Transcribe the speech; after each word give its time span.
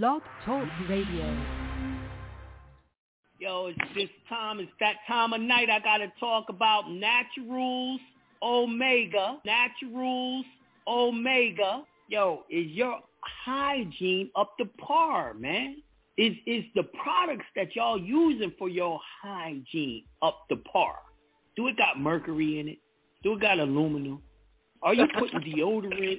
Blog 0.00 0.22
Talk 0.46 0.66
Radio. 0.88 1.36
Yo, 3.38 3.66
it's 3.66 3.94
this 3.94 4.08
time. 4.26 4.58
It's 4.58 4.72
that 4.80 4.94
time 5.06 5.34
of 5.34 5.42
night. 5.42 5.68
I 5.68 5.80
gotta 5.80 6.10
talk 6.18 6.46
about 6.48 6.90
Naturals 6.90 8.00
Omega. 8.42 9.36
Naturals 9.44 10.46
Omega. 10.88 11.82
Yo, 12.08 12.44
is 12.48 12.68
your 12.68 13.00
hygiene 13.44 14.30
up 14.34 14.56
to 14.56 14.64
par, 14.80 15.34
man? 15.34 15.82
Is 16.16 16.36
is 16.46 16.64
the 16.74 16.84
products 17.02 17.44
that 17.54 17.76
y'all 17.76 18.00
using 18.00 18.54
for 18.58 18.70
your 18.70 18.98
hygiene 19.22 20.04
up 20.22 20.48
to 20.48 20.56
par? 20.56 20.94
Do 21.54 21.66
it 21.68 21.76
got 21.76 22.00
mercury 22.00 22.60
in 22.60 22.68
it? 22.68 22.78
Do 23.22 23.34
it 23.34 23.42
got 23.42 23.58
aluminum? 23.58 24.22
Are 24.82 24.94
you 24.94 25.06
putting 25.18 25.40
deodorant 25.54 26.18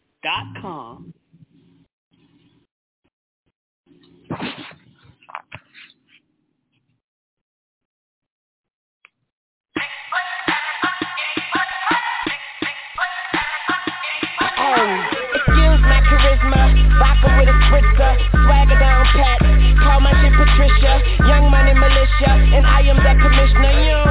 my 15.81 16.01
charisma. 16.05 16.69
Vodka 16.99 17.29
with 17.37 17.49
a 17.49 17.57
spritzer. 17.65 18.13
Swagger 18.29 18.77
down 18.77 19.05
pat. 19.17 19.41
Call 19.81 19.99
my 20.01 20.13
shit 20.21 20.33
Patricia. 20.37 21.01
Young 21.27 21.49
money 21.49 21.73
militia. 21.73 22.29
And 22.29 22.65
I 22.65 22.81
am 22.81 22.97
the 22.97 23.13
commissioner. 23.21 23.73
You 23.81 24.10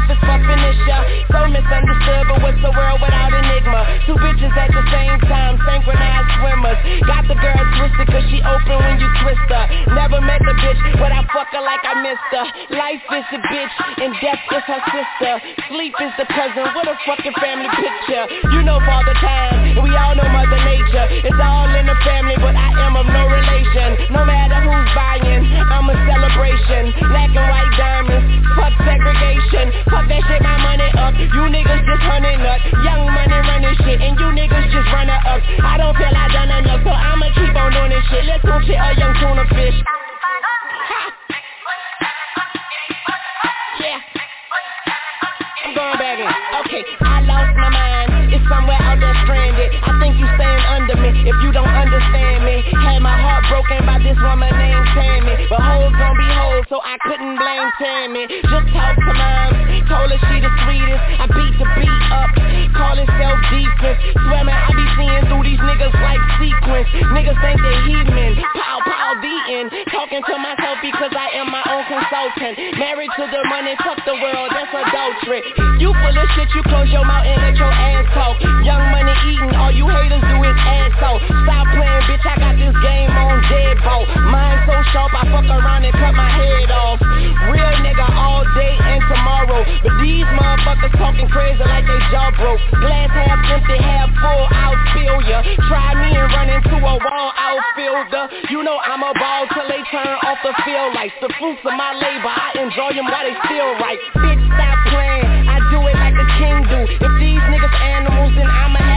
F 0.00 0.08
is 0.08 0.20
for 0.24 0.38
finisher. 0.40 1.00
So 1.28 1.38
misunderstood, 1.52 2.24
but 2.32 2.38
what's 2.40 2.60
the 2.64 2.72
world 2.72 3.04
without 3.04 3.32
enigma? 3.36 4.00
Two 4.08 4.16
bitches 4.16 4.54
at 4.56 4.72
the 4.72 4.84
same 4.88 5.20
time. 5.28 5.60
Synchronized 5.60 6.30
swimmers. 6.40 6.80
Got 7.04 7.28
the 7.28 7.36
girl 7.36 7.60
twisted 7.76 8.08
cause 8.08 8.26
she 8.32 8.40
open 8.40 8.76
when 8.80 8.96
you 8.96 9.08
twist 9.20 9.44
her. 9.52 9.64
Never 9.92 10.24
met 10.24 10.40
the 10.40 10.56
bitch, 10.56 10.80
but 10.96 11.12
I 11.12 11.20
fuck 11.36 11.52
her 11.52 11.60
like 11.60 11.84
I 11.84 12.00
missed 12.00 12.32
her. 12.32 12.44
Life 12.80 13.04
is 13.12 13.26
the 13.28 13.40
bitch 13.44 13.76
and 14.00 14.10
death 14.24 14.40
is 14.40 14.64
her 14.64 14.82
sister. 14.88 15.32
Sleep 15.68 15.94
is 16.00 16.12
the 16.16 16.26
cousin. 16.32 16.64
What 16.72 16.88
a 16.88 16.96
fucking 17.04 17.36
family 17.36 17.68
picture. 17.76 18.24
You 18.56 18.64
know 18.64 18.80
father 18.88 19.14
time, 19.20 19.76
and 19.76 19.84
we 19.84 19.92
all 20.00 20.16
know 20.16 20.28
mother 20.32 20.60
nature. 20.64 21.06
It's 21.28 21.40
all 21.40 21.68
in 21.76 21.84
the 21.84 21.98
family, 22.08 22.40
but 22.40 22.56
I 22.56 22.72
am 22.88 22.96
of 22.96 23.04
no 23.04 23.28
relation. 23.28 24.08
No 24.16 24.24
matter 24.24 24.64
who's 24.64 24.88
buying, 24.96 25.44
I'm 25.44 25.92
a 25.92 25.96
celebration. 26.08 26.96
Black 27.12 27.30
and 27.36 27.46
white 27.52 27.72
diamonds, 27.76 28.28
fuck 28.56 28.72
segregation. 28.80 29.89
Fuck 29.90 30.06
that 30.06 30.22
shit, 30.30 30.38
my 30.38 30.54
money 30.62 30.86
up. 31.02 31.18
You 31.18 31.50
niggas 31.50 31.82
just 31.82 32.02
hunting 32.06 32.38
up. 32.46 32.62
Young 32.86 33.10
money 33.10 33.38
running 33.42 33.76
shit, 33.82 33.98
and 33.98 34.14
you 34.14 34.28
niggas 34.38 34.70
just 34.70 34.86
running 34.94 35.18
up. 35.26 35.42
I 35.66 35.74
don't 35.82 35.94
feel 35.98 36.14
I 36.14 36.30
done 36.30 36.50
enough, 36.62 36.86
so 36.86 36.94
I'ma 36.94 37.26
keep 37.34 37.50
on 37.58 37.74
doing 37.74 37.90
this 37.90 38.04
shit. 38.06 38.24
Let's 38.24 38.44
go 38.46 38.54
shit, 38.62 38.78
a 38.78 38.94
young 38.94 39.14
tuna 39.18 39.44
fish. 39.50 39.74
Yeah. 43.80 43.96
I'm 45.64 45.72
going 45.72 45.96
back 45.96 46.20
in. 46.20 46.28
Okay, 46.60 46.84
I 47.00 47.24
lost 47.24 47.56
my 47.56 47.70
mind. 47.72 48.28
It's 48.28 48.44
somewhere 48.44 48.76
out 48.76 49.00
there 49.00 49.16
stranded. 49.24 49.72
I 49.72 49.96
think 50.04 50.20
you 50.20 50.28
me 50.28 50.59
if 51.26 51.36
you 51.44 51.50
don't 51.52 51.68
understand 51.68 52.44
me. 52.44 52.64
Had 52.84 53.00
my 53.00 53.16
heart 53.16 53.44
broken 53.48 53.84
by 53.84 53.98
this 54.00 54.16
woman 54.20 54.50
named 54.50 54.86
Tammy. 54.96 55.34
But 55.48 55.60
hoes 55.60 55.92
gon' 55.92 56.16
be 56.16 56.28
hoes, 56.28 56.64
so 56.68 56.80
I 56.80 56.96
couldn't 57.04 57.36
blame 57.36 57.68
Tammy. 57.80 58.24
Just 58.28 58.66
talk 58.72 58.96
to 58.96 59.12
mom. 59.12 59.50
Told 59.90 60.10
her 60.12 60.20
she 60.30 60.38
the 60.38 60.50
sweetest. 60.64 61.02
I 61.18 61.26
beat 61.26 61.54
the 61.58 61.66
beat 61.74 62.02
up. 62.14 62.30
Call 62.78 62.94
it 62.94 63.10
self-defense. 63.18 63.98
Swear 64.14 64.46
man, 64.46 64.54
I 64.54 64.70
be 64.70 64.86
seeing 64.94 65.24
through 65.26 65.44
these 65.44 65.58
niggas 65.58 65.94
like 65.98 66.22
sequence. 66.38 66.88
Niggas 67.10 67.38
think 67.42 67.58
they 67.58 67.78
heathen. 67.90 68.38
Pow, 68.54 68.78
pow, 68.86 69.18
the 69.18 69.36
end. 69.50 69.68
Talking 69.90 70.22
to 70.22 70.34
myself 70.38 70.78
because 70.78 71.10
I 71.10 71.34
am 71.42 71.50
my 71.50 71.64
own 71.66 71.84
consultant. 71.90 72.78
Married 72.78 73.10
to 73.18 73.24
the 73.26 73.42
money, 73.50 73.74
fuck 73.82 73.98
the 74.06 74.14
world, 74.14 74.48
that's 74.54 74.70
adultery. 74.70 75.42
You 75.82 75.90
full 75.90 76.14
of 76.14 76.28
shit, 76.38 76.48
you 76.54 76.62
close 76.70 76.88
your 76.94 77.04
mouth 77.04 77.26
and 77.26 77.42
let 77.42 77.58
your 77.58 77.72
ass 77.74 78.06
talk. 78.14 78.38
Young 78.62 78.84
money 78.94 79.14
eating, 79.26 79.52
all 79.58 79.74
you 79.74 79.90
haters 79.90 80.22
do 80.22 80.36
is 80.46 80.56
Stop 81.18 81.66
playing, 81.74 82.04
bitch, 82.06 82.22
I 82.22 82.34
got 82.38 82.54
this 82.54 82.76
game 82.86 83.10
on 83.10 83.42
deadbolt. 83.50 84.06
Mine 84.30 84.58
so 84.66 84.76
sharp, 84.94 85.10
I 85.10 85.26
fuck 85.26 85.48
around 85.50 85.82
and 85.82 85.94
cut 85.98 86.14
my 86.14 86.30
head 86.30 86.70
off. 86.70 87.02
Real 87.50 87.74
nigga 87.82 88.06
all 88.14 88.46
day 88.54 88.74
and 88.78 89.02
tomorrow. 89.10 89.66
But 89.82 89.94
these 89.98 90.28
motherfuckers 90.38 90.94
talking 90.94 91.26
crazy 91.34 91.64
like 91.66 91.86
they 91.86 92.00
jaw 92.14 92.30
broke. 92.38 92.62
Glass 92.78 93.10
half 93.10 93.42
empty, 93.50 93.78
half 93.82 94.10
full, 94.22 94.44
I'll 94.54 94.78
spill 94.94 95.18
ya. 95.26 95.42
Try 95.66 95.98
me 95.98 96.14
and 96.14 96.28
run 96.30 96.48
into 96.52 96.76
a 96.78 96.94
wall 97.02 97.28
outfielder. 97.34 98.24
You 98.54 98.62
know 98.62 98.78
I'm 98.78 99.02
a 99.02 99.12
ball 99.18 99.42
till 99.50 99.66
they 99.66 99.82
turn 99.90 100.14
off 100.26 100.38
the 100.46 100.54
field 100.62 100.94
lights. 100.94 101.16
The 101.18 101.32
fruits 101.38 101.62
of 101.66 101.74
my 101.74 101.90
labor, 101.98 102.30
I 102.30 102.54
enjoy 102.62 102.94
them 102.94 103.10
while 103.10 103.26
they 103.26 103.34
still 103.50 103.70
right. 103.82 103.98
Bitch, 104.14 104.42
stop 104.54 104.78
playing. 104.94 105.26
I 105.50 105.58
do 105.74 105.78
it 105.90 105.96
like 105.98 106.14
a 106.14 106.26
king 106.38 106.58
do. 106.70 106.80
If 106.86 107.12
these 107.18 107.42
niggas 107.50 107.76
animals, 107.82 108.32
then 108.38 108.46
I'ma 108.46 108.78
a 108.78 108.89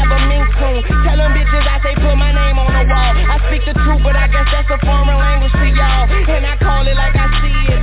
bitches 1.33 1.65
I 1.65 1.77
say 1.81 1.93
put 1.97 2.15
my 2.15 2.31
name 2.31 2.57
on 2.61 2.69
the 2.69 2.85
wall. 2.85 3.13
I 3.17 3.37
speak 3.49 3.65
the 3.65 3.73
truth, 3.73 4.01
but 4.05 4.15
I 4.15 4.29
guess 4.29 4.47
that's 4.53 4.69
a 4.69 4.79
foreign 4.85 5.17
language 5.17 5.51
to 5.51 5.67
y'all. 5.73 6.05
And 6.07 6.45
I 6.45 6.55
call 6.61 6.85
it 6.85 6.95
like 6.95 7.17
I 7.17 7.27
see 7.41 7.59
it. 7.73 7.81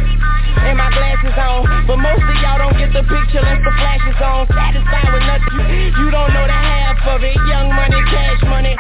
And 0.70 0.76
my 0.78 0.88
glasses 0.94 1.34
on. 1.34 1.86
But 1.86 1.98
most 1.98 2.22
of 2.22 2.36
y'all 2.40 2.62
don't 2.62 2.78
get 2.78 2.94
the 2.94 3.02
picture 3.02 3.42
unless 3.42 3.62
the 3.66 3.74
flash 3.74 4.04
is 4.06 4.20
on. 4.22 4.46
Satisfied 4.50 5.10
with 5.10 5.26
nothing. 5.26 5.54
You, 5.98 6.06
don't 6.14 6.30
know 6.30 6.46
the 6.46 6.54
half 6.54 7.02
of 7.10 7.20
it. 7.26 7.34
Young 7.50 7.74
money, 7.74 7.98
cash 8.10 8.42
money. 8.46 8.74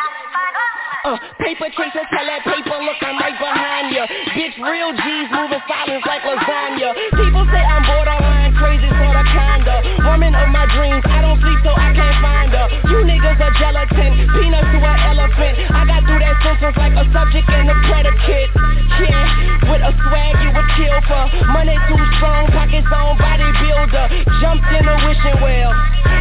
Uh, 1.00 1.16
paper 1.40 1.72
chaser, 1.72 2.04
tell 2.12 2.26
that 2.28 2.44
paper, 2.44 2.76
look, 2.76 3.00
I'm 3.00 3.16
right 3.16 3.32
behind 3.40 3.88
ya. 3.96 4.04
Bitch, 4.36 4.52
real 4.60 4.92
G's 4.92 5.28
moving 5.32 5.64
silence 5.64 6.04
like 6.04 6.20
lasagna. 6.28 6.92
People 7.16 7.48
say 7.48 7.64
I'm 7.64 7.80
borderline 7.88 8.52
crazy, 8.60 8.84
sorta 9.00 9.24
kinda. 9.24 9.59
Woman 10.10 10.34
of 10.34 10.50
my 10.50 10.66
dreams, 10.74 11.06
I 11.06 11.22
don't 11.22 11.38
sleep 11.38 11.62
so 11.62 11.70
I 11.70 11.94
can't 11.94 12.18
find 12.18 12.50
her. 12.50 12.66
You 12.90 13.06
niggas 13.06 13.38
are 13.38 13.54
gelatin, 13.62 14.26
peanuts 14.34 14.66
to 14.74 14.78
an 14.82 14.98
elephant. 15.06 15.54
I 15.70 15.86
got 15.86 16.02
through 16.02 16.18
that 16.18 16.34
sentence 16.42 16.74
like 16.74 16.98
a 16.98 17.06
subject 17.14 17.46
and 17.46 17.70
a 17.70 17.76
predicate. 17.86 18.50
Yeah, 19.06 19.19
swag 19.94 20.34
you 20.42 20.50
would 20.54 20.70
kill 20.76 20.98
for. 21.08 21.24
Money 21.54 21.76
too 21.88 22.02
strong, 22.18 22.46
pockets 22.52 22.86
on 22.90 23.18
bodybuilder. 23.18 24.06
Jumped 24.40 24.68
in 24.74 24.84
a 24.86 24.96
wishing 25.06 25.38
well, 25.42 25.72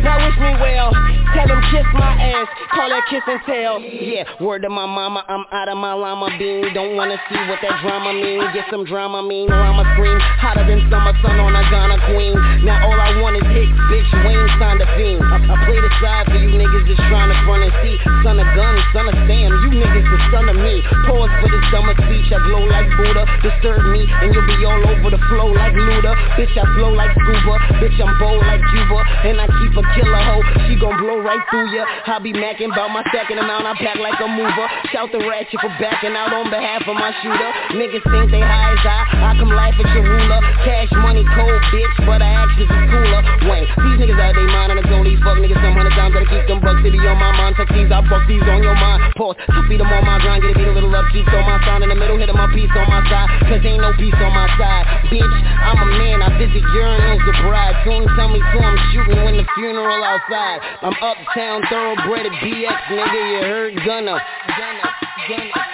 now 0.03 0.17
wish 0.23 0.37
me 0.37 0.51
well. 0.59 0.91
Tell 1.35 1.45
them 1.45 1.61
kiss 1.69 1.85
my 1.93 2.09
ass, 2.17 2.47
call 2.73 2.89
that 2.89 3.05
kiss 3.05 3.21
and 3.29 3.41
tell. 3.45 3.77
Yeah, 3.81 4.25
word 4.41 4.65
to 4.65 4.69
my 4.69 4.89
mama, 4.89 5.21
I'm 5.29 5.45
out 5.53 5.69
of 5.69 5.77
my 5.77 5.93
llama 5.93 6.33
bean. 6.41 6.73
Don't 6.73 6.97
wanna 6.97 7.21
see 7.29 7.37
what 7.45 7.61
that 7.61 7.77
drama 7.85 8.17
mean. 8.17 8.41
Get 8.53 8.65
some 8.73 8.83
drama 8.85 9.21
mean, 9.21 9.45
or 9.51 9.61
I'ma 9.61 9.85
scream 9.93 10.17
hotter 10.41 10.65
than 10.65 10.81
summer 10.89 11.13
sun 11.21 11.37
on 11.37 11.53
a 11.53 11.63
Ghana 11.69 11.97
queen. 12.09 12.33
Now 12.65 12.81
all 12.81 12.97
I 12.97 13.21
want 13.21 13.37
is 13.37 13.45
hits, 13.53 13.77
bitch. 13.93 14.09
Wayne 14.25 14.49
signed 14.57 14.81
a 14.81 14.89
fiend. 14.97 15.21
I, 15.21 15.37
I 15.37 15.55
play 15.69 15.77
the 15.77 15.91
side 16.01 16.25
for 16.33 16.39
you 16.41 16.49
niggas 16.49 16.89
just 16.89 17.03
trying 17.13 17.29
to 17.29 17.37
front 17.45 17.61
and 17.61 17.73
see. 17.85 17.95
Son 18.25 18.41
of 18.41 18.49
gun, 18.57 18.73
son 18.89 19.05
of 19.05 19.15
Sam, 19.29 19.49
you 19.53 19.69
niggas 19.77 20.07
the 20.09 20.19
son 20.33 20.49
of 20.49 20.57
me. 20.57 20.81
Pause 21.05 21.29
for 21.45 21.49
this 21.53 21.65
dumber 21.69 21.93
speech. 22.09 22.27
I 22.33 22.41
glow 22.41 22.65
like 22.65 22.89
Buddha. 22.97 23.23
Disturb 23.59 23.91
me, 23.91 24.07
and 24.07 24.31
you'll 24.31 24.47
be 24.47 24.55
all 24.63 24.79
over 24.87 25.11
the 25.11 25.19
flow 25.27 25.51
like 25.51 25.75
Luda. 25.75 26.15
Bitch, 26.39 26.55
I 26.55 26.63
flow 26.79 26.95
like 26.95 27.11
scuba. 27.11 27.59
Bitch, 27.83 27.99
I'm 27.99 28.15
bold 28.15 28.39
like 28.47 28.63
Cuba, 28.71 29.03
and 29.27 29.35
I 29.35 29.51
keep 29.51 29.75
a 29.75 29.83
killer 29.99 30.23
hoe. 30.23 30.47
She 30.63 30.79
gon' 30.79 30.95
blow 30.95 31.19
right 31.19 31.43
through 31.51 31.67
ya. 31.75 31.83
I 31.83 32.23
be 32.23 32.31
macking 32.31 32.71
about 32.71 32.95
my 32.95 33.03
second 33.11 33.35
amount. 33.35 33.67
I 33.67 33.75
pack 33.75 33.99
like 33.99 34.15
a 34.23 34.31
mover. 34.31 34.67
Shout 34.95 35.11
the 35.11 35.19
ratchet 35.27 35.59
for 35.59 35.67
backing 35.75 36.15
out 36.15 36.31
on 36.31 36.47
behalf 36.47 36.87
of 36.87 36.95
my 36.95 37.11
shooter. 37.19 37.51
Niggas 37.75 37.99
think 38.07 38.31
they 38.31 38.39
high 38.39 38.79
as 38.79 38.85
I. 38.87 39.27
I 39.27 39.29
come 39.35 39.51
laugh 39.51 39.75
at 39.75 39.91
your 39.91 40.07
ruler. 40.07 40.39
Cash 40.63 40.95
money 41.03 41.27
cold, 41.35 41.59
bitch, 41.75 41.95
but 42.07 42.23
I 42.23 42.31
actions 42.39 42.71
is 42.71 42.83
cooler. 42.87 43.21
Wayne, 43.43 43.67
these 43.67 43.97
niggas 43.99 44.23
out 44.23 44.39
they 44.39 44.47
mind 44.47 44.71
and 44.71 44.79
I 44.79 44.87
told 44.87 45.03
these 45.03 45.19
fuck 45.19 45.35
niggas 45.35 45.59
some 45.59 45.75
hundred 45.75 45.99
times 45.99 46.15
that 46.15 46.23
I 46.23 46.31
keep 46.31 46.47
them 46.47 46.63
bucks. 46.63 46.79
Be 46.79 46.95
on 46.95 47.19
my 47.19 47.35
mind. 47.35 47.59
Fuck 47.59 47.75
these, 47.75 47.91
I 47.91 47.99
fuck 48.07 48.23
these 48.23 48.43
on 48.47 48.63
your 48.63 48.79
mind. 48.79 49.03
Pause. 49.19 49.35
I 49.51 49.67
feed 49.67 49.83
them 49.83 49.91
on 49.91 50.07
my 50.07 50.15
grind. 50.23 50.47
Get 50.47 50.55
a 50.55 50.55
beat 50.55 50.71
a 50.71 50.71
little 50.71 50.95
upkeep. 50.95 51.27
Throw 51.27 51.43
my 51.43 51.59
sound 51.67 51.83
in 51.83 51.91
the 51.91 51.99
middle. 51.99 52.15
Hitting 52.15 52.39
my 52.39 52.47
piece 52.55 52.71
on 52.71 52.87
my 52.87 53.03
side. 53.11 53.48
Cause 53.49 53.65
ain't 53.65 53.81
no 53.81 53.91
peace 53.97 54.13
on 54.13 54.29
my 54.29 54.45
side. 54.61 54.85
Bitch, 55.09 55.25
I'm 55.25 55.81
a 55.81 55.89
man. 55.97 56.21
I 56.21 56.37
visit 56.37 56.61
urinals 56.61 57.25
with 57.25 57.41
bride. 57.41 57.73
Soon 57.83 58.05
tell 58.15 58.29
me 58.29 58.37
to 58.37 58.59
I'm 58.61 58.77
shooting 58.93 59.23
when 59.25 59.37
the 59.37 59.45
funeral 59.57 60.03
outside. 60.03 60.61
I'm 60.83 60.93
uptown 61.01 61.63
thoroughbred 61.67 62.27
at 62.27 62.31
BX, 62.45 62.79
nigga. 62.93 63.21
You 63.31 63.41
heard 63.41 63.73
Gunna. 63.83 64.21
Gunna. 64.53 64.89
Gunna. 65.27 65.69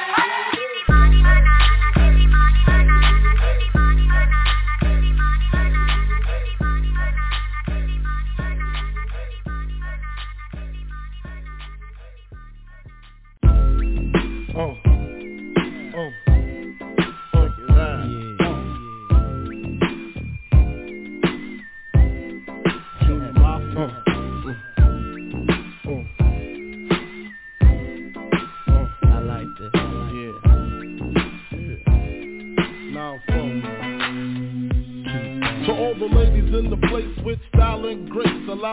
allow 14.55 14.94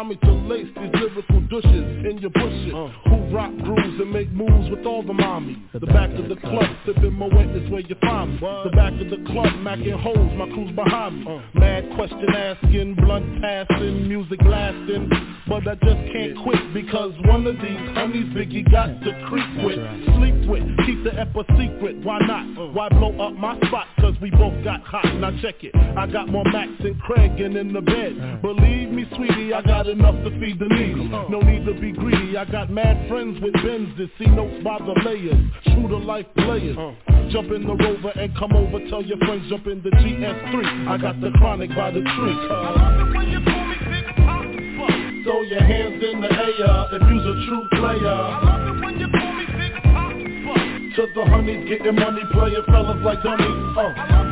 me 0.08 0.16
to 0.16 0.32
lace 0.32 0.68
these 0.76 0.90
lyrical 0.94 1.40
douches 1.48 2.06
in 2.06 2.18
your 2.18 2.30
bushes 2.30 2.74
uh. 2.74 2.88
Who 3.08 3.34
rock 3.34 3.52
grooves 3.62 4.00
and 4.00 4.10
make 4.12 4.30
moves 4.32 4.70
with 4.70 4.84
all 4.86 5.02
the 5.02 5.12
mommies 5.12 5.60
The, 5.72 5.80
the 5.80 5.86
back, 5.86 6.10
back 6.10 6.18
of 6.18 6.28
the, 6.28 6.34
the 6.34 6.40
club, 6.40 6.64
club. 6.64 6.76
sipping 6.86 7.12
Moet 7.12 7.56
is 7.56 7.70
where 7.70 7.80
you 7.80 7.96
find 8.00 8.32
me 8.34 8.38
what? 8.38 8.64
The 8.64 8.70
back 8.70 8.92
of 8.92 9.10
the 9.10 9.22
club, 9.30 9.52
macking 9.60 10.00
holes, 10.00 10.32
my 10.36 10.46
crew's 10.46 10.74
behind 10.74 11.20
me 11.20 11.26
uh. 11.26 11.58
Mad 11.58 11.84
question 11.94 12.28
asking, 12.34 12.94
blunt 12.96 13.42
passing, 13.42 14.08
music 14.08 14.40
lasting 14.44 15.10
But 15.48 15.66
I 15.68 15.74
just 15.74 16.12
can't 16.12 16.36
quit 16.42 16.74
because 16.74 17.12
one 17.24 17.46
of 17.46 17.56
these 17.56 17.82
homies 17.96 18.32
Biggie 18.34 18.70
got 18.70 18.86
to 18.86 19.26
creep 19.28 19.64
with 19.64 19.78
right. 19.78 20.04
Sleep 20.18 20.48
with, 20.48 20.64
keep 20.86 21.04
the 21.04 21.18
ep 21.18 21.34
a 21.36 21.44
secret, 21.58 22.04
why 22.04 22.18
not? 22.20 22.46
Uh. 22.58 22.72
Why 22.72 22.88
blow 22.88 23.12
up 23.20 23.34
my 23.34 23.58
spot? 23.66 23.86
We 24.22 24.30
both 24.30 24.62
got 24.62 24.82
hot, 24.84 25.18
now 25.18 25.32
check 25.42 25.64
it. 25.64 25.74
I 25.74 26.06
got 26.06 26.28
more 26.28 26.44
Max 26.44 26.70
and 26.78 26.94
Craig 27.00 27.40
and 27.40 27.56
in 27.56 27.72
the 27.72 27.80
bed. 27.80 28.14
Uh. 28.22 28.36
Believe 28.36 28.90
me 28.90 29.04
sweetie, 29.16 29.52
I 29.52 29.62
got 29.62 29.88
enough 29.88 30.14
to 30.22 30.30
feed 30.38 30.60
the 30.60 30.68
needy 30.70 31.08
No 31.28 31.40
need 31.40 31.66
to 31.66 31.74
be 31.74 31.90
greedy, 31.90 32.36
I 32.36 32.44
got 32.44 32.70
mad 32.70 33.08
friends 33.08 33.42
with 33.42 33.52
Benz 33.54 33.90
that 33.98 34.10
see 34.20 34.30
notes 34.30 34.62
by 34.62 34.78
the 34.78 34.94
layers. 35.04 35.42
True 35.74 35.88
to 35.88 35.96
life 35.96 36.26
players. 36.38 36.76
Jump 37.32 37.50
in 37.50 37.66
the 37.66 37.74
Rover 37.74 38.10
and 38.14 38.30
come 38.38 38.52
over, 38.52 38.78
tell 38.88 39.02
your 39.02 39.18
friends 39.26 39.50
jump 39.50 39.66
in 39.66 39.82
the 39.82 39.90
GS3 39.90 40.86
I 40.86 40.98
got 40.98 41.20
the 41.20 41.32
chronic 41.38 41.74
by 41.74 41.90
the 41.90 42.02
tree. 42.02 42.38
I 42.46 42.78
love 42.78 43.08
it 43.08 43.16
when 43.16 43.28
you 43.28 43.40
pull 43.42 43.64
me, 43.66 43.74
bitch. 43.74 44.18
I'm 44.22 44.54
the 44.54 44.62
fuck. 44.78 45.24
Throw 45.26 45.42
your 45.42 45.66
hands 45.66 45.98
in 45.98 46.20
the 46.20 46.30
air 46.30 46.86
if 46.94 47.02
you's 47.10 47.26
a 47.26 47.34
true 47.50 47.66
player 47.74 48.62
to 50.96 51.06
the 51.14 51.24
honeys, 51.24 51.68
getting 51.68 51.94
money, 51.94 52.22
playing 52.32 52.62
fellas 52.66 52.98
like 53.02 53.22
dummies. 53.22 53.76
Uh. 53.78 54.31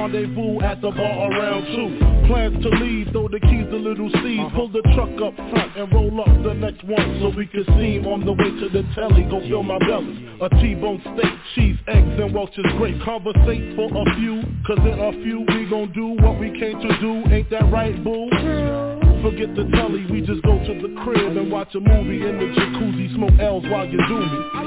rendezvous 0.01 0.61
at 0.61 0.81
the 0.81 0.89
bar 0.89 1.31
around 1.31 1.65
two. 1.75 2.27
Plans 2.27 2.63
to 2.63 2.69
leave, 2.69 3.11
throw 3.11 3.27
the 3.27 3.39
keys 3.39 3.67
to 3.69 3.77
little 3.77 4.09
C. 4.09 4.39
Uh-huh. 4.39 4.55
Pull 4.55 4.69
the 4.69 4.81
truck 4.95 5.13
up 5.21 5.35
front 5.51 5.77
and 5.77 5.91
roll 5.93 6.21
up 6.21 6.43
the 6.43 6.53
next 6.53 6.83
one 6.85 7.19
so 7.21 7.29
we 7.35 7.45
can 7.45 7.65
see 7.77 7.97
him 7.97 8.07
on 8.07 8.25
the 8.25 8.33
way 8.33 8.49
to 8.49 8.69
the 8.69 8.83
telly. 8.95 9.23
Go 9.29 9.41
fill 9.47 9.63
my 9.63 9.77
belly. 9.79 10.27
A 10.41 10.49
T-bone 10.49 11.01
steak, 11.13 11.33
cheese, 11.55 11.77
eggs, 11.87 12.17
and 12.17 12.33
Welch's 12.33 12.65
grape. 12.77 12.97
Conversate 13.03 13.75
for 13.75 13.89
a 13.93 14.05
few, 14.17 14.41
cause 14.65 14.81
in 14.81 14.97
a 14.97 15.11
few 15.23 15.45
we 15.53 15.69
gon' 15.69 15.91
do 15.93 16.17
what 16.23 16.39
we 16.39 16.49
came 16.57 16.79
to 16.81 16.91
do. 16.99 17.21
Ain't 17.31 17.49
that 17.51 17.71
right, 17.71 17.95
boo? 18.03 18.29
Forget 19.21 19.53
the 19.53 19.69
telly, 19.75 20.05
we 20.09 20.21
just 20.21 20.41
go 20.41 20.57
to 20.57 20.73
the 20.81 20.97
crib 21.03 21.37
and 21.37 21.51
watch 21.51 21.75
a 21.75 21.79
movie 21.79 22.25
in 22.25 22.37
the 22.41 22.45
jacuzzi, 22.57 23.13
smoke 23.13 23.37
L's 23.39 23.63
while 23.69 23.85
you 23.85 23.99
do 24.07 24.17
me. 24.17 24.60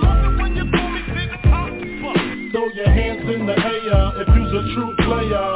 Throw 2.64 2.72
your 2.72 2.88
hands 2.88 3.20
in 3.28 3.44
the 3.44 3.52
air 3.52 4.12
if 4.24 4.28
you's 4.28 4.48
a 4.48 4.62
true 4.72 4.96
player. 5.04 5.48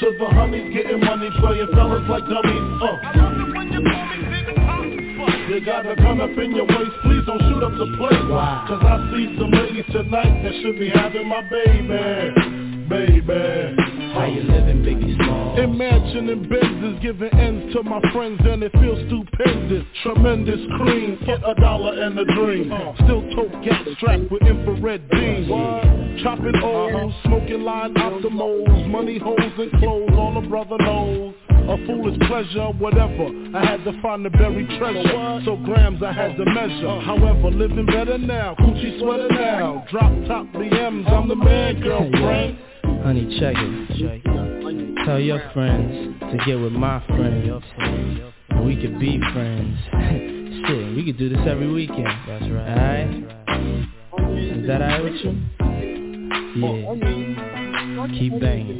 To 0.00 0.06
the 0.18 0.26
honeys 0.34 0.74
getting 0.74 0.98
money, 0.98 1.30
playing 1.38 1.68
fellas 1.72 2.02
like 2.10 2.24
dummies. 2.26 2.82
Uh. 2.82 2.98
You 5.48 5.64
got 5.64 5.86
a 5.86 5.94
gun 5.94 6.20
up 6.20 6.36
in 6.36 6.56
your 6.56 6.66
waist, 6.66 6.90
please 7.04 7.22
don't 7.24 7.38
shoot 7.38 7.62
up 7.62 7.70
the 7.70 7.94
place. 7.96 8.18
Cause 8.66 8.82
I 8.82 9.14
see 9.14 9.36
some 9.38 9.52
ladies 9.52 9.86
tonight 9.92 10.42
that 10.42 10.52
should 10.60 10.76
be 10.76 10.90
having 10.90 11.28
my 11.28 11.42
baby, 11.42 11.86
baby. 12.88 13.76
How 14.12 14.24
you 14.26 14.42
living, 14.42 14.82
Biggie 14.82 15.14
Small? 15.22 15.31
Imagining 15.56 16.48
business, 16.48 16.98
giving 17.02 17.28
ends 17.34 17.74
to 17.74 17.82
my 17.82 18.00
friends, 18.12 18.40
and 18.42 18.62
it 18.62 18.72
feels 18.72 18.98
stupendous. 19.06 19.84
Tremendous 20.02 20.60
cream, 20.78 21.18
get 21.26 21.40
a 21.46 21.54
dollar 21.60 22.02
and 22.02 22.18
a 22.18 22.24
dream. 22.24 22.72
Still 23.04 23.22
tote 23.34 23.52
gas 23.62 23.86
strapped 23.96 24.30
with 24.30 24.42
infrared 24.42 25.08
beams. 25.10 25.48
Chopping 26.22 26.56
O's, 26.62 27.12
smoking 27.24 27.62
line 27.62 27.92
optimals, 27.94 28.88
money 28.88 29.18
holes 29.18 29.38
and 29.58 29.70
clothes, 29.72 30.10
all 30.14 30.38
a 30.38 30.48
brother 30.48 30.78
knows. 30.78 31.34
A 31.50 31.86
foolish 31.86 32.18
pleasure, 32.28 32.72
whatever. 32.78 33.28
I 33.54 33.64
had 33.64 33.84
to 33.84 34.00
find 34.00 34.24
the 34.24 34.30
buried 34.30 34.68
treasure. 34.78 35.42
So 35.44 35.56
grams 35.56 36.02
I 36.02 36.12
had 36.12 36.36
to 36.38 36.44
measure. 36.46 37.00
However, 37.00 37.50
living 37.50 37.86
better 37.86 38.16
now. 38.16 38.54
Coochie 38.58 38.98
sweater 38.98 39.28
now. 39.28 39.84
Drop 39.90 40.12
top 40.26 40.46
BMs, 40.54 41.08
I'm 41.10 41.28
the 41.28 41.36
man, 41.36 41.80
girlfriend. 41.80 42.58
Honey, 43.04 43.38
check 43.38 43.54
it. 43.58 44.41
Tell 45.04 45.18
your 45.18 45.42
friends 45.52 46.20
to 46.20 46.36
get 46.46 46.54
with 46.54 46.72
my 46.72 47.04
friends. 47.08 47.64
And 47.78 48.64
we 48.64 48.76
could 48.76 49.00
be 49.00 49.18
friends. 49.32 49.76
Shit, 49.92 50.94
we 50.94 51.04
could 51.04 51.18
do 51.18 51.28
this 51.28 51.40
every 51.44 51.72
weekend. 51.72 52.06
That's 52.06 52.48
right. 52.50 52.68
Alright? 52.68 53.10
Is 54.38 54.66
that 54.68 54.80
alright 54.80 55.02
with 55.02 55.14
you? 55.14 55.32
Yeah. 56.54 56.94
Keep 58.16 58.40
banging. 58.40 58.78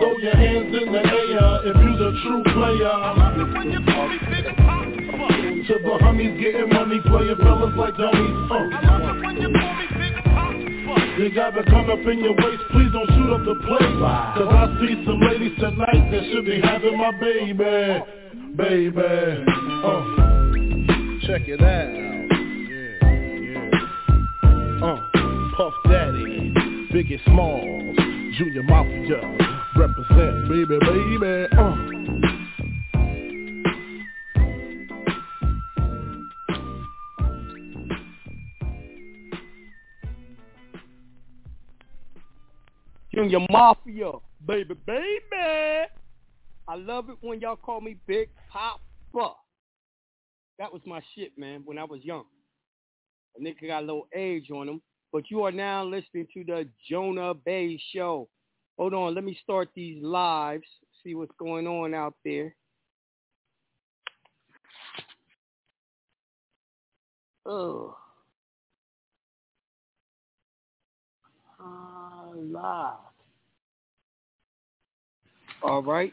Throw 0.00 0.18
your 0.18 0.34
hands 0.34 0.74
in 0.74 0.92
the 0.92 0.98
air 0.98 1.60
if 1.66 1.76
you're 1.76 1.98
the 1.98 2.10
true 2.24 2.42
player. 2.52 2.94
To 5.66 5.74
the 5.82 5.98
homies 6.02 6.34
getting 6.40 6.68
money, 6.70 6.98
playing 7.06 7.36
fellas 7.38 7.74
like 7.76 7.96
dummies. 7.96 8.50
Uh. 8.50 9.65
You 11.18 11.30
got 11.34 11.56
a 11.58 11.62
gun 11.64 11.90
up 11.90 12.06
in 12.06 12.18
your 12.18 12.34
waist, 12.34 12.62
please 12.72 12.92
don't 12.92 13.08
shoot 13.08 13.32
up 13.32 13.42
the 13.44 13.54
place. 13.66 13.80
Cause 14.36 14.52
I 14.52 14.76
see 14.80 15.02
some 15.06 15.18
ladies 15.20 15.58
tonight 15.58 16.10
that 16.10 16.22
should 16.30 16.44
be 16.44 16.60
having 16.60 16.98
my 16.98 17.10
baby, 17.18 17.54
baby. 18.54 19.44
Uh, 19.82 20.02
check 21.26 21.48
it 21.48 21.62
out. 21.62 22.06
Uh, 24.82 25.00
Puff 25.56 25.72
Daddy, 25.84 26.52
Biggie 26.92 27.24
Smalls, 27.24 27.96
Junior 28.36 28.62
Mafia, 28.64 29.20
represent, 29.74 30.48
baby, 30.50 30.78
baby. 30.84 31.46
Uh. 31.56 32.25
Junior 43.16 43.38
Mafia, 43.48 44.12
baby, 44.46 44.74
baby. 44.86 45.88
I 46.68 46.74
love 46.74 47.08
it 47.08 47.16
when 47.22 47.40
y'all 47.40 47.56
call 47.56 47.80
me 47.80 47.96
Big 48.06 48.28
Papa. 48.52 49.32
That 50.58 50.70
was 50.70 50.82
my 50.84 51.00
shit, 51.14 51.32
man, 51.38 51.62
when 51.64 51.78
I 51.78 51.84
was 51.84 52.04
young. 52.04 52.24
A 53.38 53.42
nigga 53.42 53.68
got 53.68 53.84
a 53.84 53.86
little 53.86 54.06
age 54.14 54.50
on 54.50 54.68
him. 54.68 54.82
But 55.14 55.30
you 55.30 55.44
are 55.44 55.52
now 55.52 55.82
listening 55.82 56.26
to 56.34 56.44
the 56.44 56.68
Jonah 56.90 57.32
Bey 57.32 57.80
Show. 57.94 58.28
Hold 58.76 58.92
on, 58.92 59.14
let 59.14 59.24
me 59.24 59.38
start 59.42 59.70
these 59.74 60.02
lives, 60.02 60.66
see 61.02 61.14
what's 61.14 61.32
going 61.38 61.66
on 61.66 61.94
out 61.94 62.16
there. 62.22 62.54
Oh. 67.46 67.96
Live. 72.36 72.98
All 75.62 75.82
right. 75.82 76.12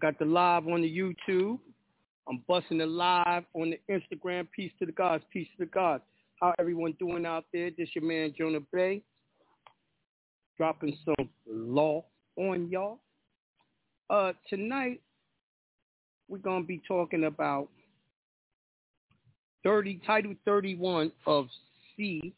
Got 0.00 0.18
the 0.18 0.24
live 0.24 0.68
on 0.68 0.82
the 0.82 0.88
YouTube. 0.88 1.58
I'm 2.28 2.42
busting 2.46 2.78
the 2.78 2.86
live 2.86 3.44
on 3.54 3.70
the 3.70 3.80
Instagram. 3.90 4.46
Peace 4.54 4.70
to 4.78 4.86
the 4.86 4.92
gods. 4.92 5.24
Peace 5.32 5.48
to 5.58 5.64
the 5.64 5.70
gods. 5.70 6.02
How 6.40 6.54
everyone 6.58 6.94
doing 6.98 7.26
out 7.26 7.44
there? 7.52 7.70
This 7.76 7.88
your 7.94 8.04
man 8.04 8.32
Jonah 8.36 8.60
Bey. 8.72 9.02
Dropping 10.56 10.96
some 11.04 11.28
law 11.46 12.04
on 12.36 12.68
y'all. 12.70 13.00
Uh, 14.10 14.32
tonight 14.48 15.00
we're 16.28 16.38
gonna 16.38 16.64
be 16.64 16.80
talking 16.86 17.24
about 17.24 17.68
30 19.64 20.00
Title 20.06 20.34
31 20.44 21.10
of 21.26 21.48
C 21.96 22.34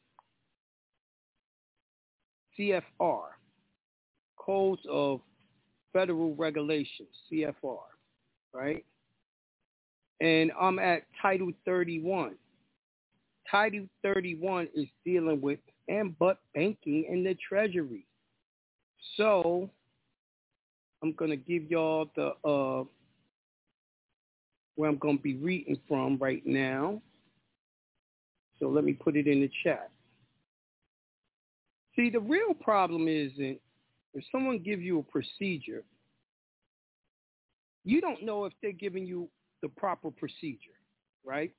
CFR, 2.60 3.22
Codes 4.36 4.82
of 4.90 5.20
Federal 5.92 6.34
Regulations, 6.34 7.08
CFR, 7.32 7.78
right? 8.52 8.84
And 10.20 10.52
I'm 10.60 10.78
at 10.78 11.02
Title 11.22 11.52
31. 11.64 12.34
Title 13.50 13.86
31 14.02 14.68
is 14.74 14.86
dealing 15.04 15.40
with 15.40 15.58
and 15.88 16.16
but 16.18 16.38
banking 16.54 17.06
in 17.08 17.24
the 17.24 17.36
Treasury. 17.48 18.06
So 19.16 19.70
I'm 21.02 21.12
going 21.12 21.30
to 21.30 21.36
give 21.36 21.70
y'all 21.70 22.10
the 22.14 22.34
uh, 22.48 22.84
where 24.76 24.88
I'm 24.88 24.98
going 24.98 25.16
to 25.16 25.22
be 25.22 25.34
reading 25.34 25.78
from 25.88 26.18
right 26.18 26.46
now. 26.46 27.00
So 28.58 28.68
let 28.68 28.84
me 28.84 28.92
put 28.92 29.16
it 29.16 29.26
in 29.26 29.40
the 29.40 29.50
chat. 29.64 29.90
See, 31.96 32.10
the 32.10 32.20
real 32.20 32.54
problem 32.54 33.08
isn't 33.08 33.60
if 34.14 34.24
someone 34.32 34.58
gives 34.58 34.82
you 34.82 34.98
a 35.00 35.02
procedure, 35.02 35.82
you 37.84 38.00
don't 38.00 38.24
know 38.24 38.44
if 38.44 38.52
they're 38.62 38.72
giving 38.72 39.06
you 39.06 39.28
the 39.62 39.68
proper 39.68 40.10
procedure, 40.10 40.78
right? 41.24 41.52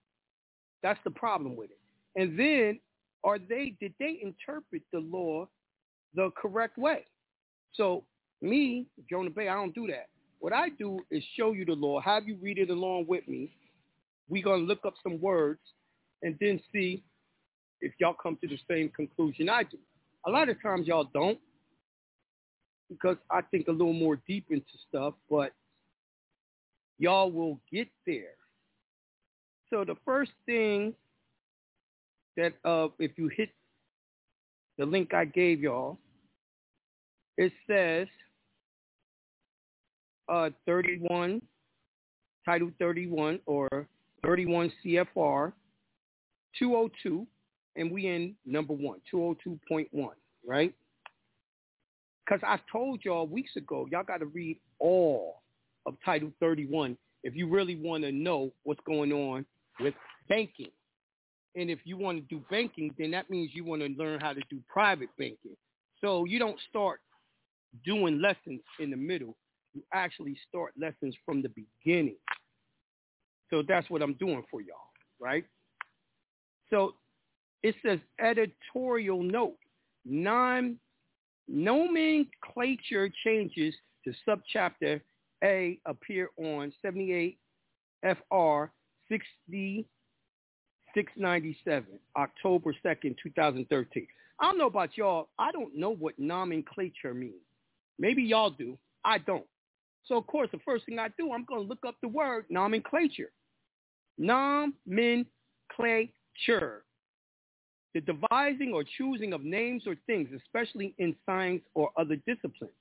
That's 0.83 0.99
the 1.03 1.11
problem 1.11 1.55
with 1.55 1.69
it. 1.71 1.79
And 2.15 2.37
then 2.37 2.79
are 3.23 3.39
they 3.39 3.75
did 3.79 3.93
they 3.99 4.19
interpret 4.21 4.81
the 4.91 4.99
law 4.99 5.47
the 6.15 6.31
correct 6.35 6.77
way? 6.77 7.05
So 7.73 8.03
me, 8.41 8.87
Jonah 9.09 9.29
Bey, 9.29 9.47
I 9.47 9.55
don't 9.55 9.75
do 9.75 9.87
that. 9.87 10.07
What 10.39 10.53
I 10.53 10.69
do 10.69 10.99
is 11.11 11.23
show 11.37 11.51
you 11.51 11.65
the 11.65 11.73
law, 11.73 12.01
have 12.01 12.27
you 12.27 12.37
read 12.41 12.57
it 12.57 12.69
along 12.69 13.05
with 13.07 13.27
me. 13.27 13.55
We're 14.27 14.43
gonna 14.43 14.63
look 14.63 14.85
up 14.85 14.95
some 15.03 15.21
words 15.21 15.59
and 16.23 16.35
then 16.39 16.59
see 16.71 17.03
if 17.81 17.93
y'all 17.99 18.13
come 18.13 18.37
to 18.41 18.47
the 18.47 18.59
same 18.69 18.89
conclusion 18.89 19.49
I 19.49 19.63
do. 19.63 19.77
A 20.25 20.29
lot 20.29 20.49
of 20.49 20.61
times 20.61 20.87
y'all 20.87 21.09
don't 21.13 21.39
because 22.89 23.17
I 23.29 23.41
think 23.41 23.67
a 23.67 23.71
little 23.71 23.93
more 23.93 24.17
deep 24.27 24.45
into 24.49 24.65
stuff, 24.89 25.13
but 25.29 25.53
y'all 26.99 27.31
will 27.31 27.59
get 27.71 27.87
there. 28.05 28.35
So 29.69 29.85
the 29.85 29.95
first 30.05 30.31
thing 30.45 30.93
that 32.37 32.53
uh, 32.65 32.89
if 32.99 33.11
you 33.17 33.29
hit 33.35 33.49
the 34.77 34.85
link 34.85 35.13
I 35.13 35.25
gave 35.25 35.61
y'all, 35.61 35.97
it 37.37 37.51
says 37.67 38.07
uh, 40.29 40.49
31, 40.65 41.41
Title 42.45 42.71
31 42.79 43.39
or 43.45 43.87
31 44.23 44.71
CFR 44.83 45.53
202, 46.59 47.25
and 47.75 47.91
we 47.91 48.07
in 48.07 48.35
number 48.45 48.73
one, 48.73 48.99
202.1, 49.13 49.87
right? 50.45 50.73
Because 52.25 52.41
I 52.43 52.59
told 52.71 53.03
y'all 53.03 53.27
weeks 53.27 53.55
ago, 53.55 53.87
y'all 53.91 54.03
got 54.03 54.19
to 54.19 54.25
read 54.25 54.57
all 54.79 55.41
of 55.85 55.95
Title 56.05 56.31
31 56.39 56.97
if 57.23 57.35
you 57.35 57.47
really 57.47 57.75
want 57.75 58.03
to 58.03 58.11
know 58.11 58.51
what's 58.63 58.79
going 58.85 59.11
on 59.11 59.45
with 59.79 59.93
banking. 60.27 60.71
And 61.55 61.69
if 61.69 61.79
you 61.83 61.97
want 61.97 62.17
to 62.17 62.35
do 62.35 62.43
banking, 62.49 62.93
then 62.97 63.11
that 63.11 63.29
means 63.29 63.51
you 63.53 63.65
want 63.65 63.81
to 63.81 63.89
learn 63.89 64.19
how 64.21 64.33
to 64.33 64.41
do 64.49 64.59
private 64.69 65.09
banking. 65.17 65.57
So 65.99 66.25
you 66.25 66.39
don't 66.39 66.59
start 66.69 66.99
doing 67.85 68.21
lessons 68.21 68.61
in 68.79 68.89
the 68.89 68.97
middle. 68.97 69.35
You 69.73 69.83
actually 69.93 70.37
start 70.47 70.73
lessons 70.79 71.15
from 71.25 71.41
the 71.41 71.49
beginning. 71.49 72.17
So 73.49 73.63
that's 73.67 73.89
what 73.89 74.01
I'm 74.01 74.13
doing 74.13 74.43
for 74.49 74.61
y'all, 74.61 74.77
right? 75.19 75.43
So 76.69 76.95
it 77.63 77.75
says 77.85 77.99
editorial 78.19 79.23
note, 79.23 79.57
non 80.05 80.77
nomenclature 81.47 83.09
changes 83.23 83.73
to 84.03 84.13
subchapter 84.27 84.99
A 85.43 85.79
appear 85.85 86.29
on 86.37 86.73
78 86.81 87.37
FR 88.03 88.65
6697, 89.09 91.99
October 92.17 92.73
2nd, 92.83 93.15
2013. 93.21 94.07
I 94.39 94.45
don't 94.45 94.57
know 94.57 94.65
about 94.67 94.97
y'all. 94.97 95.29
I 95.37 95.51
don't 95.51 95.75
know 95.75 95.91
what 95.91 96.17
nomenclature 96.17 97.13
means. 97.13 97.35
Maybe 97.99 98.23
y'all 98.23 98.49
do. 98.49 98.75
I 99.05 99.19
don't. 99.19 99.45
So, 100.05 100.17
of 100.17 100.25
course, 100.25 100.49
the 100.51 100.57
first 100.65 100.87
thing 100.87 100.97
I 100.97 101.09
do, 101.17 101.31
I'm 101.31 101.45
going 101.45 101.61
to 101.61 101.67
look 101.67 101.85
up 101.87 101.97
the 102.01 102.07
word 102.07 102.45
nomenclature. 102.49 103.29
Nomenclature 104.17 105.27
the 107.93 108.01
devising 108.01 108.73
or 108.73 108.83
choosing 108.97 109.33
of 109.33 109.43
names 109.43 109.83
or 109.85 109.95
things, 110.07 110.29
especially 110.35 110.93
in 110.97 111.15
science 111.25 111.61
or 111.73 111.91
other 111.97 112.15
disciplines. 112.27 112.73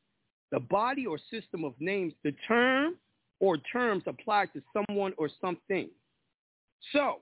The 0.53 0.61
body 0.61 1.07
or 1.07 1.19
system 1.31 1.65
of 1.65 1.75
names, 1.81 2.13
the 2.25 2.33
term 2.47 2.97
or 3.41 3.57
terms 3.73 4.05
applied 4.07 4.51
to 4.53 4.63
someone 4.73 5.13
or 5.17 5.29
something. 5.41 5.89
So 6.93 7.19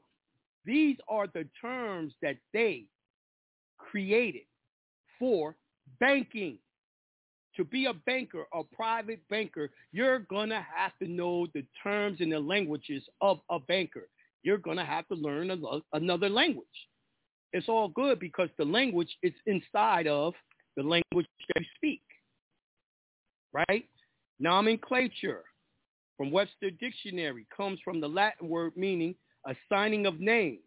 these 0.65 0.97
are 1.09 1.27
the 1.27 1.47
terms 1.61 2.13
that 2.23 2.37
they 2.53 2.85
created 3.79 4.43
for 5.19 5.57
banking. 6.01 6.59
To 7.57 7.65
be 7.65 7.87
a 7.87 7.95
banker, 7.95 8.47
a 8.55 8.63
private 8.63 9.21
banker, 9.29 9.71
you're 9.91 10.21
going 10.21 10.51
to 10.51 10.65
have 10.77 10.93
to 11.03 11.09
know 11.09 11.49
the 11.55 11.65
terms 11.83 12.21
and 12.21 12.31
the 12.31 12.39
languages 12.39 13.03
of 13.21 13.41
a 13.51 13.59
banker. 13.59 14.09
You're 14.45 14.59
going 14.59 14.77
to 14.77 14.85
have 14.85 15.09
to 15.09 15.15
learn 15.15 15.51
another 15.93 16.29
language 16.29 16.67
it's 17.53 17.69
all 17.69 17.89
good 17.89 18.19
because 18.19 18.49
the 18.59 18.65
language 18.65 19.17
is 19.23 19.33
inside 19.47 20.07
of 20.07 20.35
the 20.77 20.83
language 20.83 21.27
you 21.55 21.65
speak. 21.77 22.03
Right? 23.53 23.87
Nomenclature 24.39 25.45
from 26.17 26.31
Webster 26.31 26.71
Dictionary 26.71 27.47
comes 27.55 27.79
from 27.85 28.01
the 28.01 28.09
Latin 28.09 28.49
word 28.49 28.73
meaning 28.77 29.15
assigning 29.47 30.07
of 30.07 30.21
names. 30.21 30.61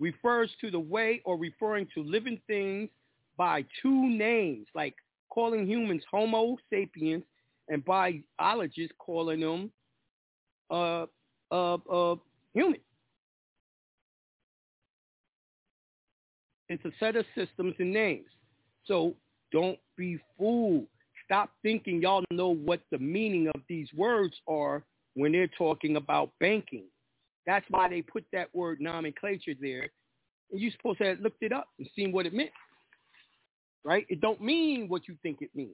Refers 0.00 0.50
to 0.60 0.70
the 0.70 0.78
way 0.78 1.20
or 1.24 1.36
referring 1.36 1.88
to 1.94 2.02
living 2.02 2.40
things 2.46 2.88
by 3.36 3.64
two 3.82 4.08
names, 4.08 4.66
like 4.74 4.94
calling 5.28 5.66
humans 5.66 6.02
Homo 6.10 6.56
sapiens 6.70 7.24
and 7.68 7.84
biologists 7.84 8.94
calling 8.98 9.40
them 9.40 9.70
uh, 10.70 11.06
uh, 11.50 11.74
uh, 11.74 12.16
human. 12.54 12.80
It's 16.68 16.84
a 16.84 16.92
set 17.00 17.16
of 17.16 17.24
systems 17.34 17.74
and 17.78 17.92
names. 17.92 18.28
So 18.84 19.14
don't 19.52 19.78
be 19.96 20.18
fooled. 20.38 20.86
Stop 21.24 21.50
thinking 21.62 22.00
y'all 22.00 22.24
know 22.30 22.54
what 22.54 22.80
the 22.90 22.98
meaning 22.98 23.48
of 23.54 23.60
these 23.68 23.88
words 23.94 24.34
are 24.46 24.82
when 25.14 25.32
they're 25.32 25.50
talking 25.58 25.96
about 25.96 26.30
banking. 26.40 26.84
That's 27.46 27.66
why 27.70 27.88
they 27.88 28.02
put 28.02 28.24
that 28.32 28.54
word 28.54 28.80
nomenclature 28.80 29.54
there. 29.60 29.88
And 30.50 30.60
you're 30.60 30.72
supposed 30.72 30.98
to 30.98 31.04
have 31.04 31.20
looked 31.20 31.42
it 31.42 31.52
up 31.52 31.68
and 31.78 31.88
seen 31.94 32.12
what 32.12 32.26
it 32.26 32.34
meant. 32.34 32.50
Right? 33.84 34.06
It 34.08 34.20
don't 34.20 34.40
mean 34.40 34.88
what 34.88 35.08
you 35.08 35.16
think 35.22 35.38
it 35.40 35.50
means. 35.54 35.70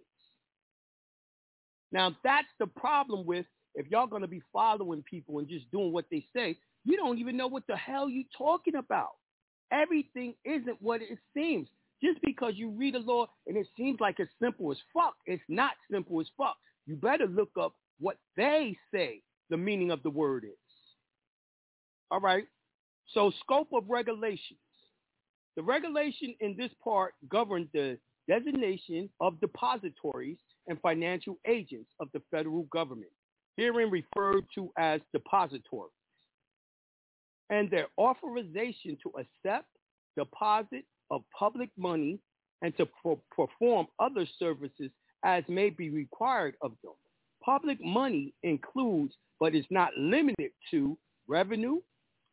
Now 1.90 2.16
that's 2.24 2.48
the 2.58 2.66
problem 2.66 3.24
with 3.26 3.46
if 3.74 3.86
y'all 3.90 4.06
gonna 4.06 4.28
be 4.28 4.42
following 4.52 5.02
people 5.02 5.38
and 5.38 5.48
just 5.48 5.70
doing 5.70 5.92
what 5.92 6.06
they 6.10 6.24
say, 6.34 6.56
you 6.84 6.96
don't 6.96 7.18
even 7.18 7.36
know 7.36 7.46
what 7.46 7.66
the 7.66 7.76
hell 7.76 8.08
you 8.08 8.24
talking 8.36 8.76
about. 8.76 9.14
Everything 9.73 10.35
isn't 10.44 10.80
what 10.80 11.02
it 11.02 11.18
seems. 11.35 11.68
Just 12.02 12.21
because 12.23 12.54
you 12.56 12.71
read 12.71 12.97
a 12.97 12.99
law 12.99 13.26
and 13.47 13.56
it 13.56 13.66
seems 13.76 13.99
like 14.00 14.16
it's 14.18 14.30
simple 14.42 14.71
as 14.71 14.78
fuck, 14.92 15.14
it's 15.26 15.42
not 15.49 15.73
simple 15.90 16.21
as 16.21 16.26
fuck. 16.37 16.56
You 16.87 16.97
better 16.97 17.26
look 17.26 17.50
up 17.59 17.75
what 17.99 18.18
they 18.37 18.76
say 18.92 19.23
the 19.50 19.56
meaning 19.56 19.90
of 19.90 20.02
the 20.02 20.11
word 20.11 20.44
is. 20.44 20.50
All 22.11 22.21
right. 22.21 22.44
So 23.12 23.33
scope 23.40 23.68
of 23.73 23.85
regulations. 23.88 24.59
The 25.56 25.62
regulation 25.62 26.35
in 26.40 26.56
this 26.56 26.71
part 26.83 27.14
governs 27.28 27.68
the 27.73 27.99
designation 28.28 29.09
of 29.21 29.40
depositories 29.40 30.38
and 30.66 30.80
financial 30.80 31.38
agents 31.47 31.88
of 32.00 32.09
the 32.12 32.23
federal 32.30 32.64
government, 32.64 33.12
herein 33.56 33.90
referred 33.90 34.44
to 34.54 34.71
as 34.78 35.00
depositories, 35.12 35.92
and 37.50 37.70
their 37.70 37.86
authorization 37.98 38.96
to 39.02 39.12
accept, 39.18 39.68
deposit 40.16 40.84
of 41.10 41.22
public 41.36 41.70
money, 41.76 42.18
and 42.62 42.76
to 42.76 42.86
pro- 42.86 43.20
perform 43.30 43.86
other 43.98 44.26
services 44.38 44.90
as 45.24 45.44
may 45.48 45.70
be 45.70 45.90
required 45.90 46.54
of 46.62 46.72
them. 46.82 46.92
Public 47.42 47.78
money 47.82 48.32
includes, 48.42 49.14
but 49.38 49.54
is 49.54 49.66
not 49.70 49.90
limited 49.98 50.50
to, 50.70 50.96
revenue 51.26 51.80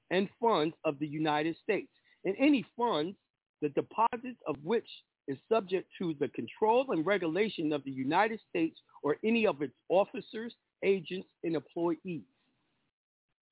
and 0.09 0.29
funds 0.39 0.75
of 0.85 0.99
the 0.99 1.07
United 1.07 1.55
States, 1.63 1.89
and 2.25 2.35
any 2.37 2.65
funds, 2.77 3.17
the 3.61 3.69
deposits 3.69 4.39
of 4.47 4.55
which 4.63 4.87
is 5.27 5.37
subject 5.49 5.87
to 5.97 6.15
the 6.19 6.27
control 6.29 6.85
and 6.91 7.05
regulation 7.05 7.71
of 7.71 7.83
the 7.83 7.91
United 7.91 8.39
States 8.49 8.79
or 9.03 9.17
any 9.23 9.47
of 9.47 9.61
its 9.61 9.73
officers, 9.89 10.53
agents, 10.83 11.27
and 11.43 11.55
employees. 11.55 12.23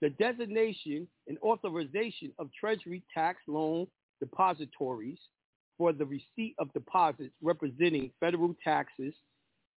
The 0.02 0.10
designation 0.12 1.08
and 1.28 1.38
authorization 1.44 2.32
of 2.40 2.50
Treasury 2.58 3.04
tax 3.14 3.40
loan 3.48 3.88
depositories 4.22 5.20
for 5.78 5.94
the 5.94 6.06
receipt 6.06 6.56
of 6.58 6.72
deposits 6.74 7.34
representing 7.42 8.12
federal 8.20 8.56
taxes 8.64 9.14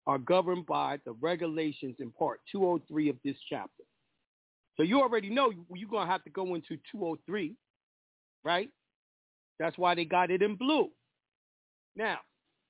are 0.06 0.18
governed 0.18 0.66
by 0.66 0.98
the 1.04 1.12
regulations 1.20 1.96
in 2.00 2.10
Part 2.10 2.40
203 2.50 3.08
of 3.08 3.16
this 3.24 3.36
chapter. 3.48 3.84
So 4.76 4.82
you 4.82 5.00
already 5.00 5.30
know 5.30 5.52
you're 5.74 5.88
going 5.88 6.06
to 6.06 6.12
have 6.12 6.24
to 6.24 6.30
go 6.30 6.54
into 6.54 6.76
203, 6.90 7.54
right? 8.44 8.68
That's 9.58 9.78
why 9.78 9.94
they 9.94 10.04
got 10.04 10.30
it 10.30 10.42
in 10.42 10.56
blue. 10.56 10.90
Now, 11.94 12.18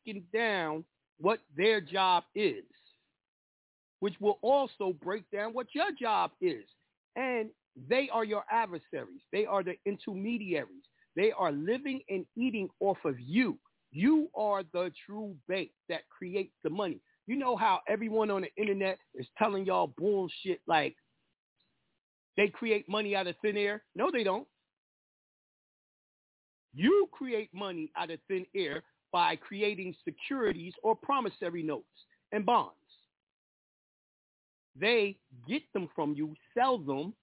getting 0.04 0.24
down 0.32 0.84
what 1.18 1.38
their 1.56 1.80
job 1.80 2.24
is, 2.34 2.64
which 4.00 4.14
will 4.20 4.38
also 4.42 4.94
break 5.02 5.22
down 5.30 5.52
what 5.52 5.68
your 5.74 5.92
job 5.98 6.32
is. 6.40 6.64
And 7.16 7.50
they 7.88 8.08
are 8.12 8.24
your 8.24 8.44
adversaries. 8.50 9.22
They 9.32 9.46
are 9.46 9.62
the 9.62 9.76
intermediaries. 9.86 10.84
They 11.16 11.32
are 11.32 11.52
living 11.52 12.00
and 12.08 12.24
eating 12.36 12.68
off 12.80 12.98
of 13.04 13.20
you. 13.20 13.58
You 13.90 14.28
are 14.34 14.62
the 14.72 14.90
true 15.04 15.36
bank 15.48 15.70
that 15.88 16.02
creates 16.08 16.54
the 16.64 16.70
money. 16.70 17.00
You 17.26 17.36
know 17.36 17.56
how 17.56 17.80
everyone 17.88 18.30
on 18.30 18.42
the 18.42 18.54
internet 18.56 18.98
is 19.14 19.26
telling 19.38 19.66
y'all 19.66 19.92
bullshit 19.98 20.60
like 20.66 20.96
they 22.36 22.48
create 22.48 22.88
money 22.88 23.14
out 23.14 23.26
of 23.26 23.36
thin 23.42 23.56
air? 23.56 23.84
No, 23.94 24.10
they 24.10 24.24
don't. 24.24 24.46
You 26.74 27.08
create 27.12 27.50
money 27.52 27.92
out 27.96 28.10
of 28.10 28.18
thin 28.28 28.46
air 28.56 28.82
by 29.12 29.36
creating 29.36 29.94
securities 30.04 30.72
or 30.82 30.96
promissory 30.96 31.62
notes 31.62 31.84
and 32.32 32.46
bonds. 32.46 32.72
They 34.78 35.16
get 35.48 35.62
them 35.72 35.88
from 35.94 36.14
you, 36.14 36.34
sell 36.56 36.78
them, 36.78 37.14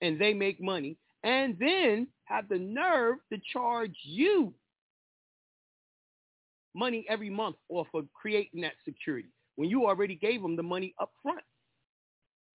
and 0.00 0.20
they 0.20 0.34
make 0.34 0.60
money, 0.60 0.96
and 1.24 1.56
then 1.58 2.06
have 2.24 2.48
the 2.48 2.58
nerve 2.58 3.18
to 3.32 3.38
charge 3.52 3.94
you 4.02 4.52
money 6.74 7.04
every 7.08 7.30
month 7.30 7.56
off 7.68 7.88
of 7.94 8.06
creating 8.14 8.62
that 8.62 8.72
security 8.84 9.28
when 9.56 9.68
you 9.68 9.86
already 9.86 10.14
gave 10.14 10.40
them 10.42 10.56
the 10.56 10.62
money 10.62 10.94
up 11.00 11.10
front. 11.22 11.42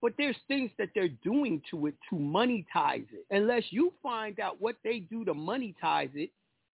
But 0.01 0.13
there's 0.17 0.37
things 0.47 0.71
that 0.77 0.89
they're 0.93 1.09
doing 1.23 1.61
to 1.71 1.87
it 1.87 1.95
to 2.09 2.15
monetize 2.15 3.07
it. 3.11 3.25
Unless 3.31 3.63
you 3.71 3.93
find 4.01 4.39
out 4.39 4.61
what 4.61 4.75
they 4.83 4.99
do 4.99 5.25
to 5.25 5.33
monetize 5.33 6.15
it, 6.15 6.29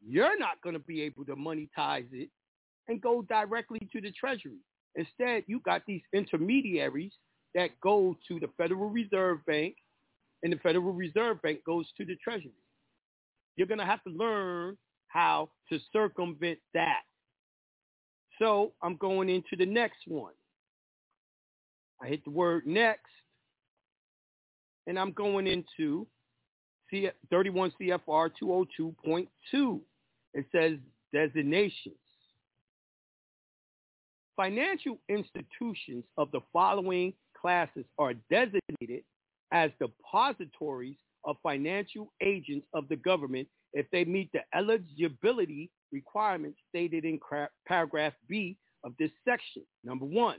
you're 0.05 0.39
not 0.39 0.61
going 0.63 0.75
to 0.75 0.81
be 0.81 1.03
able 1.03 1.25
to 1.27 1.37
monetize 1.37 2.07
it 2.13 2.29
and 2.89 3.01
go 3.01 3.23
directly 3.23 3.89
to 3.93 4.01
the 4.01 4.11
Treasury. 4.11 4.59
Instead, 4.97 5.45
you 5.47 5.61
got 5.61 5.83
these 5.87 6.03
intermediaries 6.13 7.13
that 7.55 7.79
go 7.81 8.17
to 8.29 8.41
the 8.41 8.49
Federal 8.57 8.91
Reserve 8.91 9.45
Bank, 9.47 9.77
and 10.43 10.53
the 10.53 10.57
Federal 10.59 10.93
Reserve 10.93 11.41
Bank 11.43 11.65
goes 11.65 11.87
to 11.97 12.05
the 12.05 12.17
Treasury. 12.17 12.53
You're 13.57 13.67
going 13.67 13.79
to 13.79 13.87
have 13.87 14.03
to 14.05 14.11
learn 14.11 14.77
how 15.09 15.51
to 15.69 15.79
circumvent 15.93 16.59
that. 16.75 17.03
So 18.39 18.73
I'm 18.83 18.97
going 18.97 19.29
into 19.29 19.57
the 19.57 19.67
next 19.67 20.07
one. 20.07 20.33
I 22.03 22.09
hit 22.09 22.25
the 22.25 22.31
word 22.31 22.67
next, 22.67 23.13
and 24.87 24.99
I'm 24.99 25.13
going 25.13 25.47
into 25.47 26.07
31 27.31 27.73
CFR 27.81 28.31
202.2. 28.43 29.81
It 30.35 30.47
says 30.51 30.73
designations. 31.13 31.95
Financial 34.35 34.99
institutions 35.09 36.05
of 36.17 36.31
the 36.33 36.41
following 36.53 37.13
classes 37.43 37.85
are 37.99 38.15
designated 38.31 39.03
as 39.53 39.71
depositories 39.81 40.97
of 41.25 41.37
financial 41.43 42.13
agents 42.23 42.67
of 42.73 42.89
the 42.89 42.97
government 42.97 43.49
if 43.75 43.87
they 43.91 44.05
meet 44.05 44.31
the 44.33 44.41
eligibility 44.55 45.71
requirements 45.93 46.59
stated 46.69 47.05
in 47.05 47.19
paragraph 47.67 48.13
B 48.29 48.57
of 48.85 48.93
this 48.99 49.11
section. 49.29 49.63
Number 49.85 50.07
one, 50.07 50.39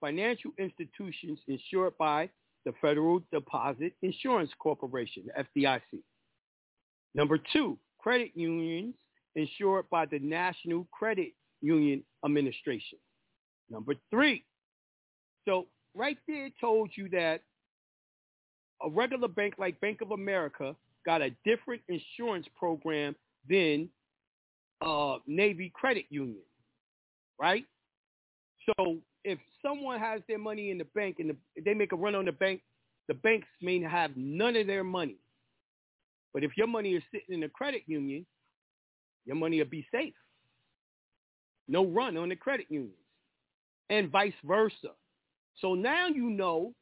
financial 0.00 0.52
institutions 0.58 1.38
insured 1.48 1.96
by 1.98 2.28
the 2.64 2.72
Federal 2.80 3.22
Deposit 3.32 3.92
Insurance 4.02 4.50
Corporation, 4.58 5.24
FDIC. 5.38 6.02
Number 7.14 7.38
two, 7.52 7.78
credit 7.98 8.32
unions 8.34 8.94
insured 9.34 9.88
by 9.90 10.06
the 10.06 10.18
National 10.18 10.86
Credit 10.92 11.32
Union 11.60 12.02
Administration. 12.24 12.98
Number 13.70 13.94
three, 14.10 14.44
so 15.46 15.66
right 15.94 16.18
there 16.26 16.50
told 16.60 16.90
you 16.94 17.08
that 17.10 17.42
a 18.82 18.90
regular 18.90 19.28
bank 19.28 19.54
like 19.58 19.80
Bank 19.80 20.00
of 20.00 20.12
America 20.12 20.74
got 21.04 21.22
a 21.22 21.30
different 21.44 21.82
insurance 21.88 22.46
program 22.56 23.14
than 23.48 23.88
uh, 24.80 25.16
Navy 25.26 25.72
Credit 25.74 26.04
Union, 26.10 26.42
right? 27.40 27.64
So 28.66 28.98
if 29.24 29.38
someone 29.62 29.98
has 29.98 30.20
their 30.28 30.38
money 30.38 30.70
in 30.70 30.78
the 30.78 30.86
bank 30.94 31.16
and 31.18 31.30
the, 31.30 31.62
they 31.64 31.74
make 31.74 31.92
a 31.92 31.96
run 31.96 32.14
on 32.14 32.24
the 32.24 32.32
bank, 32.32 32.60
the 33.08 33.14
banks 33.14 33.48
may 33.60 33.80
have 33.80 34.10
none 34.16 34.54
of 34.56 34.66
their 34.66 34.84
money. 34.84 35.16
But 36.32 36.44
if 36.44 36.56
your 36.56 36.66
money 36.66 36.94
is 36.94 37.02
sitting 37.10 37.34
in 37.34 37.42
a 37.42 37.48
credit 37.48 37.82
union, 37.86 38.26
your 39.24 39.36
money 39.36 39.58
will 39.58 39.68
be 39.68 39.86
safe. 39.90 40.14
No 41.66 41.86
run 41.86 42.16
on 42.16 42.28
the 42.28 42.36
credit 42.36 42.66
unions 42.68 42.94
and 43.90 44.10
vice 44.10 44.32
versa. 44.44 44.92
So 45.60 45.74
now 45.74 46.08
you 46.08 46.30
know 46.30 46.72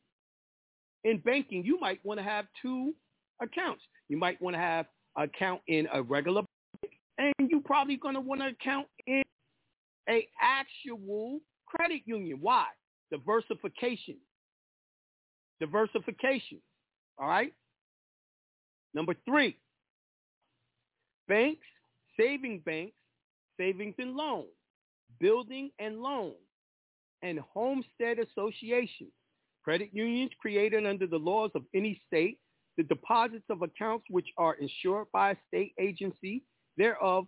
in 1.04 1.18
banking, 1.18 1.64
you 1.64 1.78
might 1.80 2.04
want 2.04 2.18
to 2.18 2.24
have 2.24 2.46
two 2.60 2.94
accounts. 3.40 3.82
You 4.08 4.16
might 4.16 4.40
want 4.42 4.54
to 4.54 4.60
have 4.60 4.86
an 5.16 5.24
account 5.24 5.60
in 5.68 5.86
a 5.92 6.02
regular 6.02 6.42
bank, 6.82 6.94
and 7.18 7.50
you 7.50 7.60
probably 7.60 7.96
going 7.96 8.14
to 8.14 8.20
want 8.20 8.40
to 8.40 8.48
account 8.48 8.86
in 9.06 9.22
a 10.08 10.26
actual 10.40 11.40
credit 11.66 12.02
union. 12.04 12.38
Why? 12.40 12.66
Diversification. 13.10 14.16
Diversification. 15.60 16.58
All 17.18 17.28
right? 17.28 17.52
Number 18.94 19.14
three, 19.24 19.56
banks, 21.28 21.66
saving 22.18 22.62
banks, 22.64 22.94
savings 23.58 23.94
and 23.98 24.14
loans, 24.14 24.48
building 25.20 25.70
and 25.78 26.00
loans, 26.00 26.34
and 27.26 27.40
homestead 27.40 28.18
associations, 28.20 29.10
credit 29.64 29.90
unions 29.92 30.30
created 30.40 30.86
under 30.86 31.08
the 31.08 31.18
laws 31.18 31.50
of 31.56 31.62
any 31.74 32.00
state, 32.06 32.38
the 32.76 32.84
deposits 32.84 33.44
of 33.50 33.62
accounts 33.62 34.04
which 34.10 34.28
are 34.38 34.54
insured 34.54 35.08
by 35.12 35.32
a 35.32 35.36
state 35.48 35.72
agency 35.80 36.44
thereof 36.76 37.26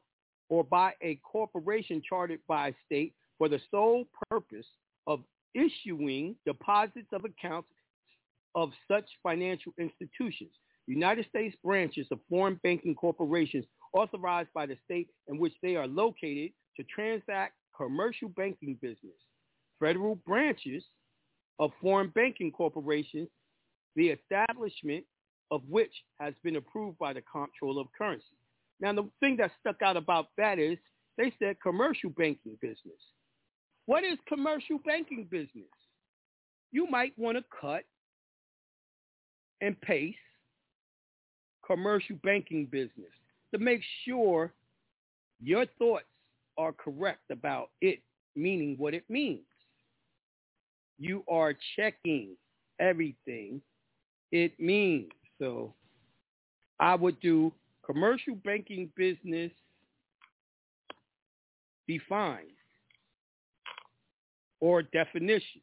or 0.48 0.62
by 0.62 0.92
a 1.02 1.16
corporation 1.16 2.00
chartered 2.08 2.38
by 2.46 2.68
a 2.68 2.72
state 2.86 3.12
for 3.38 3.48
the 3.48 3.60
sole 3.72 4.04
purpose 4.30 4.66
of 5.08 5.20
issuing 5.54 6.36
deposits 6.46 7.08
of 7.12 7.24
accounts 7.24 7.68
of 8.54 8.70
such 8.86 9.06
financial 9.22 9.72
institutions. 9.78 10.52
United 10.86 11.26
States 11.28 11.56
branches 11.64 12.06
of 12.12 12.20
foreign 12.30 12.58
banking 12.62 12.94
corporations 12.94 13.64
authorized 13.92 14.48
by 14.54 14.64
the 14.64 14.76
state 14.84 15.08
in 15.26 15.38
which 15.38 15.54
they 15.60 15.74
are 15.74 15.88
located 15.88 16.52
to 16.76 16.84
transact 16.84 17.54
commercial 17.76 18.28
banking 18.28 18.78
business. 18.80 19.16
Federal 19.80 20.16
branches 20.26 20.84
of 21.58 21.70
foreign 21.80 22.08
banking 22.08 22.50
corporations, 22.50 23.28
the 23.96 24.08
establishment 24.08 25.04
of 25.50 25.62
which 25.68 25.92
has 26.20 26.34
been 26.42 26.56
approved 26.56 26.98
by 26.98 27.12
the 27.12 27.22
Comptroller 27.22 27.82
of 27.82 27.88
Currency. 27.96 28.24
Now, 28.80 28.92
the 28.92 29.08
thing 29.20 29.36
that 29.38 29.50
stuck 29.60 29.82
out 29.82 29.96
about 29.96 30.28
that 30.36 30.58
is 30.58 30.78
they 31.16 31.32
said 31.38 31.56
commercial 31.60 32.10
banking 32.10 32.56
business. 32.60 33.00
What 33.86 34.04
is 34.04 34.18
commercial 34.28 34.78
banking 34.84 35.26
business? 35.30 35.70
You 36.70 36.86
might 36.88 37.18
want 37.18 37.38
to 37.38 37.44
cut 37.60 37.84
and 39.60 39.80
paste 39.80 40.18
commercial 41.66 42.16
banking 42.22 42.66
business 42.66 43.12
to 43.52 43.58
make 43.58 43.80
sure 44.04 44.52
your 45.40 45.66
thoughts 45.78 46.04
are 46.56 46.72
correct 46.72 47.30
about 47.30 47.70
it 47.80 48.00
meaning 48.36 48.76
what 48.78 48.94
it 48.94 49.04
means. 49.08 49.47
You 50.98 51.24
are 51.28 51.54
checking 51.76 52.36
everything 52.80 53.60
it 54.32 54.58
means. 54.58 55.10
So 55.38 55.74
I 56.80 56.94
would 56.94 57.20
do 57.20 57.52
commercial 57.84 58.34
banking 58.36 58.90
business 58.96 59.52
defined 61.86 62.50
or 64.60 64.82
definition. 64.82 65.62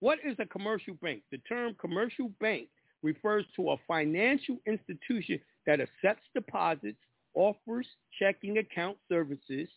What 0.00 0.18
is 0.24 0.36
a 0.38 0.46
commercial 0.46 0.94
bank? 1.02 1.22
The 1.32 1.38
term 1.38 1.74
commercial 1.80 2.30
bank 2.40 2.68
refers 3.02 3.44
to 3.56 3.70
a 3.70 3.76
financial 3.88 4.58
institution 4.66 5.40
that 5.66 5.80
accepts 5.80 6.28
deposits, 6.34 6.98
offers 7.34 7.86
checking 8.18 8.58
account 8.58 8.98
services, 9.08 9.68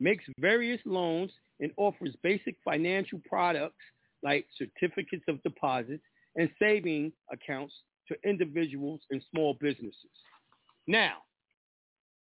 makes 0.00 0.24
various 0.38 0.80
loans, 0.84 1.30
and 1.60 1.70
offers 1.76 2.14
basic 2.22 2.56
financial 2.64 3.20
products 3.28 3.76
like 4.22 4.46
certificates 4.58 5.24
of 5.28 5.42
deposits 5.42 6.02
and 6.36 6.50
saving 6.58 7.12
accounts 7.32 7.74
to 8.08 8.16
individuals 8.28 9.00
and 9.10 9.22
small 9.30 9.56
businesses. 9.60 10.10
Now, 10.86 11.18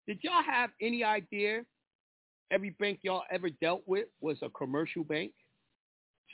did 0.08 0.19
y'all 0.21 0.43
have 0.43 0.69
any 0.82 1.04
idea 1.04 1.65
every 2.51 2.69
bank 2.80 2.99
y'all 3.01 3.23
ever 3.32 3.49
dealt 3.49 3.82
with 3.86 4.08
was 4.21 4.38
a 4.41 4.49
commercial 4.49 5.04
bank? 5.04 5.32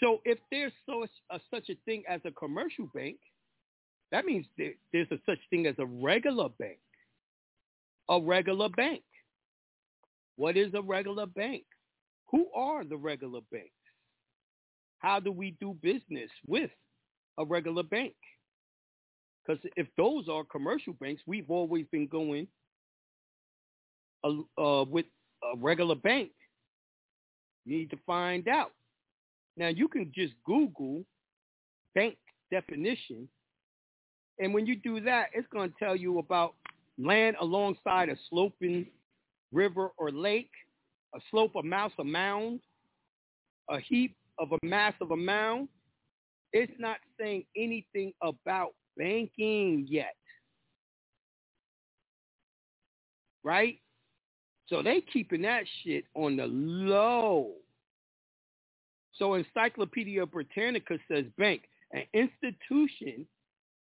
So 0.03 0.19
if 0.25 0.37
there's 0.51 0.73
such 1.49 1.69
a 1.69 1.75
thing 1.85 2.03
as 2.07 2.21
a 2.25 2.31
commercial 2.31 2.87
bank, 2.93 3.17
that 4.11 4.25
means 4.25 4.45
there, 4.57 4.73
there's 4.91 5.11
a 5.11 5.19
such 5.25 5.39
thing 5.49 5.67
as 5.67 5.75
a 5.79 5.85
regular 5.85 6.49
bank. 6.59 6.79
A 8.09 8.19
regular 8.19 8.69
bank. 8.69 9.01
What 10.35 10.57
is 10.57 10.73
a 10.73 10.81
regular 10.81 11.25
bank? 11.25 11.63
Who 12.31 12.47
are 12.55 12.83
the 12.83 12.97
regular 12.97 13.41
banks? 13.51 13.69
How 14.99 15.19
do 15.19 15.31
we 15.31 15.57
do 15.59 15.75
business 15.81 16.29
with 16.47 16.71
a 17.37 17.45
regular 17.45 17.83
bank? 17.83 18.13
Because 19.45 19.61
if 19.75 19.87
those 19.97 20.29
are 20.29 20.43
commercial 20.43 20.93
banks, 20.93 21.23
we've 21.25 21.49
always 21.49 21.85
been 21.91 22.07
going 22.07 22.47
uh, 24.23 24.61
uh, 24.61 24.83
with 24.83 25.05
a 25.43 25.57
regular 25.57 25.95
bank. 25.95 26.31
Need 27.65 27.89
to 27.89 27.97
find 28.05 28.47
out. 28.47 28.71
Now 29.57 29.67
you 29.67 29.87
can 29.87 30.11
just 30.13 30.33
Google 30.45 31.03
bank 31.93 32.17
definition, 32.51 33.27
and 34.39 34.53
when 34.53 34.65
you 34.65 34.75
do 34.75 35.01
that, 35.01 35.27
it's 35.33 35.47
going 35.51 35.69
to 35.69 35.75
tell 35.77 35.95
you 35.95 36.19
about 36.19 36.55
land 36.97 37.35
alongside 37.39 38.09
a 38.09 38.15
sloping 38.29 38.87
river 39.51 39.91
or 39.97 40.11
lake, 40.11 40.51
a 41.15 41.19
slope, 41.29 41.55
a 41.55 41.63
mouse, 41.63 41.91
a 41.99 42.03
mound, 42.03 42.59
a 43.69 43.79
heap 43.79 44.15
of 44.39 44.51
a 44.51 44.65
mass 44.65 44.93
of 45.01 45.11
a 45.11 45.17
mound. 45.17 45.67
It's 46.53 46.71
not 46.79 46.97
saying 47.19 47.45
anything 47.55 48.13
about 48.21 48.73
banking 48.97 49.85
yet. 49.89 50.15
Right? 53.43 53.79
So 54.67 54.81
they 54.81 55.01
keeping 55.01 55.41
that 55.43 55.63
shit 55.83 56.05
on 56.15 56.37
the 56.37 56.47
low. 56.47 57.51
So 59.13 59.33
Encyclopedia 59.33 60.25
Britannica 60.25 60.97
says 61.07 61.25
bank, 61.37 61.63
an 61.91 62.03
institution 62.13 63.25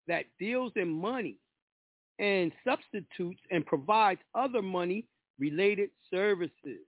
that 0.07 0.25
deals 0.39 0.71
in 0.75 0.89
money 0.89 1.37
and 2.17 2.51
substitutes 2.65 3.39
and 3.51 3.65
provides 3.65 4.19
other 4.35 4.61
money 4.61 5.05
related 5.39 5.89
services. 6.11 6.85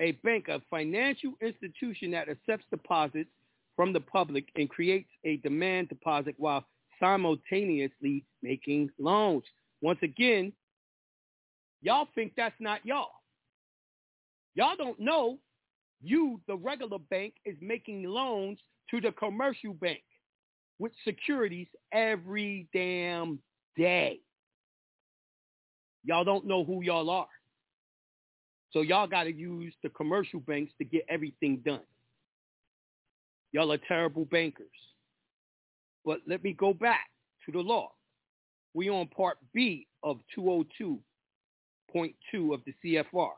A 0.00 0.12
bank, 0.24 0.48
a 0.48 0.60
financial 0.70 1.34
institution 1.40 2.10
that 2.10 2.28
accepts 2.28 2.64
deposits 2.70 3.30
from 3.76 3.92
the 3.92 4.00
public 4.00 4.48
and 4.56 4.68
creates 4.68 5.08
a 5.24 5.36
demand 5.38 5.88
deposit 5.88 6.34
while 6.38 6.64
simultaneously 7.00 8.24
making 8.42 8.90
loans. 8.98 9.44
Once 9.80 9.98
again, 10.02 10.52
Y'all 11.84 12.08
think 12.14 12.32
that's 12.34 12.58
not 12.60 12.80
y'all. 12.84 13.10
Y'all 14.54 14.76
don't 14.76 14.98
know 14.98 15.38
you, 16.02 16.40
the 16.48 16.56
regular 16.56 16.98
bank, 16.98 17.34
is 17.44 17.56
making 17.60 18.04
loans 18.04 18.58
to 18.90 19.02
the 19.02 19.12
commercial 19.12 19.74
bank 19.74 20.02
with 20.78 20.92
securities 21.04 21.66
every 21.92 22.66
damn 22.72 23.38
day. 23.76 24.20
Y'all 26.04 26.24
don't 26.24 26.46
know 26.46 26.64
who 26.64 26.82
y'all 26.82 27.10
are. 27.10 27.28
So 28.72 28.82
y'all 28.82 29.06
got 29.06 29.24
to 29.24 29.32
use 29.32 29.72
the 29.82 29.88
commercial 29.90 30.40
banks 30.40 30.72
to 30.78 30.84
get 30.84 31.06
everything 31.08 31.62
done. 31.64 31.80
Y'all 33.52 33.72
are 33.72 33.78
terrible 33.88 34.24
bankers. 34.26 34.66
But 36.04 36.20
let 36.26 36.42
me 36.42 36.52
go 36.52 36.74
back 36.74 37.08
to 37.46 37.52
the 37.52 37.60
law. 37.60 37.92
We 38.74 38.90
on 38.90 39.06
part 39.08 39.38
B 39.54 39.86
of 40.02 40.18
202.2 40.36 40.98
of 42.52 42.60
the 42.66 42.74
CFR. 42.84 43.30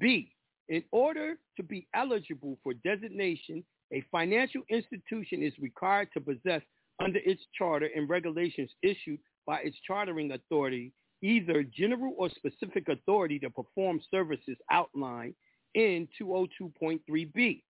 B, 0.00 0.32
in 0.68 0.82
order 0.90 1.36
to 1.56 1.62
be 1.62 1.86
eligible 1.94 2.58
for 2.64 2.74
designation, 2.74 3.62
a 3.92 4.04
financial 4.10 4.62
institution 4.68 5.42
is 5.42 5.52
required 5.60 6.08
to 6.14 6.20
possess 6.20 6.62
under 7.00 7.20
its 7.24 7.42
charter 7.56 7.88
and 7.94 8.08
regulations 8.08 8.70
issued 8.82 9.20
by 9.46 9.60
its 9.60 9.76
chartering 9.86 10.32
authority 10.32 10.92
either 11.22 11.62
general 11.62 12.14
or 12.18 12.28
specific 12.30 12.88
authority 12.88 13.38
to 13.38 13.50
perform 13.50 14.00
services 14.10 14.56
outlined 14.70 15.34
in 15.74 16.08
202.3b. 16.20 17.62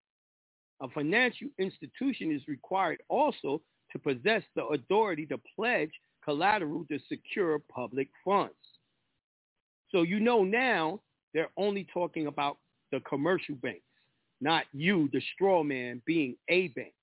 A 0.81 0.89
financial 0.89 1.49
institution 1.59 2.33
is 2.33 2.43
required 2.49 2.99
also 3.09 3.61
to 3.93 3.99
possess 3.99 4.43
the 4.57 4.65
authority 4.65 5.25
to 5.27 5.39
pledge 5.57 5.93
collateral 6.25 6.85
to 6.91 6.99
secure 7.09 7.59
public 7.59 8.09
funds. 8.25 8.55
So 9.91 10.03
you 10.03 10.19
know 10.19 10.43
now 10.43 11.01
they're 11.33 11.51
only 11.57 11.87
talking 11.93 12.27
about 12.27 12.59
the 12.91 13.01
commercial 13.01 13.55
banks, 13.57 13.83
not 14.41 14.65
you, 14.73 15.09
the 15.13 15.23
straw 15.35 15.63
man, 15.63 16.03
being 16.07 16.37
a 16.49 16.69
bank. 16.69 16.95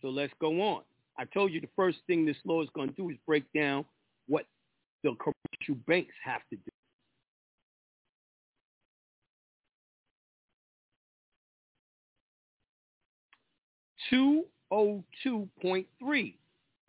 So 0.00 0.08
let's 0.08 0.32
go 0.40 0.60
on. 0.60 0.82
I 1.18 1.24
told 1.24 1.52
you 1.52 1.60
the 1.60 1.68
first 1.76 1.98
thing 2.06 2.24
this 2.24 2.36
law 2.44 2.62
is 2.62 2.68
going 2.74 2.88
to 2.88 2.94
do 2.94 3.10
is 3.10 3.16
break 3.26 3.44
down 3.54 3.84
what 4.26 4.46
the 5.02 5.14
commercial 5.16 5.82
banks 5.86 6.14
have 6.24 6.42
to 6.50 6.56
do. 6.56 6.70
202.3, 14.72 16.34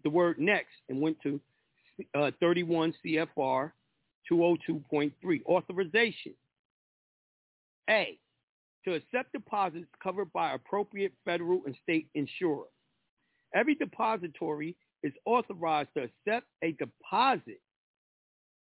the 0.04 0.10
word 0.10 0.40
next, 0.40 0.70
and 0.90 1.00
went 1.02 1.18
to 1.22 1.40
uh, 2.16 2.32
31 2.40 2.94
CFR 3.06 3.72
202.3. 4.32 5.12
Authorization. 5.46 6.34
A. 7.90 8.18
To 8.86 8.94
accept 8.94 9.32
deposits 9.34 9.88
covered 10.02 10.32
by 10.34 10.54
appropriate 10.54 11.14
federal 11.26 11.62
and 11.66 11.76
state 11.84 12.08
insurer. 12.16 12.66
Every 13.54 13.76
depository 13.76 14.76
is 15.04 15.14
authorized 15.26 15.90
to 15.96 16.04
accept 16.04 16.48
a 16.64 16.72
deposit 16.74 17.60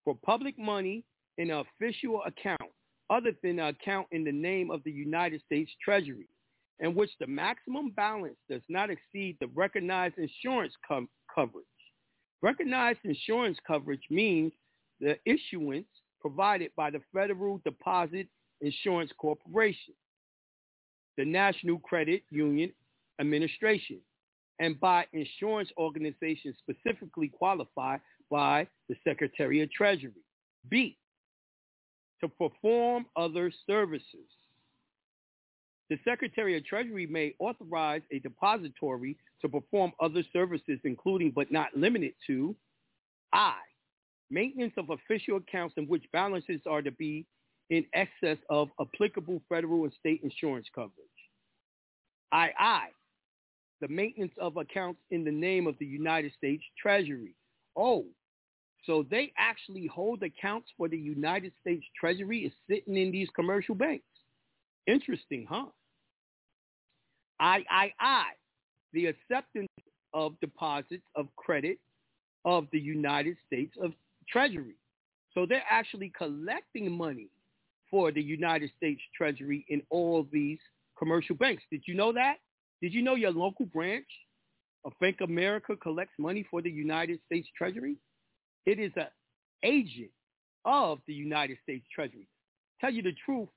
for 0.04 0.16
public 0.24 0.58
money 0.58 1.04
in 1.38 1.50
an 1.50 1.64
official 1.80 2.22
account 2.24 2.70
other 3.10 3.32
than 3.42 3.58
an 3.58 3.68
account 3.68 4.06
in 4.12 4.24
the 4.24 4.32
name 4.32 4.70
of 4.70 4.82
the 4.84 4.90
United 4.90 5.42
States 5.42 5.70
Treasury, 5.84 6.28
in 6.80 6.94
which 6.94 7.10
the 7.20 7.26
maximum 7.26 7.90
balance 7.90 8.36
does 8.48 8.62
not 8.68 8.90
exceed 8.90 9.36
the 9.40 9.48
recognized 9.54 10.16
insurance 10.18 10.72
com- 10.86 11.08
coverage. 11.32 11.66
Recognized 12.40 13.00
insurance 13.04 13.58
coverage 13.66 14.02
means 14.10 14.52
the 15.00 15.16
issuance 15.24 15.86
provided 16.20 16.70
by 16.76 16.90
the 16.90 17.00
Federal 17.12 17.60
Deposit 17.64 18.28
Insurance 18.60 19.10
Corporation, 19.18 19.94
the 21.18 21.24
National 21.24 21.78
Credit 21.80 22.22
Union 22.30 22.72
Administration, 23.20 23.98
and 24.62 24.78
by 24.78 25.04
insurance 25.12 25.68
organizations 25.76 26.54
specifically 26.58 27.28
qualified 27.28 28.00
by 28.30 28.66
the 28.88 28.94
Secretary 29.04 29.60
of 29.60 29.70
Treasury. 29.72 30.12
B, 30.70 30.96
to 32.20 32.28
perform 32.28 33.04
other 33.16 33.52
services. 33.66 34.30
The 35.90 35.98
Secretary 36.04 36.56
of 36.56 36.64
Treasury 36.64 37.08
may 37.08 37.34
authorize 37.40 38.02
a 38.12 38.20
depository 38.20 39.16
to 39.40 39.48
perform 39.48 39.92
other 40.00 40.22
services, 40.32 40.78
including 40.84 41.32
but 41.32 41.50
not 41.50 41.76
limited 41.76 42.14
to 42.28 42.54
I, 43.32 43.56
maintenance 44.30 44.74
of 44.76 44.90
official 44.90 45.38
accounts 45.38 45.74
in 45.76 45.86
which 45.86 46.04
balances 46.12 46.60
are 46.70 46.82
to 46.82 46.92
be 46.92 47.26
in 47.70 47.84
excess 47.94 48.38
of 48.48 48.68
applicable 48.80 49.42
federal 49.48 49.82
and 49.82 49.92
state 49.98 50.20
insurance 50.22 50.68
coverage. 50.72 50.92
II, 52.32 52.92
the 53.82 53.88
maintenance 53.88 54.32
of 54.40 54.56
accounts 54.56 55.00
in 55.10 55.24
the 55.24 55.30
name 55.30 55.66
of 55.66 55.74
the 55.80 55.84
United 55.84 56.32
States 56.38 56.62
Treasury. 56.80 57.34
Oh, 57.76 58.04
so 58.86 59.04
they 59.10 59.32
actually 59.36 59.88
hold 59.88 60.22
accounts 60.22 60.68
for 60.78 60.88
the 60.88 60.96
United 60.96 61.52
States 61.60 61.84
Treasury 61.98 62.44
is 62.44 62.52
sitting 62.70 62.96
in 62.96 63.10
these 63.10 63.28
commercial 63.34 63.74
banks. 63.74 64.04
Interesting, 64.86 65.46
huh? 65.50 65.66
III, 67.42 67.92
the 68.92 69.06
acceptance 69.06 69.68
of 70.14 70.38
deposits 70.40 71.02
of 71.16 71.26
credit 71.34 71.78
of 72.44 72.68
the 72.72 72.78
United 72.78 73.36
States 73.46 73.74
of 73.82 73.92
Treasury. 74.28 74.76
So 75.34 75.44
they're 75.44 75.64
actually 75.68 76.12
collecting 76.16 76.90
money 76.90 77.30
for 77.90 78.12
the 78.12 78.22
United 78.22 78.70
States 78.76 79.00
Treasury 79.16 79.64
in 79.68 79.82
all 79.90 80.26
these 80.32 80.58
commercial 80.96 81.34
banks. 81.34 81.64
Did 81.68 81.82
you 81.86 81.94
know 81.94 82.12
that? 82.12 82.36
Did 82.82 82.92
you 82.92 83.02
know 83.02 83.14
your 83.14 83.30
local 83.30 83.64
branch 83.64 84.08
of 84.84 84.92
Bank 85.00 85.20
of 85.20 85.30
America 85.30 85.76
collects 85.76 86.14
money 86.18 86.44
for 86.50 86.60
the 86.60 86.70
United 86.70 87.20
States 87.26 87.48
Treasury? 87.56 87.96
It 88.66 88.80
is 88.80 88.90
an 88.96 89.06
agent 89.64 90.10
of 90.64 90.98
the 91.06 91.14
United 91.14 91.58
States 91.62 91.86
Treasury. 91.94 92.26
Tell 92.80 92.92
you 92.92 93.02
the 93.02 93.14
truth, 93.24 93.48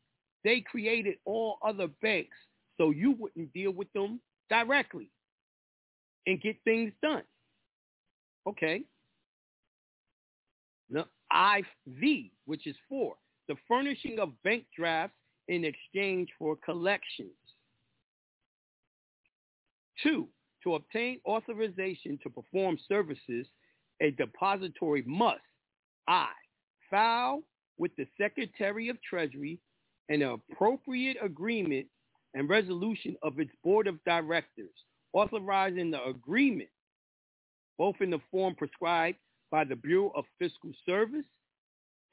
they 0.43 0.61
created 0.61 1.15
all 1.25 1.57
other 1.65 1.87
banks 2.03 2.37
so 2.77 2.91
you 2.91 3.15
wouldn't 3.17 3.51
deal 3.51 3.71
with 3.71 3.91
them 3.93 4.21
directly 4.47 5.09
and 6.27 6.39
get 6.39 6.57
things 6.63 6.93
done. 7.01 7.23
Okay. 8.47 8.83
The 10.91 11.05
IV, 11.33 12.31
which 12.45 12.67
is 12.67 12.75
for 12.87 13.15
the 13.47 13.55
furnishing 13.67 14.19
of 14.19 14.31
bank 14.43 14.65
drafts 14.77 15.17
in 15.47 15.65
exchange 15.65 16.29
for 16.37 16.55
collections. 16.57 17.31
Two, 20.01 20.27
to 20.63 20.75
obtain 20.75 21.19
authorization 21.25 22.19
to 22.23 22.29
perform 22.29 22.77
services, 22.87 23.47
a 24.01 24.11
depository 24.11 25.03
must, 25.05 25.41
I, 26.07 26.29
file 26.89 27.43
with 27.77 27.95
the 27.97 28.07
Secretary 28.19 28.89
of 28.89 28.97
Treasury 29.01 29.59
an 30.09 30.21
appropriate 30.21 31.17
agreement 31.23 31.87
and 32.33 32.49
resolution 32.49 33.15
of 33.23 33.39
its 33.39 33.51
board 33.63 33.87
of 33.87 34.03
directors, 34.05 34.73
authorizing 35.13 35.91
the 35.91 36.03
agreement, 36.03 36.69
both 37.77 37.95
in 38.01 38.09
the 38.09 38.19
form 38.29 38.53
prescribed 38.55 39.17
by 39.51 39.63
the 39.63 39.75
Bureau 39.75 40.11
of 40.15 40.25
Fiscal 40.37 40.71
Service 40.85 41.25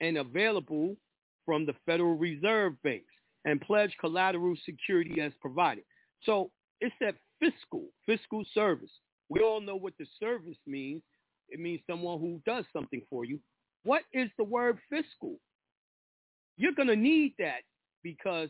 and 0.01 0.19
available 0.19 0.97
from 1.45 1.67
the 1.67 1.75
Federal 1.85 2.17
Reserve 2.17 2.75
banks 2.83 3.13
and 3.45 3.61
pledge 3.61 3.95
collateral 4.01 4.55
security 4.65 5.21
as 5.21 5.33
provided. 5.41 5.85
So 6.23 6.51
it's 6.81 6.95
that 7.01 7.17
fiscal, 7.43 7.87
fiscal 8.07 8.45
service. 8.55 8.91
We 9.29 9.41
all 9.41 9.61
know 9.61 9.77
what 9.77 9.95
the 9.99 10.07
service 10.21 10.59
means. 10.67 11.03
It 11.49 11.59
means 11.59 11.81
someone 11.89 12.21
who 12.21 12.41
does 12.47 12.65
something 12.73 13.03
for 13.11 13.25
you. 13.25 13.41
What 13.85 14.03
is 14.13 14.31
the 14.39 14.45
word 14.45 14.79
fiscal? 14.89 15.39
You're 16.57 16.75
going 16.75 16.89
to 16.89 16.97
need 16.97 17.35
that 17.39 17.63
because 18.03 18.49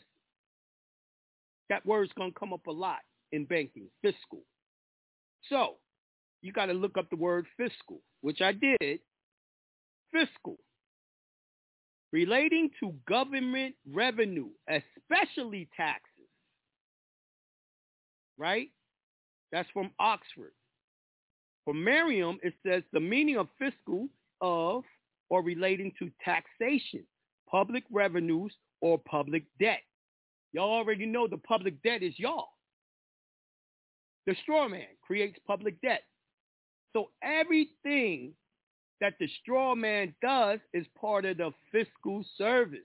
that 1.70 1.86
word's 1.86 2.12
going 2.16 2.32
to 2.32 2.38
come 2.38 2.52
up 2.52 2.66
a 2.66 2.72
lot 2.72 2.98
in 3.32 3.44
banking, 3.44 3.86
fiscal. 4.02 4.42
So 5.48 5.76
you 6.42 6.52
got 6.52 6.66
to 6.66 6.74
look 6.74 6.98
up 6.98 7.08
the 7.10 7.16
word 7.16 7.46
fiscal, 7.56 8.00
which 8.20 8.40
I 8.40 8.52
did. 8.52 9.00
Fiscal. 10.12 10.58
Relating 12.12 12.70
to 12.80 12.94
government 13.08 13.74
revenue, 13.90 14.48
especially 14.68 15.68
taxes. 15.76 16.08
Right? 18.36 18.68
That's 19.52 19.68
from 19.70 19.90
Oxford. 20.00 20.52
For 21.64 21.74
Merriam, 21.74 22.38
it 22.42 22.54
says 22.66 22.82
the 22.92 23.00
meaning 23.00 23.36
of 23.36 23.48
fiscal 23.58 24.08
of 24.40 24.82
or 25.28 25.42
relating 25.42 25.92
to 25.98 26.10
taxation, 26.24 27.04
public 27.48 27.84
revenues, 27.90 28.52
or 28.80 28.98
public 28.98 29.44
debt. 29.60 29.82
Y'all 30.52 30.70
already 30.70 31.06
know 31.06 31.28
the 31.28 31.38
public 31.38 31.80
debt 31.82 32.02
is 32.02 32.18
y'all. 32.18 32.48
The 34.26 34.34
straw 34.42 34.68
man 34.68 34.88
creates 35.06 35.38
public 35.46 35.80
debt. 35.80 36.02
So 36.92 37.10
everything 37.22 38.32
that 39.00 39.14
the 39.18 39.28
straw 39.42 39.74
man 39.74 40.14
does 40.20 40.60
is 40.74 40.86
part 41.00 41.24
of 41.24 41.38
the 41.38 41.50
fiscal 41.70 42.24
service. 42.36 42.80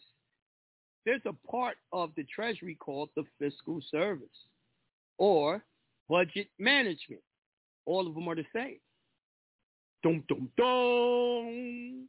There's 1.05 1.21
a 1.25 1.33
part 1.49 1.77
of 1.91 2.11
the 2.15 2.23
Treasury 2.23 2.75
called 2.75 3.09
the 3.15 3.23
fiscal 3.39 3.81
service 3.91 4.27
or 5.17 5.63
budget 6.09 6.47
management. 6.59 7.21
All 7.85 8.07
of 8.07 8.13
them 8.13 8.27
are 8.27 8.35
the 8.35 8.45
same. 8.53 8.79
Dum, 10.03 10.23
dum, 10.27 10.49
dum. 10.57 12.07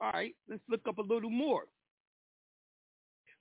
All 0.00 0.10
right, 0.12 0.34
let's 0.48 0.62
look 0.68 0.80
up 0.88 0.98
a 0.98 1.02
little 1.02 1.30
more 1.30 1.64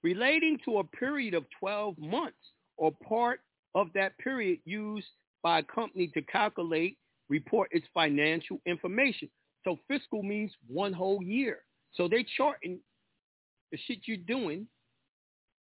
relating 0.04 0.58
to 0.65 0.80
a 0.80 0.84
period 0.84 1.34
of 1.34 1.45
12 1.60 1.97
months 1.97 2.38
or 2.78 2.91
part 3.08 3.41
of 3.76 3.88
that 3.93 4.17
period 4.17 4.60
used 4.65 5.08
by 5.43 5.60
a 5.60 5.63
company 5.63 6.08
to 6.13 6.21
calculate, 6.24 6.97
report 7.30 7.69
its 7.71 7.86
financial 7.93 8.60
information. 8.65 9.30
So 9.63 9.78
fiscal 9.88 10.24
means 10.24 10.52
one 10.67 10.93
whole 10.93 11.21
year. 11.21 11.60
So 11.93 12.08
they 12.08 12.26
charting 12.38 12.80
the 13.71 13.78
shit 13.86 14.00
you're 14.06 14.17
doing 14.17 14.67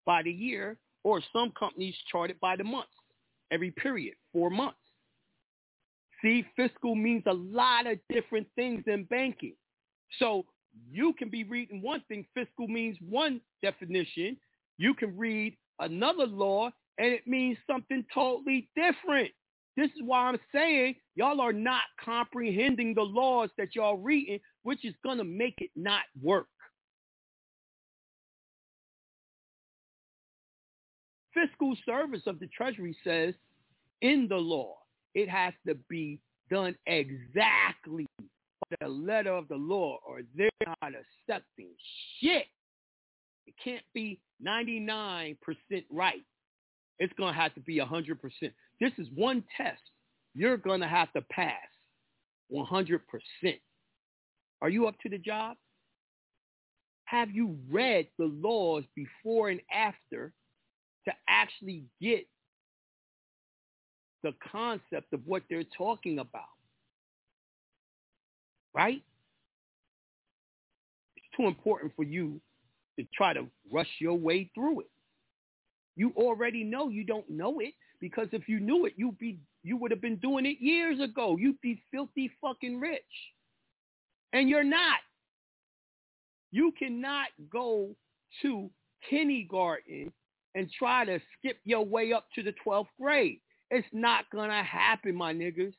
by 0.07 0.23
the 0.23 0.31
year, 0.31 0.79
or 1.05 1.21
some 1.33 1.53
companies 1.59 1.95
chart 2.11 2.31
it 2.31 2.41
by 2.41 2.57
the 2.57 2.65
months, 2.65 2.93
every 3.51 3.71
period, 3.73 4.15
four 4.33 4.51
months. 4.51 4.79
See, 6.23 6.45
fiscal 6.55 6.95
means 6.95 7.23
a 7.27 7.33
lot 7.33 7.87
of 7.87 7.99
different 8.11 8.47
things 8.55 8.85
in 8.87 9.05
banking. 9.05 9.55
So 10.19 10.45
you 10.91 11.15
can 11.19 11.31
be 11.31 11.45
reading 11.45 11.83
one 11.83 12.03
thing, 12.09 12.27
fiscal 12.35 12.69
means 12.69 12.97
one 13.01 13.41
definition. 13.63 14.37
You 14.79 14.95
can 14.95 15.17
read 15.17 15.57
another 15.79 16.27
law 16.27 16.71
and 16.99 17.09
it 17.09 17.27
means 17.27 17.57
something 17.67 18.05
totally 18.13 18.69
different. 18.77 19.31
This 19.77 19.91
is 19.93 20.03
why 20.05 20.29
I'm 20.29 20.39
saying 20.55 20.97
y'all 21.15 21.41
are 21.41 21.53
not 21.53 21.83
comprehending 22.05 22.95
the 22.95 23.03
laws 23.03 23.49
that 23.57 23.75
y'all 23.75 23.97
reading, 23.97 24.41
which 24.63 24.85
is 24.85 24.95
going 25.03 25.19
to 25.19 25.25
make 25.25 25.55
it 25.59 25.71
not 25.75 26.03
work. 26.23 26.49
Fiscal 31.35 31.75
service 31.87 32.23
of 32.27 32.41
the 32.41 32.49
Treasury 32.49 32.97
says 33.05 33.35
in 34.03 34.27
the 34.29 34.37
law, 34.37 34.77
it 35.15 35.29
has 35.29 35.53
to 35.67 35.75
be 35.89 36.19
done 36.51 36.75
exactly 36.87 38.07
by 38.19 38.77
the 38.81 38.89
letter 38.89 39.33
of 39.33 39.49
the 39.49 39.57
law 39.57 39.99
or 40.07 40.21
they're 40.37 40.51
not 40.67 40.93
accepting 41.29 41.69
shit. 42.21 42.47
It 43.47 43.55
can't 43.63 43.85
be 43.95 44.21
99% 44.45 45.37
right. 45.91 46.23
It's 46.99 47.13
going 47.15 47.33
to 47.33 47.41
have 47.41 47.55
to 47.55 47.61
be 47.61 47.79
100%. 47.79 48.17
This 48.81 48.93
is 48.99 49.09
one 49.15 49.45
test 49.57 49.81
you're 50.35 50.57
going 50.57 50.81
to 50.81 50.89
have 50.89 51.13
to 51.13 51.23
pass 51.23 51.55
100%. 52.53 53.01
Are 54.63 54.69
you 54.69 54.87
up 54.87 54.99
to 55.03 55.09
the 55.09 55.19
job? 55.19 55.57
Have 57.05 57.31
you 57.31 57.57
read 57.71 58.07
the 58.19 58.27
laws 58.27 58.85
before 58.95 59.49
and 59.49 59.61
after 59.73 60.33
to 61.07 61.13
actually 61.29 61.85
get 62.01 62.27
the 64.23 64.33
concept 64.53 65.13
of 65.13 65.21
what 65.27 65.43
they're 65.49 65.65
talking 65.77 66.19
about? 66.19 66.45
right? 68.75 69.03
It's 71.17 71.27
too 71.37 71.47
important 71.47 71.93
for 71.97 72.05
you 72.05 72.41
to 72.99 73.07
try 73.15 73.33
to 73.33 73.47
rush 73.73 73.89
your 74.01 74.15
way 74.15 74.51
through 74.55 74.81
it. 74.81 74.91
You 75.97 76.13
already 76.17 76.65
know 76.65 76.89
you 76.89 77.05
don't 77.05 77.29
know 77.29 77.61
it 77.61 77.75
because 78.01 78.29
if 78.33 78.49
you 78.49 78.61
knew 78.61 78.87
it, 78.87 78.95
you'd 78.97 79.19
be 79.19 79.39
you 79.63 79.77
would 79.77 79.91
have 79.91 80.01
been 80.01 80.17
doing 80.17 80.47
it 80.47 80.57
years 80.61 81.01
ago. 81.01 81.37
You'd 81.39 81.61
be 81.61 81.83
filthy 81.91 82.31
fucking 82.41 82.81
rich. 82.81 83.03
And 84.33 84.49
you're 84.49 84.65
not. 84.65 85.01
You 86.51 86.73
cannot 86.79 87.27
go 87.53 87.91
to 88.43 88.71
kindergarten 89.09 90.13
and 90.55 90.71
try 90.71 91.05
to 91.05 91.19
skip 91.39 91.59
your 91.65 91.85
way 91.85 92.13
up 92.13 92.27
to 92.35 92.43
the 92.43 92.55
12th 92.67 92.89
grade. 93.01 93.41
It's 93.71 93.87
not 93.93 94.25
going 94.31 94.51
to 94.51 94.63
happen, 94.63 95.15
my 95.15 95.33
niggas. 95.33 95.75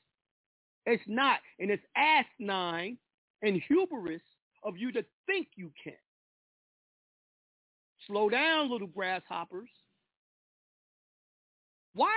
It's 0.85 1.03
not. 1.07 1.39
And 1.59 1.69
it's 1.69 1.83
asinine 1.95 2.97
and 3.41 3.61
hubris 3.67 4.21
of 4.63 4.77
you 4.77 4.91
to 4.93 5.03
think 5.25 5.47
you 5.55 5.71
can. 5.83 5.93
Slow 8.07 8.29
down, 8.29 8.71
little 8.71 8.87
grasshoppers. 8.87 9.69
Why, 11.93 12.09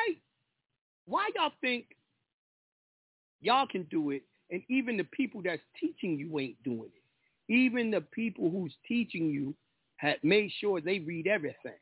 why 1.06 1.28
y'all 1.34 1.52
think 1.60 1.86
y'all 3.40 3.66
can 3.66 3.82
do 3.90 4.10
it 4.10 4.22
and 4.50 4.62
even 4.68 4.96
the 4.96 5.04
people 5.04 5.42
that's 5.42 5.62
teaching 5.78 6.16
you 6.16 6.38
ain't 6.38 6.62
doing 6.62 6.90
it? 6.94 7.52
Even 7.52 7.90
the 7.90 8.00
people 8.00 8.50
who's 8.50 8.72
teaching 8.86 9.28
you 9.28 9.54
had 9.96 10.16
made 10.22 10.50
sure 10.60 10.80
they 10.80 11.00
read 11.00 11.26
everything. 11.26 11.72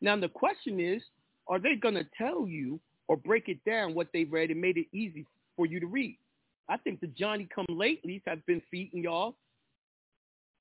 Now 0.00 0.16
the 0.16 0.28
question 0.28 0.80
is, 0.80 1.02
are 1.46 1.58
they 1.58 1.74
going 1.74 1.94
to 1.94 2.06
tell 2.16 2.46
you 2.46 2.80
or 3.08 3.16
break 3.16 3.48
it 3.48 3.58
down 3.64 3.94
what 3.94 4.08
they 4.12 4.24
read 4.24 4.50
and 4.50 4.60
made 4.60 4.76
it 4.76 4.86
easy 4.92 5.26
for 5.56 5.66
you 5.66 5.80
to 5.80 5.86
read? 5.86 6.18
I 6.68 6.76
think 6.76 7.00
the 7.00 7.08
Johnny 7.08 7.48
come 7.52 7.66
latelys 7.68 8.22
have 8.26 8.44
been 8.46 8.62
feeding 8.70 9.02
y'all 9.02 9.34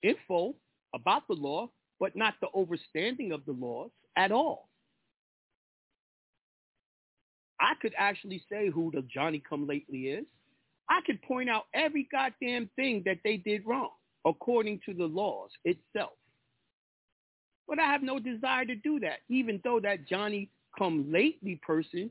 info 0.02 0.56
about 0.94 1.28
the 1.28 1.36
law, 1.36 1.70
but 2.00 2.16
not 2.16 2.34
the 2.42 2.48
overstanding 2.56 3.34
of 3.34 3.46
the 3.46 3.52
laws 3.52 3.92
at 4.16 4.32
all. 4.32 4.70
I 7.60 7.74
could 7.82 7.94
actually 7.98 8.44
say 8.50 8.70
who 8.70 8.92
the 8.92 9.04
Johnny 9.14 9.44
come 9.48 9.68
lately 9.68 10.08
is. 10.08 10.26
I 10.90 11.02
could 11.06 11.22
point 11.22 11.50
out 11.50 11.66
every 11.74 12.08
goddamn 12.12 12.70
thing 12.76 13.04
that 13.06 13.18
they 13.24 13.38
did 13.38 13.66
wrong 13.66 13.92
according 14.26 14.80
to 14.86 14.94
the 14.94 15.06
laws 15.06 15.52
itself. 15.66 16.12
But 17.70 17.78
I 17.78 17.86
have 17.86 18.02
no 18.02 18.18
desire 18.18 18.66
to 18.66 18.76
do 18.76 19.00
that, 19.02 19.20
even 19.30 19.62
though 19.64 19.80
that 19.80 20.08
Johnny 20.08 20.50
come 20.76 21.12
lately 21.12 21.62
person 21.66 22.10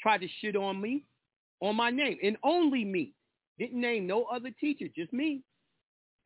tried 0.00 0.20
to 0.20 0.28
shit 0.40 0.56
on 0.56 0.80
me, 0.80 1.04
on 1.60 1.74
my 1.74 1.90
name, 1.90 2.18
and 2.22 2.36
only 2.42 2.84
me. 2.84 3.14
Didn't 3.58 3.80
name 3.80 4.06
no 4.06 4.24
other 4.24 4.50
teacher, 4.60 4.86
just 4.94 5.12
me. 5.12 5.40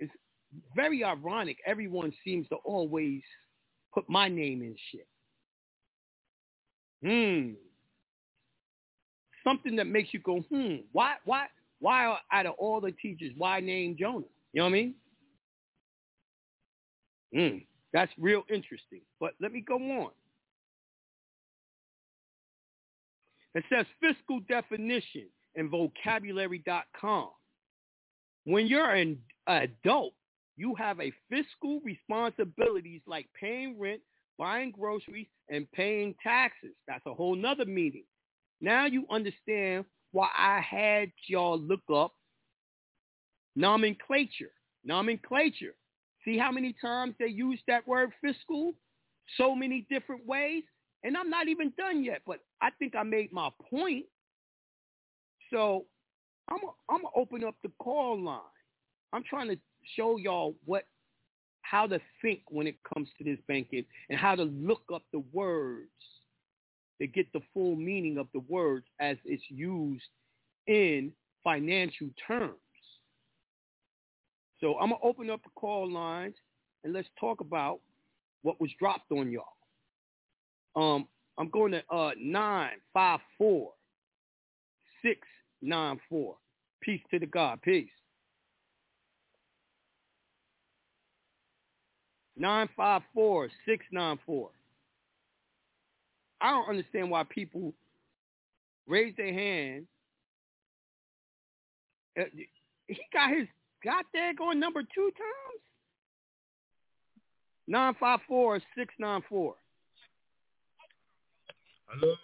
It's 0.00 0.12
very 0.74 1.04
ironic. 1.04 1.58
Everyone 1.66 2.12
seems 2.24 2.48
to 2.48 2.56
always 2.56 3.20
put 3.94 4.08
my 4.08 4.28
name 4.28 4.62
in 4.62 4.74
shit. 4.90 5.06
Hmm. 7.04 7.52
Something 9.44 9.76
that 9.76 9.86
makes 9.86 10.12
you 10.12 10.18
go, 10.20 10.40
hmm, 10.50 10.76
why, 10.90 11.14
why, 11.24 11.46
why 11.78 12.16
out 12.32 12.46
of 12.46 12.54
all 12.58 12.80
the 12.80 12.90
teachers, 12.90 13.32
why 13.36 13.60
name 13.60 13.96
Jonah? 13.98 14.24
You 14.52 14.62
know 14.62 14.64
what 14.64 14.68
I 14.68 14.72
mean? 14.72 14.94
Hmm. 17.34 17.58
That's 17.96 18.12
real 18.18 18.42
interesting. 18.50 19.00
But 19.18 19.32
let 19.40 19.54
me 19.54 19.64
go 19.66 19.76
on. 19.76 20.10
It 23.54 23.64
says 23.72 23.86
fiscal 24.02 24.40
definition 24.40 25.28
in 25.54 25.70
vocabulary.com. 25.70 27.30
When 28.44 28.66
you're 28.66 28.90
an 28.90 29.16
adult, 29.46 30.12
you 30.58 30.74
have 30.74 31.00
a 31.00 31.10
fiscal 31.30 31.80
responsibilities 31.86 33.00
like 33.06 33.28
paying 33.40 33.80
rent, 33.80 34.02
buying 34.36 34.72
groceries, 34.72 35.28
and 35.48 35.66
paying 35.72 36.14
taxes. 36.22 36.74
That's 36.86 37.06
a 37.06 37.14
whole 37.14 37.34
nother 37.34 37.64
meaning. 37.64 38.04
Now 38.60 38.84
you 38.84 39.06
understand 39.10 39.86
why 40.12 40.28
I 40.36 40.60
had 40.60 41.10
y'all 41.28 41.58
look 41.58 41.80
up 41.90 42.12
nomenclature. 43.54 44.52
Nomenclature 44.84 45.76
See 46.26 46.36
how 46.36 46.50
many 46.50 46.74
times 46.80 47.14
they 47.18 47.28
use 47.28 47.60
that 47.68 47.86
word 47.86 48.10
fiscal? 48.20 48.74
So 49.38 49.54
many 49.54 49.86
different 49.88 50.26
ways. 50.26 50.64
And 51.04 51.16
I'm 51.16 51.30
not 51.30 51.46
even 51.46 51.72
done 51.78 52.02
yet, 52.02 52.22
but 52.26 52.40
I 52.60 52.70
think 52.78 52.96
I 52.96 53.04
made 53.04 53.32
my 53.32 53.50
point. 53.70 54.06
So 55.52 55.86
I'm 56.50 56.58
I'm 56.90 57.02
gonna 57.02 57.14
open 57.14 57.44
up 57.44 57.54
the 57.62 57.70
call 57.78 58.20
line. 58.20 58.40
I'm 59.12 59.22
trying 59.22 59.48
to 59.48 59.58
show 59.96 60.16
y'all 60.16 60.56
what 60.64 60.84
how 61.62 61.86
to 61.86 62.00
think 62.22 62.40
when 62.48 62.66
it 62.66 62.76
comes 62.92 63.08
to 63.18 63.24
this 63.24 63.38
banking 63.46 63.84
and 64.08 64.18
how 64.18 64.34
to 64.34 64.44
look 64.44 64.82
up 64.92 65.02
the 65.12 65.22
words 65.32 65.90
to 67.00 67.06
get 67.06 67.32
the 67.32 67.40
full 67.52 67.76
meaning 67.76 68.18
of 68.18 68.26
the 68.32 68.40
words 68.48 68.86
as 69.00 69.16
it's 69.24 69.42
used 69.48 70.04
in 70.66 71.12
financial 71.44 72.08
terms. 72.26 72.54
So 74.60 74.78
I'm 74.78 74.90
going 74.90 75.00
to 75.00 75.06
open 75.06 75.30
up 75.30 75.42
the 75.42 75.50
call 75.54 75.90
lines 75.90 76.34
and 76.84 76.92
let's 76.92 77.08
talk 77.20 77.40
about 77.40 77.80
what 78.42 78.60
was 78.60 78.70
dropped 78.78 79.10
on 79.12 79.30
y'all. 79.30 79.44
Um, 80.76 81.06
I'm 81.38 81.50
going 81.50 81.72
to 81.72 81.82
uh, 81.90 82.12
954 82.18 83.72
694. 85.02 86.36
Peace 86.80 87.00
to 87.10 87.18
the 87.18 87.26
God. 87.26 87.60
Peace. 87.62 87.88
954 92.36 93.48
694. 93.66 94.50
I 96.40 96.50
don't 96.50 96.68
understand 96.68 97.10
why 97.10 97.24
people 97.24 97.72
raise 98.86 99.14
their 99.16 99.32
hand. 99.32 99.86
Uh, 102.18 102.24
he 102.86 102.98
got 103.12 103.30
his 103.30 103.48
got 103.84 104.04
there 104.12 104.34
going 104.34 104.58
number 104.60 104.82
two 104.82 105.10
times? 105.16 105.62
954 107.68 108.60
Hello. 111.88 112.14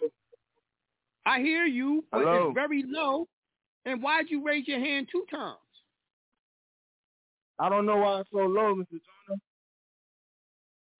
I 1.25 1.39
hear 1.39 1.65
you, 1.65 2.03
but 2.11 2.19
Hello. 2.21 2.47
it's 2.49 2.53
very 2.55 2.83
low. 2.87 3.27
And 3.85 4.01
why'd 4.01 4.25
you 4.29 4.43
raise 4.45 4.67
your 4.67 4.79
hand 4.79 5.07
two 5.11 5.25
times? 5.29 5.57
I 7.59 7.69
don't 7.69 7.85
know 7.85 7.97
why 7.97 8.21
it's 8.21 8.29
so 8.31 8.39
low, 8.39 8.75
Mr. 8.75 8.89
Jonah. 8.91 9.39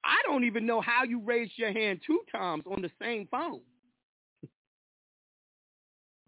I 0.06 0.18
don't 0.26 0.44
even 0.44 0.66
know 0.66 0.82
how 0.82 1.04
you 1.04 1.22
raised 1.22 1.54
your 1.56 1.72
hand 1.72 2.02
two 2.06 2.20
times 2.32 2.64
on 2.70 2.82
the 2.82 2.92
same 3.02 3.28
phone. 3.32 3.62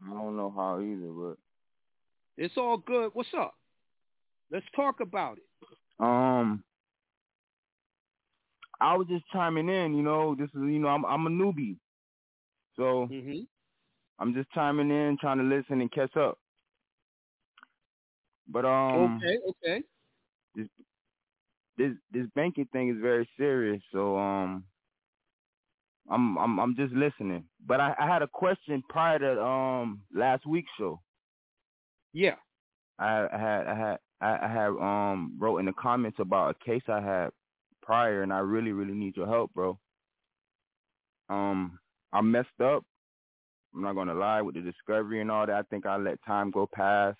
I 0.05 0.09
don't 0.13 0.37
know 0.37 0.53
how 0.55 0.79
either, 0.81 1.11
but 1.11 1.37
It's 2.37 2.55
all 2.57 2.77
good. 2.77 3.11
What's 3.13 3.29
up? 3.37 3.55
Let's 4.55 4.65
talk 4.73 5.01
about 5.01 5.37
it. 5.37 5.43
um, 5.99 6.63
I 8.79 8.95
was 8.95 9.05
just 9.07 9.25
chiming 9.33 9.67
in. 9.67 9.93
You 9.93 10.01
know, 10.01 10.33
this 10.33 10.47
is 10.47 10.61
you 10.61 10.79
know 10.79 10.87
I'm 10.87 11.05
I'm 11.05 11.27
a 11.27 11.29
newbie, 11.29 11.75
so 12.77 13.09
Mm-hmm. 13.11 13.41
I'm 14.17 14.33
just 14.33 14.49
chiming 14.51 14.89
in, 14.91 15.17
trying 15.19 15.39
to 15.39 15.43
listen 15.43 15.81
and 15.81 15.91
catch 15.91 16.15
up. 16.15 16.37
But 18.47 18.63
um, 18.63 19.19
okay, 19.21 19.37
okay. 19.49 19.83
this 21.77 21.91
this 22.13 22.27
banking 22.33 22.67
thing 22.71 22.89
is 22.89 23.01
very 23.01 23.29
serious. 23.37 23.81
So 23.91 24.17
um, 24.17 24.63
I'm 26.09 26.37
I'm 26.37 26.59
I'm 26.61 26.75
just 26.77 26.93
listening. 26.93 27.43
But 27.67 27.81
I, 27.81 27.93
I 27.99 28.07
had 28.07 28.21
a 28.21 28.27
question 28.27 28.81
prior 28.87 29.19
to 29.19 29.41
um 29.43 30.01
last 30.13 30.45
week's 30.45 30.71
show. 30.79 31.01
Yeah. 32.13 32.35
I, 32.97 33.27
I 33.33 33.37
had 33.37 33.67
I 33.67 33.75
had 33.75 33.97
I, 34.21 34.37
I 34.41 34.47
had 34.47 34.67
um 34.69 35.37
wrote 35.39 35.57
in 35.57 35.65
the 35.65 35.73
comments 35.73 36.19
about 36.19 36.55
a 36.55 36.65
case 36.65 36.83
I 36.87 37.01
had 37.01 37.29
prior, 37.81 38.23
and 38.23 38.33
I 38.33 38.39
really 38.39 38.71
really 38.71 38.93
need 38.93 39.15
your 39.15 39.27
help, 39.27 39.53
bro. 39.53 39.77
Um, 41.29 41.79
I 42.13 42.21
messed 42.21 42.61
up. 42.63 42.83
I'm 43.73 43.81
not 43.81 43.95
gonna 43.95 44.13
lie 44.13 44.41
with 44.41 44.55
the 44.55 44.61
discovery 44.61 45.21
and 45.21 45.31
all 45.31 45.45
that. 45.45 45.55
I 45.55 45.63
think 45.63 45.85
I 45.85 45.97
let 45.97 46.23
time 46.25 46.51
go 46.51 46.67
past, 46.73 47.17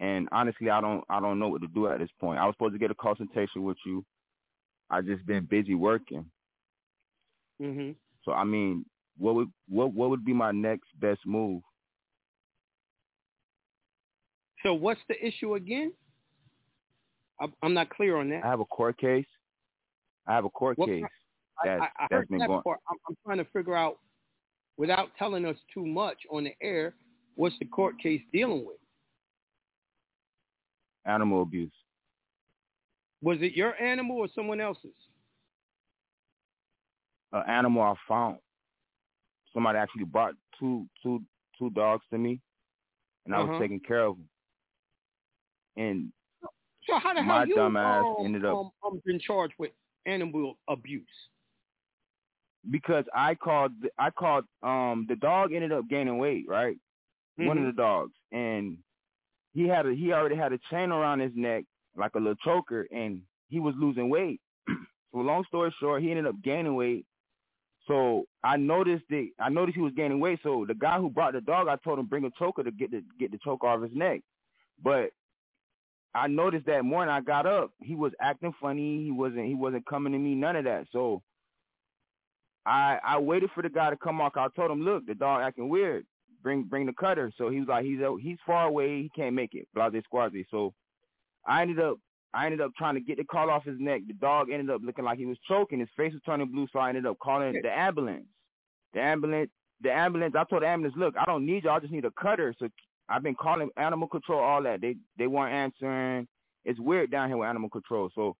and 0.00 0.28
honestly, 0.32 0.70
I 0.70 0.80
don't 0.80 1.04
I 1.08 1.20
don't 1.20 1.38
know 1.38 1.48
what 1.48 1.62
to 1.62 1.68
do 1.68 1.88
at 1.88 1.98
this 1.98 2.10
point. 2.20 2.38
I 2.38 2.46
was 2.46 2.54
supposed 2.54 2.74
to 2.74 2.78
get 2.78 2.90
a 2.90 2.94
consultation 2.94 3.62
with 3.62 3.78
you. 3.86 4.04
I 4.90 5.00
just 5.00 5.24
been 5.26 5.46
busy 5.46 5.74
working. 5.74 6.26
Mm-hmm. 7.60 7.92
So 8.24 8.32
I 8.32 8.44
mean, 8.44 8.84
what 9.16 9.34
would 9.34 9.48
what 9.68 9.92
what 9.94 10.10
would 10.10 10.24
be 10.24 10.34
my 10.34 10.52
next 10.52 10.88
best 11.00 11.20
move? 11.26 11.62
So 14.64 14.72
what's 14.74 15.00
the 15.08 15.24
issue 15.24 15.54
again? 15.54 15.92
I'm, 17.40 17.52
I'm 17.62 17.74
not 17.74 17.90
clear 17.90 18.16
on 18.16 18.30
that. 18.30 18.44
I 18.44 18.48
have 18.48 18.60
a 18.60 18.64
court 18.64 18.96
case. 18.98 19.26
I 20.26 20.32
have 20.34 20.44
a 20.44 20.50
court 20.50 20.78
What 20.78 20.86
case 20.88 21.02
that's 21.64 21.82
I, 21.82 22.04
I 22.04 22.06
that's 22.10 22.28
been 22.28 22.38
that 22.38 22.48
going. 22.48 22.62
part. 22.62 22.80
I'm, 22.90 22.96
I'm 23.08 23.16
trying 23.24 23.38
to 23.38 23.44
figure 23.52 23.76
out, 23.76 23.98
without 24.76 25.10
telling 25.18 25.44
us 25.44 25.56
too 25.72 25.84
much 25.84 26.18
on 26.30 26.44
the 26.44 26.52
air, 26.62 26.94
what's 27.36 27.54
the 27.58 27.66
court 27.66 27.98
case 28.00 28.22
dealing 28.32 28.64
with? 28.66 28.78
Animal 31.04 31.42
abuse. 31.42 31.72
Was 33.22 33.38
it 33.40 33.52
your 33.52 33.80
animal 33.80 34.16
or 34.18 34.28
someone 34.34 34.60
else's? 34.60 34.90
An 37.32 37.42
animal 37.48 37.82
I 37.82 37.94
found. 38.08 38.38
somebody 39.52 39.78
actually 39.78 40.04
brought 40.04 40.34
two 40.58 40.86
two 41.02 41.22
two 41.58 41.70
dogs 41.70 42.04
to 42.10 42.18
me, 42.18 42.40
and 43.24 43.34
I 43.34 43.40
was 43.40 43.50
Uh-huh. 43.50 43.58
taking 43.60 43.80
care 43.80 44.00
of 44.04 44.16
them. 44.16 44.28
And 45.76 46.12
So 46.88 46.98
how 46.98 47.14
the 47.14 47.22
my 47.22 47.44
hell 47.44 47.46
you 47.46 47.56
dumb 47.56 47.76
ass 47.76 48.06
um, 48.10 48.24
ended 48.24 48.44
up 48.44 48.58
um, 48.60 48.70
um, 48.84 49.02
been 49.04 49.18
charged 49.18 49.54
with 49.58 49.72
animal 50.06 50.58
abuse? 50.68 51.06
because 52.70 53.04
I 53.14 53.34
called 53.34 53.72
I 53.98 54.10
called 54.10 54.44
um 54.62 55.06
the 55.08 55.16
dog 55.16 55.52
ended 55.52 55.72
up 55.72 55.88
gaining 55.88 56.18
weight, 56.18 56.46
right? 56.48 56.76
One 57.36 57.58
of 57.58 57.64
Mhm. 57.64 57.66
the 57.66 57.72
dogs, 57.72 58.12
and 58.32 58.78
he 59.52 59.66
had 59.68 59.86
a 59.86 59.94
he 59.94 60.12
already 60.12 60.36
had 60.36 60.52
a 60.52 60.58
chain 60.70 60.90
around 60.92 61.20
his 61.20 61.32
neck 61.34 61.64
like 61.96 62.14
a 62.14 62.18
little 62.18 62.36
choker, 62.36 62.86
and 62.90 63.22
he 63.48 63.60
was 63.60 63.74
losing 63.78 64.08
weight. 64.08 64.40
so 64.68 65.18
long 65.18 65.44
story 65.44 65.74
short, 65.78 66.02
he 66.02 66.10
ended 66.10 66.26
up 66.26 66.40
gaining 66.42 66.74
weight. 66.74 67.06
So 67.86 68.24
I 68.42 68.56
noticed 68.56 69.04
that 69.10 69.28
I 69.40 69.48
noticed 69.50 69.76
he 69.76 69.82
was 69.82 69.92
gaining 69.94 70.20
weight. 70.20 70.40
So 70.42 70.64
the 70.66 70.74
guy 70.74 70.98
who 70.98 71.10
brought 71.10 71.34
the 71.34 71.40
dog, 71.40 71.68
I 71.68 71.76
told 71.76 71.98
him 71.98 72.06
bring 72.06 72.24
a 72.24 72.30
choker 72.38 72.62
to 72.62 72.70
get 72.70 72.90
the 72.90 73.02
get 73.18 73.30
the 73.30 73.38
choker 73.38 73.66
off 73.66 73.82
his 73.82 73.94
neck. 73.94 74.20
But 74.82 75.10
I 76.14 76.28
noticed 76.28 76.66
that 76.66 76.84
morning 76.84 77.12
I 77.12 77.20
got 77.20 77.46
up, 77.46 77.72
he 77.80 77.94
was 77.96 78.12
acting 78.20 78.54
funny. 78.60 79.02
He 79.02 79.10
wasn't 79.10 79.46
he 79.46 79.54
wasn't 79.54 79.86
coming 79.86 80.12
to 80.12 80.18
me, 80.18 80.34
none 80.34 80.56
of 80.56 80.64
that. 80.64 80.86
So 80.92 81.22
I 82.66 82.98
I 83.04 83.18
waited 83.18 83.50
for 83.54 83.62
the 83.62 83.68
guy 83.68 83.90
to 83.90 83.96
come 83.96 84.20
off. 84.20 84.36
I 84.36 84.48
told 84.54 84.70
him, 84.70 84.82
look, 84.82 85.06
the 85.06 85.14
dog 85.14 85.42
acting 85.42 85.68
weird. 85.68 86.06
Bring 86.42 86.64
bring 86.64 86.86
the 86.86 86.92
cutter. 86.92 87.32
So 87.36 87.50
he 87.50 87.58
was 87.58 87.68
like, 87.68 87.84
he's 87.84 88.00
out- 88.00 88.20
he's 88.20 88.38
far 88.46 88.66
away. 88.66 89.02
He 89.02 89.10
can't 89.14 89.34
make 89.34 89.54
it. 89.54 89.66
Blase 89.74 90.02
squazy. 90.12 90.44
So 90.50 90.72
I 91.46 91.62
ended 91.62 91.80
up 91.80 91.98
I 92.32 92.46
ended 92.46 92.60
up 92.60 92.72
trying 92.76 92.94
to 92.94 93.00
get 93.00 93.16
the 93.18 93.24
collar 93.24 93.52
off 93.52 93.64
his 93.64 93.78
neck. 93.78 94.02
The 94.06 94.14
dog 94.14 94.50
ended 94.50 94.70
up 94.70 94.82
looking 94.84 95.04
like 95.04 95.18
he 95.18 95.26
was 95.26 95.38
choking. 95.48 95.80
His 95.80 95.88
face 95.96 96.12
was 96.12 96.22
turning 96.26 96.50
blue. 96.50 96.66
So 96.72 96.78
I 96.78 96.88
ended 96.88 97.06
up 97.06 97.18
calling 97.18 97.60
the 97.62 97.70
ambulance. 97.70 98.26
The 98.92 99.00
ambulance. 99.00 99.50
The 99.80 99.92
ambulance. 99.92 100.34
I 100.36 100.44
told 100.44 100.62
the 100.62 100.68
ambulance, 100.68 100.96
look, 100.98 101.14
I 101.16 101.24
don't 101.24 101.46
need 101.46 101.64
you. 101.64 101.70
I 101.70 101.78
just 101.80 101.92
need 101.92 102.04
a 102.04 102.10
cutter. 102.10 102.54
So 102.58 102.68
I've 103.08 103.22
been 103.22 103.34
calling 103.34 103.70
animal 103.76 104.08
control, 104.08 104.40
all 104.42 104.62
that. 104.62 104.80
They 104.80 104.96
they 105.18 105.26
weren't 105.26 105.54
answering. 105.54 106.26
It's 106.64 106.80
weird 106.80 107.10
down 107.10 107.28
here 107.28 107.36
with 107.36 107.48
animal 107.48 107.68
control. 107.70 108.10
So 108.14 108.36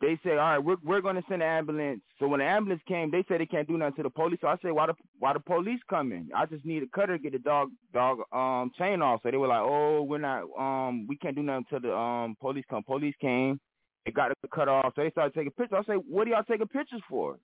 they 0.00 0.18
say, 0.22 0.30
all 0.30 0.36
right, 0.36 0.58
we're 0.58 0.76
we're 0.82 1.00
to 1.00 1.22
send 1.28 1.42
an 1.42 1.48
ambulance. 1.48 2.02
So 2.18 2.28
when 2.28 2.40
the 2.40 2.46
ambulance 2.46 2.82
came, 2.86 3.10
they 3.10 3.24
said 3.28 3.40
they 3.40 3.46
can't 3.46 3.66
do 3.68 3.78
nothing 3.78 3.96
to 3.96 4.02
the 4.04 4.10
police. 4.10 4.38
So 4.40 4.48
I 4.48 4.56
said, 4.62 4.72
why 4.72 4.86
the 4.86 4.94
why 5.18 5.32
the 5.32 5.40
police 5.40 5.80
coming? 5.88 6.28
I 6.34 6.46
just 6.46 6.64
need 6.64 6.82
a 6.82 6.86
cutter 6.94 7.16
to 7.16 7.22
get 7.22 7.32
the 7.32 7.38
dog 7.38 7.70
dog 7.92 8.18
um 8.32 8.70
chain 8.78 9.02
off. 9.02 9.20
So 9.22 9.30
they 9.30 9.36
were 9.36 9.48
like, 9.48 9.62
oh, 9.62 10.02
we're 10.02 10.18
not 10.18 10.44
um 10.58 11.06
we 11.06 11.16
can't 11.16 11.36
do 11.36 11.42
nothing 11.42 11.64
until 11.70 11.90
the 11.90 11.96
um 11.96 12.36
police 12.40 12.64
come. 12.68 12.82
Police 12.84 13.14
came, 13.20 13.60
they 14.04 14.12
got 14.12 14.32
the 14.42 14.48
cut 14.48 14.68
off. 14.68 14.92
So 14.94 15.02
they 15.02 15.10
started 15.10 15.34
taking 15.34 15.52
pictures. 15.52 15.78
I 15.82 15.84
said, 15.84 16.02
what 16.08 16.26
are 16.26 16.30
y'all 16.30 16.44
taking 16.44 16.68
pictures 16.68 17.02
for? 17.08 17.38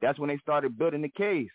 That's 0.00 0.18
when 0.18 0.28
they 0.28 0.38
started 0.38 0.78
building 0.78 1.02
the 1.02 1.08
case. 1.08 1.50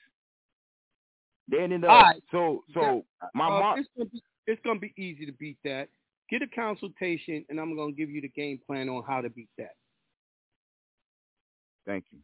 Ended 1.52 1.84
up 1.84 1.92
All 1.92 2.02
right. 2.02 2.24
so 2.32 2.64
so 2.74 3.06
my 3.34 3.48
Uh, 3.48 3.60
mom. 3.60 3.80
It's 3.80 3.90
gonna, 3.98 4.10
be, 4.10 4.24
it's 4.48 4.62
gonna 4.64 4.80
be 4.80 4.94
easy 4.98 5.26
to 5.26 5.34
beat 5.34 5.58
that. 5.64 5.90
Get 6.30 6.42
a 6.42 6.48
consultation, 6.48 7.46
and 7.50 7.60
I'm 7.60 7.76
gonna 7.76 7.92
give 7.92 8.10
you 8.10 8.22
the 8.22 8.30
game 8.30 8.60
plan 8.66 8.90
on 8.90 9.04
how 9.06 9.22
to 9.22 9.30
beat 9.30 9.50
that. 9.58 9.76
Thank 11.86 12.06
you, 12.12 12.20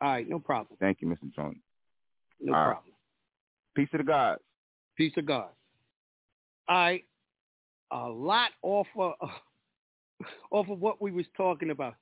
All 0.00 0.08
right, 0.08 0.28
no 0.28 0.38
problem. 0.38 0.78
thank 0.80 1.02
you, 1.02 1.08
Mr. 1.08 1.32
Jones. 1.34 1.58
No 2.40 2.54
All 2.54 2.58
right. 2.58 2.72
problem. 2.72 2.94
Peace 3.76 3.88
to 3.92 3.98
the 3.98 4.04
gods. 4.04 4.40
Peace 4.96 5.12
of 5.16 5.26
God. 5.26 5.50
All 6.66 6.76
right, 6.76 7.04
a 7.90 8.08
lot 8.08 8.50
off 8.62 8.86
of 8.96 9.12
off 10.50 10.68
of 10.68 10.80
what 10.80 11.02
we 11.02 11.12
was 11.12 11.26
talking 11.36 11.70
about. 11.70 11.94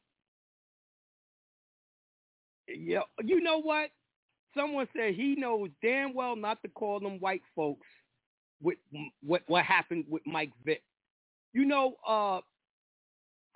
Yeah, 2.69 3.01
you 3.25 3.41
know 3.41 3.61
what? 3.61 3.91
Someone 4.57 4.89
said 4.95 5.15
he 5.15 5.35
knows 5.37 5.71
damn 5.83 6.15
well 6.15 6.37
not 6.37 6.63
to 6.63 6.69
call 6.69 7.01
them 7.01 7.19
white 7.21 7.43
folks 7.55 7.87
with 8.63 8.79
what 9.23 9.43
what 9.47 9.65
happened 9.65 10.05
with 10.09 10.23
Mike 10.27 10.53
Vick. 10.65 10.83
You 11.53 11.65
know, 11.65 11.95
uh, 12.07 12.41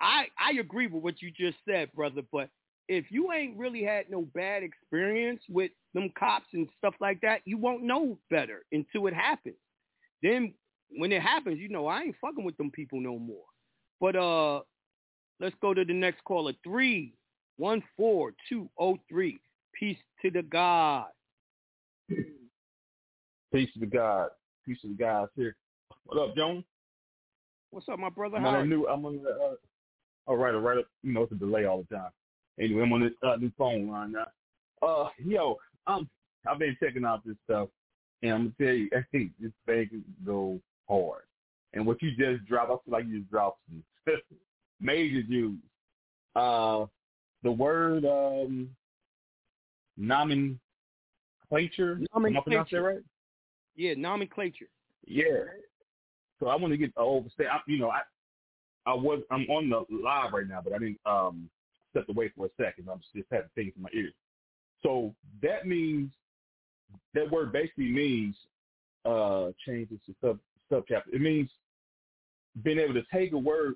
I 0.01 0.27
I 0.39 0.53
agree 0.59 0.87
with 0.87 1.03
what 1.03 1.21
you 1.21 1.31
just 1.31 1.57
said, 1.67 1.91
brother. 1.93 2.21
But 2.31 2.49
if 2.87 3.05
you 3.11 3.31
ain't 3.31 3.57
really 3.57 3.83
had 3.83 4.09
no 4.09 4.21
bad 4.33 4.63
experience 4.63 5.41
with 5.49 5.71
them 5.93 6.11
cops 6.17 6.47
and 6.53 6.67
stuff 6.77 6.93
like 6.99 7.21
that, 7.21 7.41
you 7.45 7.57
won't 7.57 7.83
know 7.83 8.17
better 8.29 8.63
until 8.71 9.07
it 9.07 9.13
happens. 9.13 9.55
Then 10.23 10.53
when 10.97 11.11
it 11.11 11.21
happens, 11.21 11.59
you 11.59 11.69
know 11.69 11.87
I 11.87 12.01
ain't 12.03 12.15
fucking 12.21 12.43
with 12.43 12.57
them 12.57 12.71
people 12.71 12.99
no 13.01 13.19
more. 13.19 13.45
But 13.99 14.15
uh, 14.15 14.61
let's 15.39 15.55
go 15.61 15.73
to 15.73 15.83
the 15.83 15.93
next 15.93 16.23
caller. 16.23 16.53
Three 16.63 17.13
one 17.57 17.83
four 17.95 18.33
two 18.49 18.69
oh 18.79 18.97
three. 19.09 19.39
Peace 19.79 19.97
to 20.23 20.31
the 20.31 20.41
God. 20.41 21.07
Peace 22.09 23.69
to 23.73 23.79
the 23.79 23.85
God. 23.85 24.29
Peace 24.65 24.79
to 24.81 24.87
the 24.87 24.95
guys 24.95 25.27
here. 25.35 25.55
What 26.05 26.17
up, 26.17 26.35
Jones? 26.35 26.63
What's 27.69 27.87
up, 27.89 27.99
my 27.99 28.09
brother? 28.09 28.37
I'm 28.37 28.45
on 28.45 28.55
a 28.55 28.65
new. 28.65 28.87
I'm 28.87 29.05
on 29.05 29.21
the. 29.21 29.29
Uh, 29.29 29.55
all 30.25 30.37
right, 30.37 30.55
all 30.55 30.61
right. 30.61 30.83
You 31.03 31.13
know, 31.13 31.23
it's 31.23 31.31
a 31.31 31.35
delay 31.35 31.65
all 31.65 31.85
the 31.89 31.95
time. 31.95 32.09
Anyway, 32.59 32.81
I'm 32.81 32.93
on 32.93 33.01
this 33.01 33.11
uh, 33.21 33.35
new 33.35 33.51
phone 33.57 33.87
line 33.87 34.13
now. 34.13 34.27
Uh, 34.81 35.09
yo, 35.23 35.57
um, 35.85 36.09
I've 36.49 36.59
been 36.59 36.75
checking 36.81 37.05
out 37.05 37.25
this 37.25 37.35
stuff, 37.45 37.69
and 38.23 38.31
I'm 38.31 38.53
gonna 38.59 38.69
tell 38.69 38.75
you, 38.75 38.89
hey, 39.11 39.29
this 39.39 39.51
thing 39.65 39.89
can 39.89 40.03
go 40.25 40.59
hard. 40.89 41.23
And 41.73 41.85
what 41.85 42.01
you 42.01 42.11
just 42.17 42.45
dropped, 42.47 42.71
I 42.71 42.75
feel 42.83 42.93
like 42.93 43.05
you 43.05 43.19
just 43.19 43.29
dropped 43.29 43.59
some 43.69 43.83
major 44.81 45.21
Jews. 45.21 45.59
Uh, 46.35 46.85
the 47.43 47.51
word 47.51 48.05
um, 48.05 48.69
nomenclature. 49.97 50.59
Am 52.15 52.25
I 52.25 52.29
right? 52.79 52.99
Yeah, 53.75 53.93
nomenclature. 53.95 54.67
Yeah. 55.05 55.45
So 56.39 56.47
I 56.47 56.55
want 56.55 56.71
to 56.73 56.77
get 56.77 56.91
uh, 56.97 57.01
overstay. 57.01 57.45
I, 57.45 57.59
you 57.67 57.79
know, 57.79 57.89
I 57.89 58.01
I 58.85 58.93
was 58.93 59.21
I'm 59.31 59.45
on 59.49 59.69
the 59.69 59.83
live 59.93 60.33
right 60.33 60.47
now, 60.47 60.61
but 60.63 60.73
I 60.73 60.77
didn't 60.77 60.99
um 61.05 61.49
step 61.91 62.07
away 62.09 62.31
for 62.35 62.45
a 62.45 62.49
second. 62.57 62.87
I'm 62.91 63.01
just 63.15 63.27
having 63.31 63.49
things 63.55 63.73
in 63.75 63.83
my 63.83 63.89
ears. 63.93 64.13
So 64.83 65.13
that 65.41 65.67
means 65.67 66.11
that 67.13 67.29
word 67.29 67.51
basically 67.51 67.89
means 67.89 68.35
uh 69.05 69.51
changes 69.65 69.99
to 70.05 70.15
sub 70.21 70.39
subchapter. 70.71 71.13
It 71.13 71.21
means 71.21 71.49
being 72.63 72.79
able 72.79 72.93
to 72.93 73.03
take 73.13 73.33
a 73.33 73.37
word, 73.37 73.75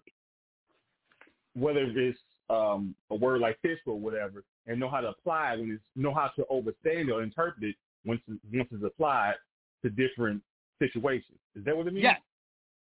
whether 1.56 1.84
it's 1.84 2.20
um 2.50 2.96
a 3.10 3.16
word 3.16 3.42
like 3.42 3.60
this 3.64 3.80
or 3.86 4.00
whatever, 4.00 4.44
and 4.68 4.80
know 4.80 4.90
how 4.90 5.02
to 5.02 5.10
apply 5.10 5.54
it 5.54 5.60
when 5.60 5.72
it's 5.72 5.84
know 5.96 6.14
how 6.14 6.30
to 6.36 6.46
understand 6.52 7.10
or 7.10 7.24
interpret 7.24 7.64
it 7.64 7.76
once 8.06 8.22
it's, 8.28 8.40
once 8.54 8.68
it's 8.72 8.84
applied 8.84 9.36
to 9.84 9.90
different 9.90 10.42
situations. 10.80 11.38
Is 11.56 11.66
that 11.66 11.76
what 11.76 11.88
it 11.88 11.94
means? 11.94 12.04
Yes. 12.04 12.20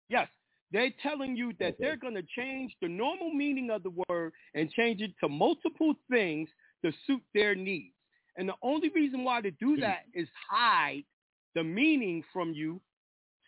Yes. 0.09 0.27
They're 0.71 0.93
telling 1.01 1.35
you 1.35 1.53
that 1.59 1.73
Okay. 1.73 1.77
they're 1.79 1.97
going 1.97 2.15
to 2.15 2.25
change 2.35 2.75
the 2.81 2.87
normal 2.87 3.31
meaning 3.31 3.71
of 3.71 3.83
the 3.83 3.91
word 4.07 4.33
and 4.53 4.69
change 4.71 5.01
it 5.01 5.11
to 5.21 5.29
multiple 5.29 5.95
things 6.11 6.49
to 6.83 6.91
suit 7.07 7.21
their 7.33 7.55
needs. 7.55 7.95
And 8.37 8.47
the 8.47 8.55
only 8.61 8.89
reason 8.89 9.23
why 9.23 9.41
they 9.41 9.51
do 9.51 9.71
mm-hmm. 9.71 9.81
that 9.81 10.05
is 10.13 10.27
hide 10.49 11.03
the 11.55 11.63
meaning 11.63 12.23
from 12.31 12.53
you 12.53 12.79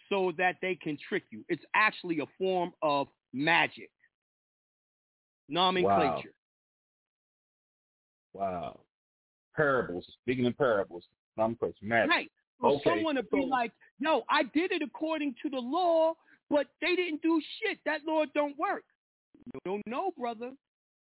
so 0.10 0.34
that 0.38 0.56
they 0.62 0.76
can 0.76 0.98
trick 1.08 1.24
you. 1.30 1.46
It's 1.48 1.64
actually 1.76 2.20
a 2.20 2.26
form 2.38 2.74
of 2.82 3.08
magic. 3.34 3.92
Nomenclature. 5.48 5.96
Wow. 5.98 6.41
Parables. 9.56 10.06
Speaking 10.22 10.46
of 10.46 10.58
parables, 10.58 11.04
I'm 11.38 11.56
close. 11.56 11.74
Right. 11.84 12.32
So 12.62 12.76
Okay, 12.76 12.82
someone 12.86 13.16
to 13.16 13.24
be 13.24 13.46
like, 13.50 13.72
no, 14.00 14.24
I 14.30 14.44
did 14.44 14.72
it 14.72 14.82
according 14.82 15.36
to 15.42 15.50
the 15.50 15.60
law, 15.60 16.14
but 16.50 16.68
they 16.82 16.96
didn't 16.96 17.22
do 17.22 17.42
shit. 17.60 17.80
That 17.86 18.02
law 18.06 18.24
don't 18.34 18.58
work. 18.58 18.84
You 19.54 19.60
don't 19.66 19.86
know, 19.88 20.12
brother. 20.18 20.52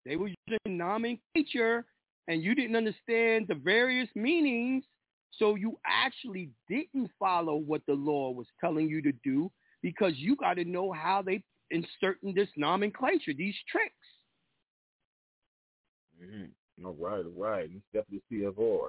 They 0.05 0.15
were 0.15 0.29
using 0.47 0.77
nomenclature, 0.77 1.85
and 2.27 2.43
you 2.43 2.55
didn't 2.55 2.75
understand 2.75 3.47
the 3.47 3.55
various 3.55 4.07
meanings, 4.15 4.83
so 5.31 5.55
you 5.55 5.77
actually 5.85 6.49
didn't 6.69 7.09
follow 7.19 7.55
what 7.55 7.81
the 7.87 7.93
law 7.93 8.31
was 8.31 8.47
telling 8.61 8.87
you 8.87 9.01
to 9.01 9.11
do 9.23 9.51
because 9.81 10.13
you 10.15 10.35
got 10.35 10.55
to 10.55 10.65
know 10.65 10.91
how 10.91 11.21
they 11.21 11.43
insert 11.71 12.17
in 12.23 12.33
this 12.33 12.49
nomenclature, 12.55 13.33
these 13.33 13.55
tricks. 13.69 13.93
Mm-hmm. 16.23 16.45
All 16.83 16.95
right, 16.99 17.25
all 17.25 17.43
right. 17.43 17.69
It's 17.71 17.83
definitely 17.93 18.21
CFR. 18.31 18.87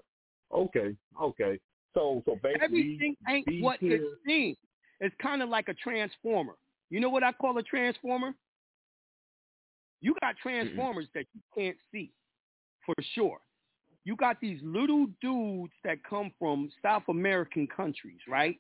Okay, 0.53 0.97
okay. 1.21 1.59
So, 1.95 2.23
so 2.27 2.39
basically, 2.43 2.65
Everything 2.65 3.17
ain't 3.29 3.47
these 3.47 3.63
what 3.63 3.79
it 3.81 4.03
seems. 4.27 4.57
It's 5.01 5.15
kind 5.23 5.43
of 5.43 5.49
like 5.49 5.69
a 5.69 5.75
transformer. 5.75 6.55
You 6.91 7.01
know 7.01 7.09
what 7.09 7.23
I 7.23 7.33
call 7.33 7.57
a 7.59 7.63
transformer? 7.63 8.35
You 10.01 10.15
got 10.21 10.37
transformers 10.37 11.07
that 11.15 11.25
you 11.35 11.41
can't 11.57 11.77
see 11.93 12.13
for 12.87 12.95
sure. 13.15 13.39
You 14.05 14.17
got 14.17 14.41
these 14.41 14.61
little 14.63 15.07
dudes 15.21 15.73
that 15.85 15.99
come 16.09 16.33
from 16.39 16.71
South 16.83 17.03
American 17.09 17.67
countries, 17.67 18.19
right? 18.29 18.59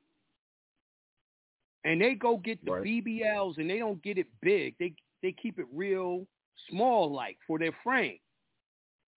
And 1.84 2.00
they 2.00 2.14
go 2.14 2.36
get 2.36 2.62
the 2.64 2.72
Right. 2.72 2.84
BBLs 2.84 3.58
and 3.58 3.70
they 3.70 3.78
don't 3.78 4.02
get 4.02 4.18
it 4.18 4.26
big. 4.42 4.74
They 4.78 4.94
they 5.22 5.32
keep 5.32 5.58
it 5.58 5.66
real 5.72 6.26
small 6.68 7.10
like 7.10 7.38
for 7.46 7.58
their 7.58 7.72
frame. 7.82 8.18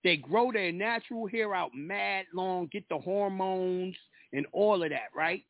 They 0.03 0.17
grow 0.17 0.51
their 0.51 0.71
natural 0.71 1.27
hair 1.27 1.53
out 1.53 1.71
mad 1.75 2.25
long, 2.33 2.67
get 2.71 2.87
the 2.89 2.97
hormones 2.97 3.95
and 4.33 4.45
all 4.51 4.81
of 4.83 4.89
that, 4.89 5.09
right? 5.15 5.43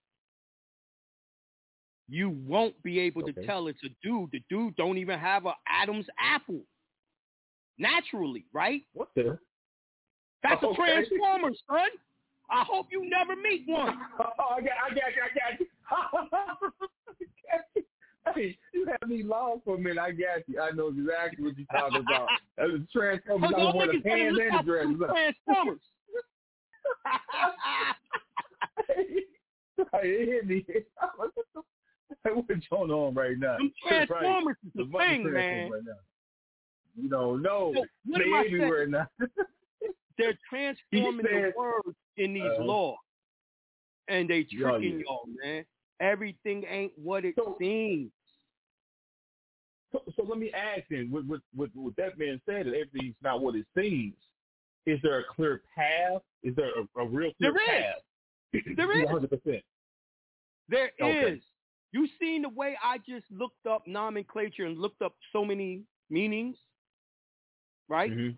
You 2.10 2.30
won't 2.30 2.82
be 2.84 3.00
able 3.00 3.24
Okay. 3.24 3.32
to 3.32 3.46
tell 3.46 3.68
it's 3.68 3.82
a 3.84 3.90
dude. 4.04 4.32
The 4.32 4.44
dude 4.50 4.76
don't 4.76 4.98
even 4.98 5.18
have 5.18 5.46
a 5.46 5.56
Adam's 5.68 6.08
apple. 6.20 6.62
Naturally, 7.78 8.46
right? 8.52 8.84
What 8.94 9.10
the? 9.16 9.40
That's 10.44 10.62
a 10.64 10.74
transformer, 10.76 11.52
son. 11.70 11.90
I 12.50 12.64
hope 12.66 12.88
you 12.92 13.10
never 13.10 13.36
meet 13.36 13.64
one. 13.68 13.98
Oh, 14.20 14.56
I 14.58 14.62
got, 14.62 14.74
I 14.86 14.90
got 14.90 15.16
you, 15.16 15.22
I 15.24 15.30
got 15.40 15.60
you. 15.60 15.68
hey, 18.36 18.58
you 18.74 18.86
had 18.88 19.10
me 19.10 19.24
lost 19.24 19.64
for 19.66 19.76
a 19.76 19.78
minute. 19.80 20.00
I 20.00 20.12
got 20.12 20.48
you. 20.48 20.60
I 20.62 20.72
know 20.72 20.88
exactly 20.88 21.44
what 21.46 21.58
you're 21.58 21.66
talking 21.72 22.02
about. 22.02 22.28
That 22.58 22.70
was 22.72 22.82
Transformers. 22.94 23.52
I 23.56 23.60
want 23.64 23.92
niggas 23.92 24.04
pants 24.04 24.40
and 24.42 24.66
dresses. 24.66 24.96
Transformers. 25.46 25.80
It 30.04 30.30
hit 30.30 30.48
me. 30.48 30.66
What 32.24 32.46
What's 32.48 32.68
going 32.68 32.92
on 32.92 33.16
right 33.16 33.38
now? 33.38 33.58
Them 33.58 33.72
Right. 33.90 34.08
Transformers 34.08 34.56
is 34.66 34.72
the 34.76 34.84
thing, 34.98 35.32
man. 35.32 35.72
Right. 35.72 35.82
You 36.96 37.10
don't 37.10 37.42
know. 37.42 37.72
So, 37.74 37.86
what 38.06 38.20
they 38.20 38.26
am 38.26 38.34
everywhere 38.46 38.86
now. 38.86 39.08
They're 40.20 40.38
transforming 40.48 41.26
said- 41.26 41.54
the 41.56 41.58
words 41.58 41.98
in 42.18 42.34
these 42.34 42.44
Uh-huh. 42.44 42.64
laws. 42.64 42.98
And 44.08 44.30
they 44.30 44.46
Yeah, 44.52 44.70
tricking 44.72 45.00
yeah. 45.00 45.06
y'all, 45.08 45.26
man. 45.44 45.66
Everything 46.00 46.64
ain't 46.68 46.92
what 46.98 47.26
it 47.26 47.34
So- 47.36 47.56
seems. 47.60 48.12
So, 49.92 50.02
so 50.16 50.24
let 50.24 50.38
me 50.38 50.52
ask 50.54 50.84
then, 50.90 51.10
with, 51.12 51.26
with, 51.28 51.42
with, 51.56 51.72
with 51.76 51.96
that 51.98 52.18
being 52.18 52.40
said, 52.46 52.66
that 52.68 52.74
everything's 52.74 53.16
not 53.22 53.42
what 53.42 53.56
it 53.56 53.66
seems. 53.78 54.16
Is 54.86 55.00
there 55.04 55.20
a 55.20 55.24
clear 55.36 55.62
path? 55.76 56.22
Is 56.44 56.56
there 56.56 56.70
a, 56.70 57.02
a 57.02 57.06
real 57.08 57.32
clear 57.34 57.54
There 57.54 57.78
is. 57.80 57.84
path? 57.84 58.76
There 58.78 58.92
is. 59.04 59.10
100%. 59.10 59.62
There 60.70 60.86
is. 60.88 60.92
Okay. 61.02 61.42
You 61.92 62.08
seen 62.22 62.44
the 62.44 62.50
way 62.50 62.78
I 62.82 63.00
just 63.00 63.26
looked 63.30 63.66
up 63.68 63.86
nomenclature 63.86 64.66
and 64.66 64.80
looked 64.80 65.02
up 65.02 65.14
so 65.34 65.44
many 65.44 65.82
meanings, 66.10 66.56
right? 67.90 68.12
Mhm. 68.12 68.38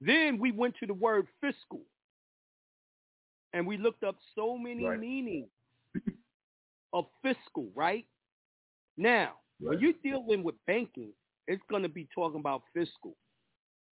Then 0.00 0.38
we 0.38 0.50
went 0.50 0.74
to 0.80 0.86
the 0.86 0.94
word 0.94 1.26
fiscal. 1.42 1.82
And 3.52 3.66
we 3.66 3.76
looked 3.76 4.02
up 4.02 4.16
so 4.34 4.56
many 4.58 4.84
Right. 4.86 4.98
meanings 4.98 5.48
of 6.92 7.06
fiscal, 7.22 7.70
right? 7.74 8.06
Now, 8.96 9.34
when 9.60 9.78
you're 9.80 9.92
dealing 10.02 10.42
with 10.42 10.54
banking, 10.66 11.12
it's 11.48 11.62
going 11.70 11.82
to 11.82 11.88
be 11.88 12.08
talking 12.14 12.40
about 12.40 12.62
fiscal, 12.74 13.16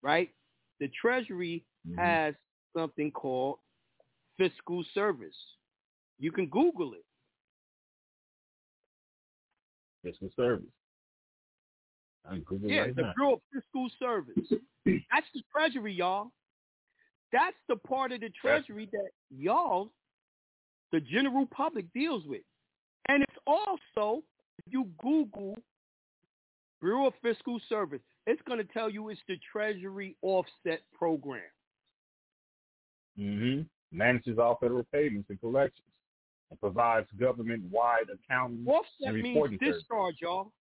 right? 0.03 0.31
The 0.81 0.89
Treasury 0.89 1.65
Mhm. 1.87 1.97
has 1.99 2.35
something 2.77 3.11
called 3.13 3.59
fiscal 4.37 4.83
service. 4.95 5.37
You 6.19 6.33
can 6.33 6.47
Google 6.49 6.95
it. 6.95 7.05
Fiscal 10.03 10.31
service. 10.37 10.71
I'm 12.27 12.41
Google 12.43 12.71
Yeah, 12.71 12.83
right 12.83 12.97
the 12.97 13.03
now. 13.03 13.13
Bureau 13.17 13.33
of 13.35 13.43
Fiscal 13.53 13.89
Service. 13.99 14.53
That's 14.87 15.27
the 15.35 15.43
Treasury, 15.53 15.93
y'all. 15.95 16.31
That's 17.33 17.57
the 17.69 17.77
part 17.77 18.13
of 18.13 18.21
the 18.21 18.31
Treasury 18.31 18.87
that 18.93 19.11
y'all, 19.31 19.93
the 20.93 21.01
general 21.01 21.47
public, 21.47 21.93
deals 21.93 22.25
with. 22.27 22.43
And 23.09 23.23
it's 23.23 23.39
also, 23.47 24.23
you 24.71 24.89
Google 24.99 25.57
Bureau 26.81 27.07
of 27.07 27.15
Fiscal 27.23 27.59
Service, 27.69 28.01
it's 28.27 28.43
going 28.43 28.59
to 28.59 28.73
tell 28.73 28.91
you 28.91 29.09
it's 29.09 29.21
the 29.29 29.39
Treasury 29.53 30.17
Offset 30.23 30.83
Program. 30.97 31.43
hmm 33.17 33.63
Manages 33.93 34.39
all 34.39 34.59
federal 34.61 34.85
payments 34.93 35.31
and 35.31 35.41
collections 35.41 35.87
and 36.51 36.59
provides 36.61 37.07
government-wide 37.19 38.07
accounting 38.13 38.65
Offset 38.67 39.09
and 39.09 39.23
means 39.23 39.35
reporting 39.35 39.59
service. 39.61 39.83
discharge, 39.83 40.17
y'all. 40.21 40.53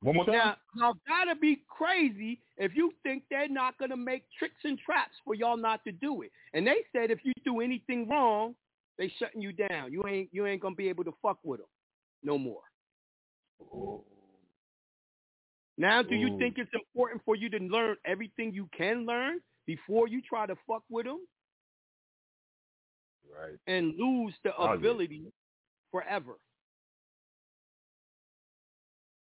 One 0.00 0.14
more 0.14 0.24
time. 0.24 0.34
Now, 0.34 0.56
y'all 0.76 0.94
gotta 1.06 1.34
be 1.34 1.62
crazy 1.68 2.40
if 2.56 2.74
you 2.74 2.92
think 3.02 3.24
they're 3.30 3.48
not 3.48 3.76
gonna 3.78 3.96
make 3.96 4.22
tricks 4.38 4.60
and 4.64 4.78
traps 4.78 5.14
for 5.24 5.34
y'all 5.34 5.56
not 5.56 5.84
to 5.84 5.92
do 5.92 6.22
it. 6.22 6.30
And 6.54 6.66
they 6.66 6.76
said 6.92 7.10
if 7.10 7.18
you 7.24 7.32
do 7.44 7.60
anything 7.60 8.08
wrong, 8.08 8.54
they 8.98 9.12
shutting 9.18 9.40
you 9.40 9.52
down. 9.52 9.92
You 9.92 10.06
ain't 10.06 10.28
you 10.32 10.46
ain't 10.46 10.60
gonna 10.60 10.74
be 10.74 10.88
able 10.88 11.04
to 11.04 11.12
fuck 11.22 11.38
with 11.44 11.60
them 11.60 11.68
no 12.22 12.36
more. 12.38 12.62
Now, 15.76 16.02
do 16.02 16.16
you 16.16 16.34
Ooh. 16.34 16.38
think 16.38 16.58
it's 16.58 16.70
important 16.74 17.22
for 17.24 17.36
you 17.36 17.48
to 17.50 17.58
learn 17.58 17.96
everything 18.04 18.52
you 18.52 18.68
can 18.76 19.06
learn 19.06 19.38
before 19.64 20.08
you 20.08 20.20
try 20.20 20.46
to 20.46 20.56
fuck 20.66 20.82
with 20.90 21.06
them 21.06 21.20
Right. 23.30 23.58
and 23.68 23.94
lose 23.96 24.34
the 24.42 24.50
Oh, 24.56 24.72
yeah. 24.72 24.74
ability 24.74 25.32
forever? 25.92 26.34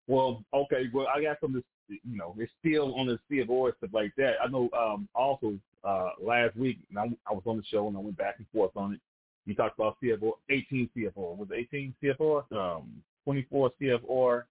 Well, 0.08 0.46
okay. 0.54 0.90
Well, 0.94 1.08
I 1.14 1.22
got 1.22 1.38
some. 1.42 1.52
this, 1.54 1.64
You 1.90 2.18
know, 2.18 2.34
it's 2.38 2.52
still 2.60 2.96
on 2.96 3.08
the 3.08 3.20
C 3.30 3.40
of 3.40 3.50
O 3.50 3.66
and 3.66 3.76
stuff 3.78 3.90
like 3.94 4.14
that. 4.16 4.36
I 4.42 4.48
know. 4.48 4.70
Um, 4.78 5.10
also, 5.14 5.60
uh, 5.84 6.12
last 6.22 6.56
week, 6.56 6.80
and 6.90 6.98
I, 6.98 7.04
I 7.30 7.34
was 7.34 7.44
on 7.46 7.58
the 7.58 7.64
show 7.64 7.88
and 7.88 7.98
I 7.98 8.00
went 8.00 8.18
back 8.18 8.36
and 8.38 8.48
forth 8.54 8.72
on 8.78 8.94
it. 8.94 9.02
You 9.48 9.56
talked 9.56 9.80
about 9.80 9.96
CFR, 10.04 10.34
18 10.50 10.90
CFR. 10.96 11.38
Was 11.38 11.48
it 11.52 11.68
18 11.74 11.96
CFR? 12.04 12.52
Um, 12.52 13.02
24 13.24 13.72
CFR. 13.82 14.44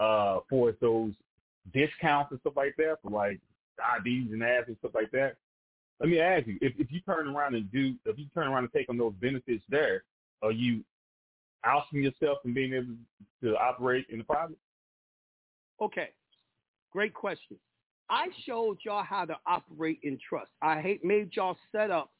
Uh, 0.00 0.40
for 0.50 0.74
those 0.80 1.12
discounts 1.72 2.32
and 2.32 2.40
stuff 2.40 2.54
like 2.56 2.74
that 2.76 2.96
for 3.00 3.10
like 3.10 3.38
IDs 3.78 4.32
and 4.32 4.42
ads 4.42 4.66
and 4.66 4.76
stuff 4.78 4.90
like 4.92 5.10
that. 5.12 5.36
Let 6.00 6.08
me 6.08 6.18
ask 6.18 6.46
you: 6.46 6.58
if 6.60 6.72
if 6.78 6.90
you 6.90 7.00
turn 7.02 7.28
around 7.28 7.54
and 7.54 7.70
do, 7.70 7.94
if 8.04 8.18
you 8.18 8.26
turn 8.34 8.48
around 8.48 8.64
and 8.64 8.72
take 8.72 8.88
on 8.88 8.98
those 8.98 9.14
benefits 9.20 9.62
there, 9.68 10.02
are 10.42 10.50
you 10.50 10.82
ousting 11.64 12.02
yourself 12.02 12.38
from 12.42 12.54
being 12.54 12.72
able 12.72 12.94
to 13.42 13.56
operate 13.56 14.06
in 14.10 14.18
the 14.18 14.24
private? 14.24 14.58
Okay, 15.80 16.08
great 16.92 17.14
question. 17.14 17.56
I 18.10 18.26
showed 18.44 18.78
y'all 18.84 19.04
how 19.04 19.24
to 19.24 19.36
operate 19.46 20.00
in 20.02 20.18
trust. 20.28 20.50
I 20.60 20.98
made 21.02 21.30
y'all 21.36 21.56
set 21.72 21.90
up 21.90 22.10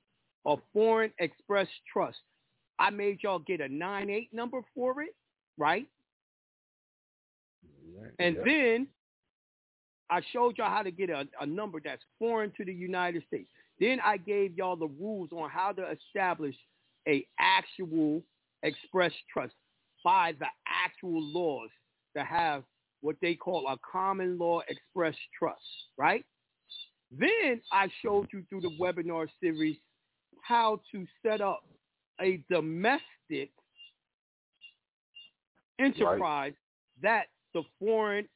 a 0.46 0.56
foreign 0.72 1.12
express 1.18 1.68
trust. 1.92 2.18
I 2.78 2.90
made 2.90 3.18
y'all 3.22 3.38
get 3.38 3.60
a 3.60 3.68
9-8 3.68 4.28
number 4.32 4.60
for 4.74 5.02
it, 5.02 5.14
right? 5.58 5.86
And 8.18 8.36
Yeah. 8.36 8.42
then 8.44 8.88
I 10.10 10.20
showed 10.32 10.58
y'all 10.58 10.70
how 10.70 10.82
to 10.82 10.90
get 10.90 11.10
a, 11.10 11.26
a 11.40 11.46
number 11.46 11.80
that's 11.82 12.02
foreign 12.18 12.52
to 12.56 12.64
the 12.64 12.72
United 12.72 13.24
States. 13.26 13.48
Then 13.80 13.98
I 14.04 14.16
gave 14.18 14.56
y'all 14.56 14.76
the 14.76 14.86
rules 14.86 15.30
on 15.32 15.50
how 15.50 15.72
to 15.72 15.90
establish 15.90 16.54
a 17.08 17.26
actual 17.38 18.22
express 18.62 19.12
trust 19.32 19.54
by 20.04 20.32
the 20.38 20.46
actual 20.66 21.22
laws 21.22 21.70
to 22.16 22.22
have 22.24 22.62
what 23.00 23.16
they 23.20 23.34
call 23.34 23.66
a 23.68 23.76
common 23.90 24.38
law 24.38 24.60
express 24.68 25.14
trust, 25.38 25.60
right? 25.98 26.24
Then 27.10 27.60
I 27.72 27.88
showed 28.02 28.28
you 28.32 28.44
through 28.48 28.62
the 28.62 28.76
webinar 28.80 29.26
series 29.40 29.76
how 30.46 30.80
to 30.92 31.06
set 31.24 31.40
up 31.40 31.64
a 32.20 32.42
domestic 32.50 33.50
enterprise 35.80 36.52
that 37.02 37.24
the 37.54 37.62
foreign 37.78 38.28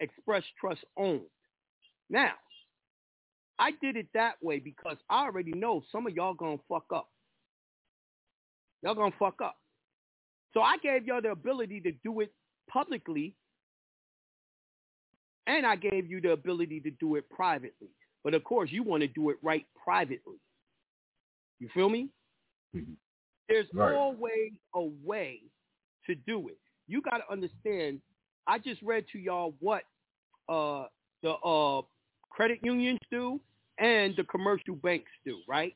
express 0.00 0.42
trust 0.60 0.80
owned. 0.96 1.22
Now, 2.10 2.32
I 3.58 3.70
did 3.80 3.96
it 3.96 4.08
that 4.14 4.34
way 4.42 4.58
because 4.58 4.96
I 5.08 5.24
already 5.24 5.52
know 5.52 5.82
some 5.90 6.06
of 6.06 6.14
y'all 6.14 6.34
gonna 6.34 6.58
fuck 6.68 6.84
up. 6.94 7.08
Y'all 8.82 8.94
gonna 8.94 9.14
fuck 9.18 9.40
up. 9.42 9.56
So 10.52 10.60
I 10.60 10.76
gave 10.82 11.06
y'all 11.06 11.22
the 11.22 11.30
ability 11.30 11.80
to 11.80 11.92
do 12.04 12.20
it 12.20 12.32
publicly, 12.68 13.34
and 15.46 15.64
I 15.66 15.76
gave 15.76 16.10
you 16.10 16.20
the 16.20 16.32
ability 16.32 16.80
to 16.80 16.90
do 16.90 17.16
it 17.16 17.28
privately. 17.30 17.88
But 18.22 18.34
of 18.34 18.44
course, 18.44 18.70
you 18.70 18.82
want 18.82 19.02
to 19.02 19.08
do 19.08 19.30
it 19.30 19.36
right 19.42 19.66
privately. 19.82 20.36
You 21.58 21.68
feel 21.70 21.88
me? 21.88 22.10
Mhm. 22.74 22.96
There's 23.48 23.72
Right. 23.74 23.94
always 23.94 24.52
a 24.74 24.82
way 24.82 25.42
to 26.06 26.14
do 26.14 26.48
it. 26.48 26.58
You 26.86 27.00
got 27.02 27.18
to 27.18 27.30
understand. 27.30 28.00
I 28.46 28.58
just 28.58 28.82
read 28.82 29.06
to 29.08 29.18
y'all 29.18 29.52
what 29.60 29.84
uh, 30.48 30.88
the 31.22 31.34
uh, 31.36 31.82
credit 32.28 32.60
unions 32.62 33.00
do 33.10 33.40
and 33.78 34.14
the 34.16 34.24
commercial 34.24 34.74
banks 34.76 35.10
do, 35.24 35.42
right? 35.48 35.74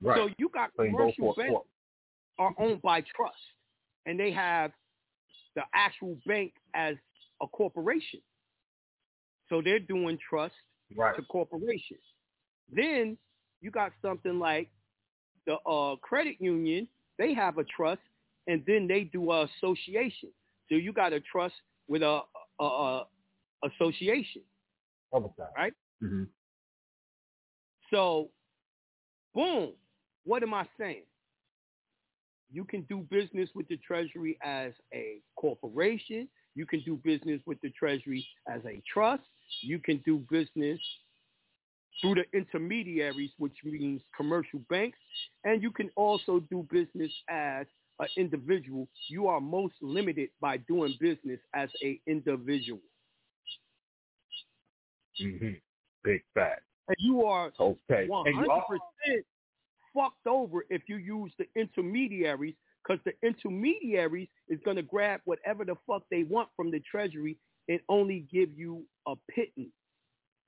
Right. 0.00 0.16
So 0.16 0.28
you 0.38 0.48
got 0.50 0.74
commercial 0.74 1.34
banks 1.34 1.66
are 2.38 2.54
owned 2.58 2.82
by 2.82 3.00
trust, 3.00 3.38
and 4.06 4.18
they 4.18 4.30
have 4.30 4.72
the 5.56 5.62
actual 5.74 6.16
bank 6.26 6.52
as 6.74 6.96
a 7.40 7.46
corporation. 7.46 8.20
So 9.48 9.62
they're 9.62 9.80
doing 9.80 10.18
trust 10.28 10.54
right. 10.94 11.16
to 11.16 11.22
corporations. 11.22 12.02
Then 12.70 13.16
you 13.60 13.70
got 13.70 13.92
something 14.02 14.38
like 14.38 14.68
the 15.46 15.56
uh, 15.68 15.96
credit 15.96 16.36
union. 16.40 16.88
They 17.18 17.34
have 17.34 17.58
a 17.58 17.64
trust, 17.64 18.00
and 18.46 18.62
then 18.66 18.86
they 18.86 19.04
do 19.04 19.30
a 19.30 19.44
association. 19.44 20.30
So 20.68 20.76
you 20.76 20.92
got 20.92 21.12
a 21.12 21.20
trust 21.20 21.54
with 21.88 22.02
a, 22.02 22.20
a, 22.60 22.64
a 22.64 23.06
association. 23.64 24.42
Right? 25.56 25.72
Mm-hmm. 26.02 26.24
So, 27.90 28.28
boom. 29.34 29.72
What 30.24 30.42
am 30.42 30.52
I 30.52 30.66
saying? 30.78 31.04
You 32.50 32.64
can 32.64 32.82
do 32.82 33.06
business 33.10 33.48
with 33.54 33.66
the 33.68 33.78
Treasury 33.78 34.38
as 34.42 34.72
a 34.92 35.20
corporation. 35.36 36.28
You 36.54 36.66
can 36.66 36.82
do 36.84 37.00
business 37.02 37.40
with 37.46 37.60
the 37.62 37.70
Treasury 37.70 38.26
as 38.46 38.60
a 38.66 38.82
trust. 38.92 39.22
You 39.62 39.78
can 39.78 40.02
do 40.04 40.24
business 40.30 40.78
through 42.00 42.16
the 42.16 42.38
intermediaries, 42.38 43.30
which 43.38 43.56
means 43.64 44.02
commercial 44.16 44.60
banks. 44.70 44.98
And 45.44 45.62
you 45.62 45.70
can 45.70 45.90
also 45.96 46.40
do 46.50 46.66
business 46.70 47.12
as 47.28 47.66
an 47.98 48.08
individual. 48.16 48.88
You 49.08 49.26
are 49.26 49.40
most 49.40 49.74
limited 49.80 50.30
by 50.40 50.58
doing 50.58 50.94
business 51.00 51.40
as 51.54 51.68
an 51.82 51.98
individual. 52.06 52.80
Mm-hmm. 55.20 55.54
Big 56.04 56.22
fact. 56.34 56.62
And 56.88 56.96
you 57.00 57.24
are 57.24 57.52
okay. 57.58 58.06
100% 58.08 58.26
And 58.26 58.36
you 58.36 58.50
are, 58.50 58.64
fucked 59.94 60.26
over 60.26 60.64
if 60.70 60.82
you 60.86 60.96
use 60.96 61.32
the 61.38 61.46
intermediaries 61.60 62.54
because 62.86 63.02
the 63.04 63.12
intermediaries 63.26 64.28
is 64.48 64.58
going 64.64 64.76
to 64.76 64.82
grab 64.82 65.20
whatever 65.24 65.64
the 65.64 65.74
fuck 65.86 66.02
they 66.10 66.22
want 66.22 66.48
from 66.56 66.70
the 66.70 66.80
treasury 66.80 67.36
and 67.68 67.80
only 67.88 68.26
give 68.32 68.50
you 68.56 68.84
a 69.06 69.14
pittance. 69.30 69.72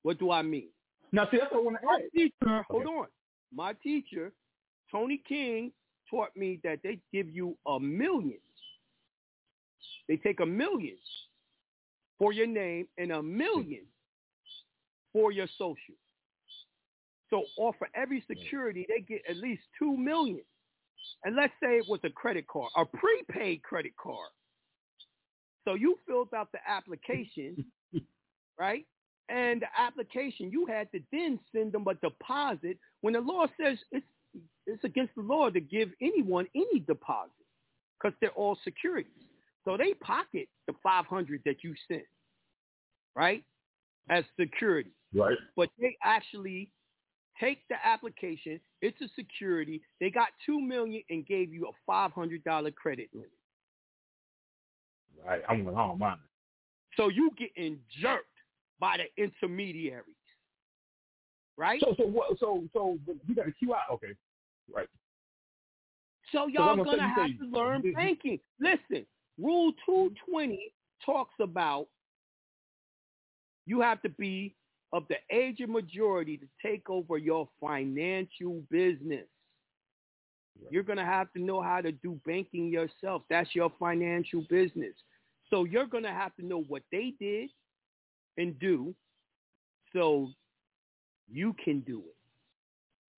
What 0.02 0.18
do 0.18 0.30
I 0.30 0.42
mean? 0.42 0.68
Now, 1.12 1.28
see, 1.30 1.38
that's 1.38 1.50
what 1.52 1.60
I 1.60 1.62
want 1.62 1.76
to 1.80 1.86
My 1.86 2.00
ask. 2.02 2.12
teacher, 2.14 2.62
hold 2.68 2.86
Okay. 2.86 2.94
on. 2.94 3.06
My 3.52 3.72
teacher, 3.74 4.32
Tony 4.90 5.22
King, 5.28 5.72
taught 6.08 6.34
me 6.36 6.60
that 6.64 6.80
they 6.82 6.98
give 7.12 7.28
you 7.30 7.56
a 7.66 7.78
million. 7.80 8.38
They 10.08 10.16
take 10.16 10.40
a 10.40 10.46
million 10.46 10.96
for 12.18 12.32
your 12.32 12.46
name 12.46 12.86
and 12.98 13.12
a 13.12 13.22
million 13.22 13.86
for 15.12 15.32
your 15.32 15.46
social. 15.58 15.94
So 17.30 17.44
off 17.56 17.76
for 17.78 17.88
every 17.94 18.24
security, 18.26 18.86
they 18.88 19.00
get 19.00 19.22
at 19.28 19.36
least 19.36 19.62
two 19.78 19.96
million. 19.96 20.42
And 21.24 21.36
let's 21.36 21.52
say 21.62 21.78
it 21.78 21.88
was 21.88 22.00
a 22.04 22.10
credit 22.10 22.46
card, 22.48 22.70
a 22.76 22.84
prepaid 22.84 23.62
credit 23.62 23.92
card. 23.96 24.30
So 25.64 25.74
you 25.74 25.96
filled 26.06 26.34
out 26.34 26.50
the 26.52 26.58
application, 26.66 27.64
right? 28.58 28.86
And 29.30 29.62
the 29.62 29.66
application, 29.78 30.50
you 30.50 30.66
had 30.66 30.90
to 30.92 31.00
then 31.12 31.38
send 31.54 31.72
them 31.72 31.86
a 31.86 31.94
deposit 31.94 32.78
when 33.00 33.14
the 33.14 33.20
law 33.20 33.46
says 33.60 33.78
it's 33.92 34.04
it's 34.66 34.84
against 34.84 35.14
the 35.16 35.22
law 35.22 35.50
to 35.50 35.60
give 35.60 35.90
anyone 36.00 36.46
any 36.54 36.80
deposit 36.80 37.30
because 37.98 38.16
they're 38.20 38.30
all 38.30 38.56
securities. 38.62 39.12
So 39.64 39.76
they 39.76 39.94
pocket 39.94 40.48
the 40.66 40.74
500 40.82 41.42
that 41.44 41.56
you 41.62 41.74
sent, 41.88 42.04
right, 43.16 43.42
as 44.08 44.24
security. 44.38 44.92
Right. 45.14 45.36
But 45.56 45.70
they 45.80 45.96
actually 46.02 46.70
take 47.40 47.58
the 47.68 47.76
application. 47.84 48.60
It's 48.80 49.00
a 49.00 49.08
security. 49.16 49.82
They 50.00 50.10
got 50.10 50.28
two 50.46 50.60
million 50.60 51.02
and 51.10 51.26
gave 51.26 51.52
you 51.52 51.68
a 51.68 51.90
$500 51.90 52.74
credit 52.74 53.08
limit. 53.12 53.30
Right. 55.26 55.42
I'm, 55.48 55.68
I 55.68 55.72
don't 55.72 55.98
mind. 55.98 56.20
So 56.96 57.08
you 57.08 57.30
getting 57.38 57.78
jerked 58.00 58.26
by 58.80 58.96
the 58.96 59.22
intermediaries, 59.22 60.16
right? 61.56 61.80
So, 61.84 61.94
so 61.98 62.06
what? 62.06 62.38
So, 62.40 62.64
so 62.72 62.98
you 63.28 63.34
got 63.34 63.46
a 63.46 63.50
QI. 63.50 63.78
Okay. 63.92 64.14
Right. 64.74 64.88
So 66.32 66.46
y'all 66.46 66.82
gonna 66.82 67.08
have 67.08 67.28
to 67.38 67.46
learn 67.46 67.82
banking. 67.94 68.40
Listen, 68.58 69.04
Rule 69.38 69.72
220 69.86 70.72
talks 71.04 71.34
about 71.40 71.88
you 73.66 73.80
have 73.80 74.00
to 74.02 74.08
be 74.08 74.54
of 74.92 75.04
the 75.08 75.16
age 75.30 75.60
of 75.60 75.70
majority 75.70 76.36
to 76.36 76.46
take 76.64 76.88
over 76.88 77.18
your 77.18 77.48
financial 77.60 78.62
business. 78.70 79.26
You're 80.70 80.82
gonna 80.82 81.04
have 81.04 81.32
to 81.32 81.42
know 81.42 81.60
how 81.62 81.80
to 81.80 81.92
do 81.92 82.20
banking 82.26 82.68
yourself. 82.68 83.22
That's 83.30 83.54
your 83.54 83.72
financial 83.78 84.44
business. 84.48 84.94
So 85.48 85.64
you're 85.64 85.86
gonna 85.86 86.12
have 86.12 86.34
to 86.36 86.46
know 86.46 86.62
what 86.68 86.82
they 86.92 87.14
did 87.18 87.50
and 88.40 88.58
do 88.58 88.94
so 89.92 90.30
you 91.30 91.54
can 91.62 91.80
do 91.80 91.98
it. 91.98 92.16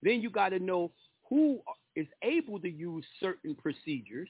Then 0.01 0.21
you 0.21 0.29
got 0.29 0.49
to 0.49 0.59
know 0.59 0.91
who 1.29 1.61
is 1.95 2.07
able 2.23 2.59
to 2.59 2.69
use 2.69 3.05
certain 3.19 3.55
procedures 3.55 4.29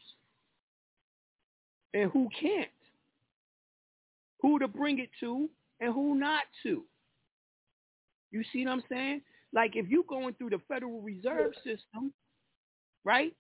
and 1.93 2.11
who 2.11 2.29
can't. 2.39 2.69
Who 4.41 4.59
to 4.59 4.67
bring 4.67 4.99
it 4.99 5.09
to 5.21 5.49
and 5.79 5.93
who 5.93 6.15
not 6.15 6.43
to. 6.63 6.83
You 8.31 8.43
see 8.51 8.65
what 8.65 8.73
I'm 8.73 8.83
saying? 8.89 9.21
Like 9.53 9.75
if 9.75 9.87
you're 9.87 10.03
going 10.07 10.33
through 10.35 10.51
the 10.51 10.61
Federal 10.67 11.01
Reserve 11.01 11.53
System, 11.63 12.13
right? 13.03 13.33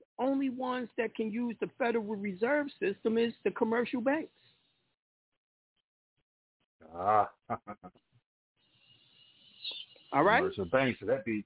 The 0.00 0.24
Only 0.24 0.50
ones 0.50 0.88
that 0.98 1.14
can 1.14 1.30
use 1.30 1.56
the 1.60 1.70
Federal 1.78 2.04
Reserve 2.04 2.68
System 2.80 3.18
is 3.18 3.32
the 3.44 3.50
commercial 3.50 4.00
banks. 4.00 4.30
Ah. 6.94 7.30
All 10.12 10.22
right? 10.24 10.38
Commercial 10.40 10.64
banks. 10.66 11.00
So 11.00 11.06
that 11.06 11.24
be 11.24 11.44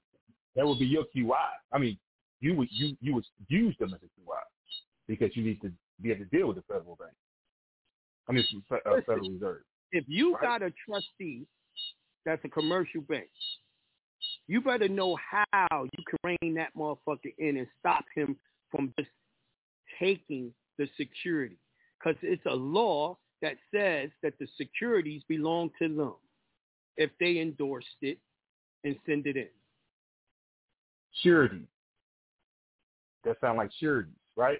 that 0.55 0.65
would 0.65 0.79
be 0.79 0.85
your 0.85 1.05
QI. 1.15 1.35
I 1.71 1.77
mean, 1.77 1.97
you 2.41 2.55
would 2.55 2.67
you 2.71 2.97
you 3.01 3.13
would 3.15 3.25
use 3.47 3.75
them 3.79 3.93
as 3.93 3.99
a 4.01 4.05
QI 4.19 4.41
because 5.07 5.35
you 5.35 5.43
need 5.43 5.61
to 5.61 5.71
be 6.01 6.11
able 6.11 6.25
to 6.25 6.37
deal 6.37 6.47
with 6.47 6.57
the 6.57 6.63
federal 6.63 6.95
bank. 6.95 7.13
I 8.29 8.33
mean, 8.33 8.43
uh, 8.71 8.75
Listen. 8.85 9.03
Federal 9.05 9.29
Reserve. 9.31 9.61
if 9.93 10.03
you 10.07 10.33
Right. 10.33 10.41
got 10.41 10.61
a 10.61 10.71
trustee 10.85 11.47
that's 12.25 12.43
a 12.43 12.49
commercial 12.49 13.01
bank, 13.01 13.29
you 14.47 14.59
better 14.61 14.89
know 14.89 15.15
how 15.15 15.83
you 15.83 16.03
can 16.05 16.17
rein 16.41 16.53
that 16.55 16.73
motherfucker 16.75 17.33
in 17.37 17.57
and 17.57 17.67
stop 17.79 18.03
him 18.13 18.37
from 18.69 18.93
just 18.99 19.09
taking 19.97 20.53
the 20.77 20.87
security. 20.97 21.57
Because 21.97 22.17
it's 22.21 22.45
a 22.45 22.53
law 22.53 23.17
that 23.41 23.55
says 23.73 24.09
that 24.23 24.33
the 24.39 24.47
securities 24.57 25.21
belong 25.27 25.69
to 25.79 25.87
them 25.87 26.15
if 26.97 27.11
they 27.19 27.39
endorsed 27.39 27.87
it 28.01 28.17
and 28.83 28.95
send 29.05 29.27
it 29.27 29.37
in. 29.37 29.47
Surety. 31.21 31.67
That 33.23 33.37
sound 33.41 33.57
like 33.57 33.71
sureties, 33.79 34.13
right? 34.35 34.59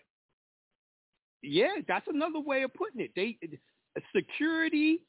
Yeah, 1.42 1.76
that's 1.88 2.08
another 2.08 2.40
way 2.40 2.64
of 2.64 2.74
putting 2.74 3.02
it. 3.02 3.12
They 3.16 3.38
security 4.16 5.02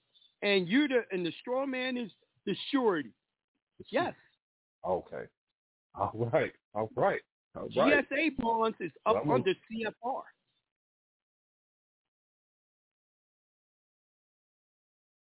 and 0.42 0.68
you're 0.68 0.88
the 0.88 1.04
and 1.10 1.24
the 1.24 1.32
straw 1.40 1.66
man 1.66 1.96
is 1.96 2.10
the 2.46 2.54
surety. 2.70 3.10
Yes. 3.90 4.14
Okay. 4.86 5.24
All 5.94 6.30
right. 6.32 6.52
All 6.74 6.90
right. 6.94 7.20
All 7.56 7.68
right. 7.76 8.06
GSA 8.12 8.36
bonds 8.38 8.76
is 8.80 8.92
up 9.06 9.26
Well, 9.26 9.36
under 9.36 9.50
CFR. 9.50 10.22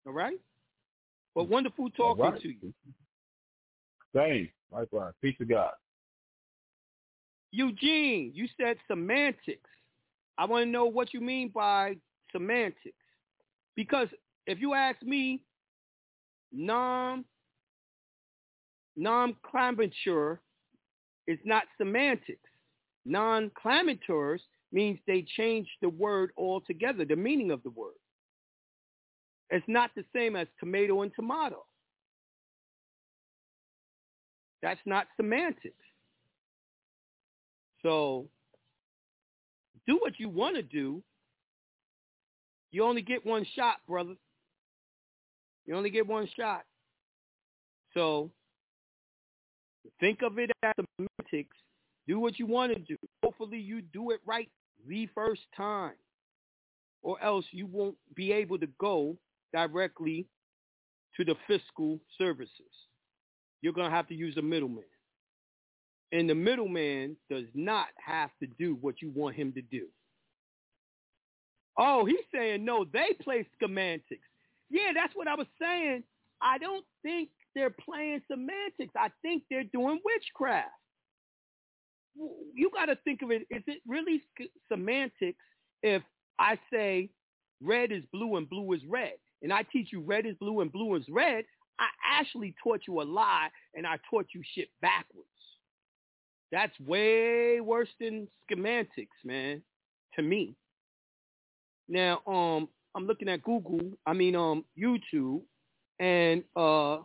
All 0.07 0.13
right? 0.13 0.39
But 1.35 1.43
mm-hmm. 1.43 1.53
wonderful 1.53 1.91
talking 1.91 2.25
right. 2.25 2.41
to 2.41 2.49
you. 2.49 2.75
Same. 4.15 4.49
Likewise. 4.71 5.13
Peace 5.21 5.37
of 5.41 5.49
God. 5.49 5.73
Eugene, 7.51 8.33
you 8.35 8.47
said 8.59 8.77
semantics. 8.89 9.69
I 10.39 10.47
want 10.47 10.65
to 10.65 10.71
know 10.71 10.87
what 10.87 11.13
you 11.13 11.21
mean 11.21 11.51
by 11.55 11.97
semantics. 12.33 12.97
Because 13.77 14.09
if 14.47 14.59
you 14.61 14.75
ask 14.75 15.03
me, 15.03 15.43
non 16.53 17.25
nomenclature 18.97 20.41
is 21.27 21.39
not 21.45 21.65
semantics. 21.79 22.41
Non-clamators 23.05 24.41
means 24.73 24.99
they 25.07 25.25
change 25.37 25.69
the 25.81 25.89
word 25.89 26.31
altogether, 26.37 27.05
the 27.05 27.17
meaning 27.17 27.51
of 27.51 27.63
the 27.63 27.71
word. 27.71 27.95
It's 29.53 29.69
not 29.69 29.91
the 29.95 30.03
same 30.15 30.35
as 30.35 30.49
tomato 30.59 31.03
and 31.03 31.13
tomato. 31.15 31.67
That's 34.63 34.81
not 34.87 35.07
semantics. 35.19 35.75
So 37.83 38.27
do 39.87 39.99
what 39.99 40.19
you 40.19 40.31
want 40.31 40.57
to 40.57 40.63
do. 40.63 41.03
You 42.71 42.83
only 42.85 43.03
get 43.03 43.27
one 43.27 43.45
shot, 43.55 43.77
brother. 43.87 44.15
You 45.67 45.77
only 45.77 45.91
get 45.91 46.07
one 46.07 46.27
shot. 46.35 46.65
So 47.93 48.31
think 50.01 50.23
of 50.23 50.39
it 50.39 50.51
as 50.63 50.73
semantics. 50.97 51.57
Do 52.09 52.19
what 52.21 52.39
you 52.39 52.47
want 52.47 52.73
to 52.73 52.79
do. 52.79 52.97
Hopefully 53.23 53.59
you 53.59 53.83
do 53.83 54.13
it 54.13 54.21
right 54.25 54.49
the 54.89 55.07
first 55.15 55.43
time. 55.55 55.93
Or 57.03 57.23
else 57.23 57.45
you 57.51 57.67
won't 57.67 57.97
be 58.15 58.33
able 58.33 58.59
to 58.59 58.69
go 58.79 59.19
directly 59.53 60.27
to 61.17 61.25
the 61.25 61.35
fiscal 61.47 62.01
services. 62.19 62.51
You're 63.61 63.73
going 63.73 63.91
to 63.91 63.97
have 63.97 64.09
to 64.09 64.15
use 64.15 64.37
a 64.37 64.43
middleman. 64.43 64.85
And 66.13 66.29
the 66.29 66.35
middleman 66.35 67.17
does 67.31 67.47
not 67.55 67.87
have 68.05 68.31
to 68.41 68.49
do 68.59 68.77
what 68.81 69.01
you 69.01 69.11
want 69.15 69.37
him 69.37 69.53
to 69.53 69.63
do. 69.63 69.87
Oh, 71.79 72.05
he's 72.05 72.17
saying 72.35 72.65
no, 72.65 72.85
they 72.93 73.17
play 73.23 73.47
semantics. 73.63 74.29
Yeah, 74.69 74.93
that's 74.95 75.15
what 75.15 75.29
I 75.29 75.35
was 75.35 75.47
saying. 75.61 76.03
I 76.43 76.59
don't 76.59 76.85
think 77.03 77.31
they're 77.55 77.71
playing 77.71 78.21
semantics. 78.31 78.95
I 78.97 79.09
think 79.23 79.45
they're 79.49 79.65
doing 79.65 80.01
witchcraft. 80.05 80.71
You 82.55 82.71
got 82.75 82.87
to 82.87 82.97
think 83.05 83.23
of 83.23 83.31
it. 83.31 83.47
Is 83.51 83.63
it 83.67 83.81
really 83.87 84.23
semantics 84.71 85.39
if 85.83 86.03
I 86.39 86.59
say 86.71 87.11
red 87.63 87.91
is 87.91 88.03
blue 88.13 88.37
and 88.37 88.49
blue 88.49 88.73
is 88.73 88.83
red, 88.89 89.15
and 89.43 89.53
I 89.53 89.63
teach 89.65 89.89
you 89.93 90.01
red 90.01 90.27
is 90.27 90.37
blue 90.37 90.61
and 90.61 90.73
blue 90.73 90.95
is 90.97 91.05
red? 91.09 91.45
I 91.79 91.87
actually 92.21 92.55
taught 92.63 92.83
you 92.87 93.01
a 93.01 93.05
lie, 93.05 93.49
and 93.75 93.87
I 93.87 93.99
taught 94.09 94.27
you 94.35 94.43
shit 94.55 94.69
backwards. 94.81 95.27
That's 96.53 96.79
way 96.81 97.61
worse 97.61 97.89
than 97.99 98.29
schematics, 98.49 99.09
man, 99.25 99.63
to 100.15 100.23
me. 100.23 100.55
Now, 101.89 102.21
um, 102.27 102.69
I'm 102.95 103.07
looking 103.07 103.29
at 103.29 103.43
Google, 103.43 103.81
I 104.07 104.13
mean, 104.13 104.37
um, 104.37 104.65
YouTube, 104.79 105.41
and 105.99 106.45
uh, 106.55 106.99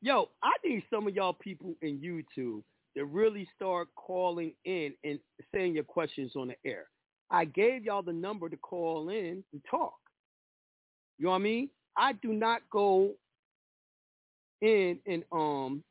yo, 0.00 0.30
I 0.42 0.52
need 0.64 0.84
some 0.88 1.06
of 1.08 1.14
y'all 1.14 1.34
people 1.34 1.74
in 1.82 1.98
YouTube 1.98 2.62
to 2.96 3.04
really 3.04 3.48
start 3.54 3.88
calling 3.96 4.52
in 4.64 4.94
and 5.04 5.18
saying 5.54 5.74
your 5.74 5.84
questions 5.84 6.32
on 6.36 6.48
the 6.48 6.56
air. 6.64 6.86
I 7.30 7.44
gave 7.44 7.84
y'all 7.84 8.02
the 8.02 8.12
number 8.12 8.48
to 8.48 8.56
call 8.56 9.08
in 9.08 9.42
and 9.52 9.62
talk. 9.68 9.94
You 11.18 11.26
know 11.26 11.30
what 11.30 11.36
I 11.36 11.40
mean? 11.40 11.70
I 11.96 12.12
do 12.12 12.32
not 12.32 12.62
go 12.70 13.12
in 14.62 14.98
and 15.06 15.24
um 15.32 15.82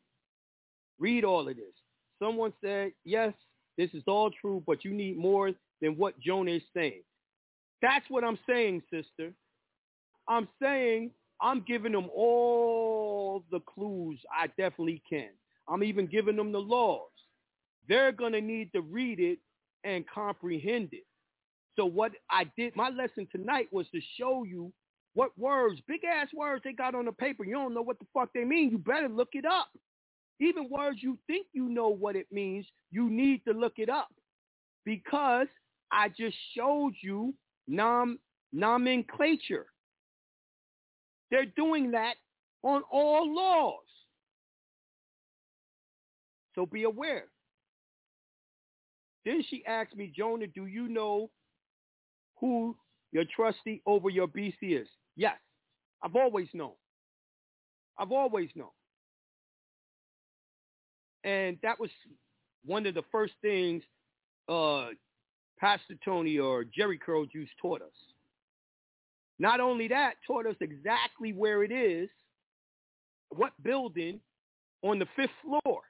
read 1.00 1.26
all 1.26 1.48
of 1.48 1.56
this. 1.56 1.74
Someone 2.20 2.54
said, 2.64 2.92
yes, 3.04 3.34
this 3.78 3.90
is 3.94 4.04
all 4.08 4.32
true, 4.32 4.64
but 4.66 4.86
you 4.86 4.94
need 4.94 5.18
more 5.18 5.52
than 5.82 5.98
what 5.98 6.20
Jonah 6.20 6.52
is 6.52 6.62
saying. 6.74 7.02
That's 7.82 8.06
what 8.10 8.24
I'm 8.24 8.40
saying, 8.48 8.84
sister. 8.90 9.34
I'm 10.28 10.48
saying 10.62 11.12
I'm 11.42 11.62
giving 11.68 11.92
them 11.92 12.10
all 12.16 13.44
the 13.52 13.60
clues 13.60 14.20
I 14.32 14.48
definitely 14.48 15.02
can. 15.10 15.30
I'm 15.68 15.84
even 15.84 16.08
giving 16.08 16.36
them 16.36 16.52
the 16.52 16.60
laws. 16.60 17.10
They're 17.88 18.12
going 18.12 18.34
to 18.34 18.42
need 18.42 18.72
to 18.74 18.82
read 18.82 19.20
it 19.20 19.40
and 19.84 20.06
comprehend 20.08 20.90
it. 20.92 21.06
So 21.76 21.86
what 21.86 22.12
I 22.30 22.46
did, 22.58 22.76
my 22.76 22.90
lesson 22.90 23.28
tonight 23.32 23.68
was 23.72 23.88
to 23.94 24.00
show 24.18 24.44
you 24.44 24.72
what 25.16 25.38
words, 25.38 25.80
big 25.88 26.02
ass 26.04 26.28
words 26.34 26.62
they 26.64 26.74
got 26.74 26.96
on 26.96 27.06
the 27.06 27.12
paper. 27.12 27.44
You 27.44 27.54
don't 27.54 27.74
know 27.74 27.82
what 27.82 28.00
the 28.00 28.06
fuck 28.14 28.30
they 28.34 28.44
mean. 28.44 28.70
You 28.70 28.78
better 28.78 29.10
look 29.10 29.30
it 29.34 29.46
up. 29.46 29.70
Even 30.40 30.70
words 30.70 31.00
you 31.02 31.18
think 31.28 31.48
you 31.54 31.70
know 31.70 31.90
what 31.90 32.16
it 32.16 32.28
means, 32.32 32.66
you 32.92 33.10
need 33.10 33.44
to 33.46 33.54
look 33.54 33.74
it 33.78 33.90
up. 33.90 34.10
Because 34.86 35.48
I 35.92 36.10
just 36.10 36.36
showed 36.56 36.94
you 37.02 37.34
nom, 37.68 38.20
nomenclature. 38.52 39.68
They're 41.32 41.46
doing 41.46 41.92
that 41.92 42.16
on 42.64 42.84
all 42.92 43.34
laws. 43.34 43.83
So 46.56 46.66
be 46.66 46.84
aware. 46.84 47.26
Then 49.26 49.44
she 49.50 49.64
asked 49.66 49.96
me, 49.96 50.12
Jonah, 50.16 50.48
do 50.48 50.66
you 50.66 50.88
know 50.88 51.30
who 52.40 52.76
your 53.12 53.24
trustee 53.36 53.82
over 53.86 54.10
your 54.10 54.28
BC 54.28 54.54
is? 54.62 54.88
Yes, 55.16 55.38
I've 56.04 56.16
always 56.16 56.48
known. 56.54 56.74
I've 57.98 58.12
always 58.12 58.50
known. 58.56 58.70
And 61.24 61.58
that 61.64 61.80
was 61.80 61.90
one 62.66 62.86
of 62.86 62.96
the 62.96 63.04
first 63.12 63.34
things 63.42 63.84
uh, 64.50 64.88
Pastor 65.60 65.96
Tony 66.04 66.38
or 66.40 66.66
Jerry 66.66 66.98
Curl 66.98 67.26
Juice 67.26 67.50
taught 67.62 67.82
us. 67.82 67.94
Not 69.40 69.60
only 69.60 69.88
that, 69.88 70.16
taught 70.28 70.46
us 70.46 70.56
exactly 70.60 71.32
where 71.34 71.64
it 71.64 71.72
is, 71.72 72.10
what 73.30 73.54
building 73.64 74.20
on 74.84 75.00
the 75.00 75.08
fifth 75.16 75.32
floor. 75.42 75.82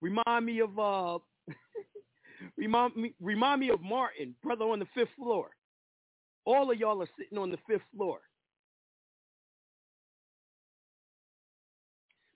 Remind 0.00 0.46
me 0.46 0.60
of 0.60 0.78
uh, 0.78 1.18
remind 2.56 2.96
me 2.96 3.14
remind 3.20 3.60
me 3.60 3.70
of 3.70 3.80
Martin, 3.82 4.34
brother 4.42 4.64
on 4.64 4.78
the 4.78 4.86
fifth 4.94 5.10
floor. 5.16 5.50
All 6.44 6.70
of 6.70 6.78
y'all 6.78 7.02
are 7.02 7.08
sitting 7.18 7.38
on 7.38 7.50
the 7.50 7.58
fifth 7.68 7.82
floor. 7.94 8.20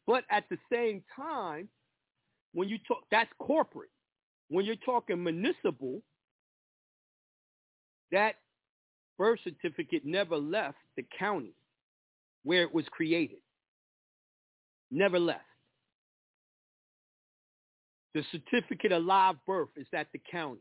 But 0.07 0.25
at 0.31 0.45
the 0.51 0.59
same 0.71 1.03
time, 1.17 1.69
when 2.53 2.69
you 2.69 2.79
talk, 2.87 3.05
that's 3.11 3.31
corporate. 3.39 3.91
When 4.49 4.67
you're 4.67 4.77
talking 4.77 5.23
municipal, 5.23 6.03
that 8.13 8.37
birth 9.17 9.41
certificate 9.43 10.05
never 10.05 10.37
left 10.37 10.77
the 10.97 11.05
county 11.19 11.55
where 12.43 12.63
it 12.63 12.75
was 12.75 12.85
created. 12.91 13.39
Never 14.91 15.19
left. 15.19 15.41
The 18.15 18.23
certificate 18.31 18.93
of 18.93 19.05
live 19.05 19.37
birth 19.47 19.71
is 19.77 19.87
at 19.93 20.07
the 20.13 20.21
county. 20.31 20.61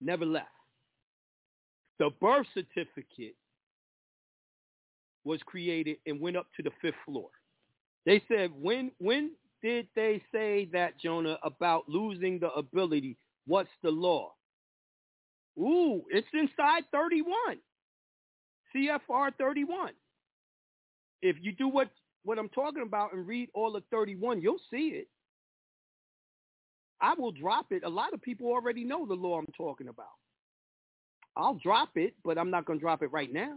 Never 0.00 0.24
left. 0.24 0.48
The 1.98 2.10
birth 2.20 2.46
certificate 2.54 3.34
was 5.24 5.40
created 5.44 5.98
and 6.06 6.20
went 6.20 6.36
up 6.36 6.46
to 6.56 6.62
the 6.62 6.70
fifth 6.80 6.94
floor. 7.04 7.28
They 8.06 8.22
said, 8.28 8.50
when 8.54 8.92
when 8.98 9.32
did 9.62 9.88
they 9.94 10.22
say 10.32 10.68
that, 10.72 10.98
Jonah, 10.98 11.38
about 11.42 11.88
losing 11.88 12.38
the 12.38 12.50
ability? 12.52 13.18
What's 13.46 13.68
the 13.82 13.90
law? 13.90 14.32
Ooh, 15.58 16.02
it's 16.08 16.28
inside 16.32 16.84
31. 16.92 17.58
CFR 18.74 19.32
31. 19.38 19.90
If 21.20 21.36
you 21.42 21.52
do 21.52 21.68
what, 21.68 21.90
what 22.24 22.38
I'm 22.38 22.48
talking 22.48 22.82
about 22.82 23.12
and 23.12 23.26
read 23.26 23.50
all 23.52 23.76
of 23.76 23.82
31, 23.90 24.40
you'll 24.40 24.60
see 24.70 24.94
it. 24.94 25.08
I 27.00 27.14
will 27.14 27.32
drop 27.32 27.66
it. 27.70 27.82
A 27.84 27.88
lot 27.88 28.12
of 28.12 28.20
people 28.20 28.48
already 28.48 28.84
know 28.84 29.06
the 29.06 29.14
law 29.14 29.38
I'm 29.38 29.46
talking 29.56 29.88
about. 29.88 30.06
I'll 31.36 31.54
drop 31.54 31.90
it, 31.96 32.14
but 32.24 32.38
I'm 32.38 32.50
not 32.50 32.66
going 32.66 32.78
to 32.78 32.82
drop 32.82 33.02
it 33.02 33.12
right 33.12 33.32
now. 33.32 33.56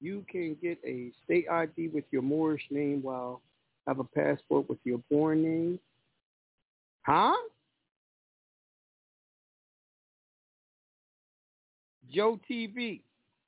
You 0.00 0.24
can 0.30 0.56
get 0.60 0.78
a 0.84 1.12
state 1.24 1.46
ID 1.50 1.88
with 1.88 2.04
your 2.10 2.22
Moorish 2.22 2.66
name 2.70 3.02
while 3.02 3.40
have 3.86 3.98
a 3.98 4.04
passport 4.04 4.68
with 4.68 4.78
your 4.84 4.98
born 5.10 5.42
name. 5.42 5.80
Huh? 7.02 7.34
Joe 12.10 12.38
TV. 12.50 13.00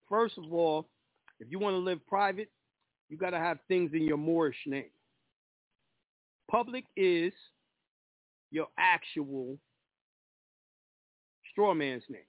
First 0.08 0.38
of 0.38 0.52
all, 0.52 0.86
if 1.40 1.48
you 1.50 1.58
want 1.58 1.74
to 1.74 1.78
live 1.78 2.04
private, 2.06 2.50
you 3.08 3.16
got 3.16 3.30
to 3.30 3.38
have 3.38 3.58
things 3.68 3.92
in 3.94 4.02
your 4.02 4.16
Moorish 4.16 4.56
name. 4.66 4.90
Public 6.50 6.84
is 6.96 7.32
your 8.50 8.68
actual 8.78 9.58
straw 11.50 11.74
man's 11.74 12.04
name. 12.08 12.20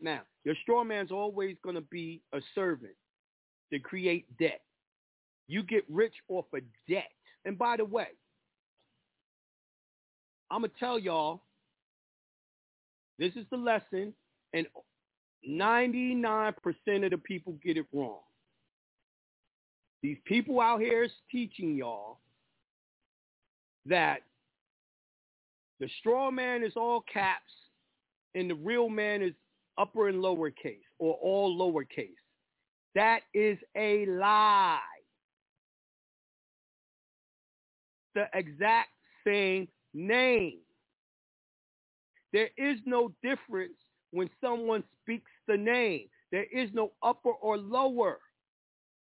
Now, 0.00 0.20
your 0.44 0.54
straw 0.62 0.84
man's 0.84 1.10
always 1.10 1.56
going 1.62 1.74
to 1.74 1.82
be 1.82 2.22
a 2.32 2.40
servant 2.54 2.94
to 3.72 3.78
create 3.78 4.26
debt. 4.38 4.60
You 5.48 5.62
get 5.62 5.84
rich 5.88 6.14
off 6.28 6.46
of 6.54 6.60
debt. 6.88 7.10
And 7.44 7.58
by 7.58 7.76
the 7.76 7.84
way, 7.84 8.08
I'm 10.50 10.60
going 10.60 10.70
to 10.70 10.78
tell 10.78 10.98
y'all, 10.98 11.42
this 13.18 13.32
is 13.34 13.44
the 13.50 13.56
lesson, 13.56 14.14
and 14.52 14.66
99% 15.48 16.54
of 17.04 17.10
the 17.10 17.18
people 17.18 17.58
get 17.64 17.76
it 17.76 17.86
wrong. 17.92 18.20
These 20.02 20.18
people 20.24 20.60
out 20.60 20.80
here 20.80 21.04
is 21.04 21.10
teaching 21.30 21.74
y'all 21.74 22.18
that 23.86 24.20
the 25.80 25.88
straw 25.98 26.30
man 26.30 26.62
is 26.62 26.72
all 26.76 27.04
caps 27.12 27.52
and 28.34 28.50
the 28.50 28.54
real 28.54 28.88
man 28.88 29.22
is 29.22 29.32
upper 29.76 30.08
and 30.08 30.20
lower 30.20 30.50
case 30.50 30.84
or 30.98 31.14
all 31.14 31.56
lowercase. 31.56 32.10
That 32.94 33.20
is 33.34 33.58
a 33.76 34.06
lie. 34.06 34.78
The 38.14 38.26
exact 38.34 38.90
same 39.26 39.68
name. 39.94 40.58
There 42.32 42.50
is 42.56 42.78
no 42.84 43.12
difference 43.22 43.74
when 44.10 44.28
someone 44.40 44.82
speaks 45.02 45.30
the 45.46 45.56
name. 45.56 46.06
There 46.32 46.46
is 46.52 46.70
no 46.72 46.92
upper 47.02 47.30
or 47.30 47.56
lower. 47.56 48.18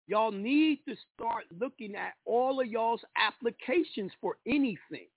Y'all 0.08 0.32
need 0.32 0.80
to 0.88 0.96
start 1.14 1.44
looking 1.60 1.96
at 1.96 2.14
all 2.26 2.62
of 2.62 2.68
y'all's 2.68 3.04
applications 3.18 4.12
for 4.22 4.38
anything. 4.48 5.08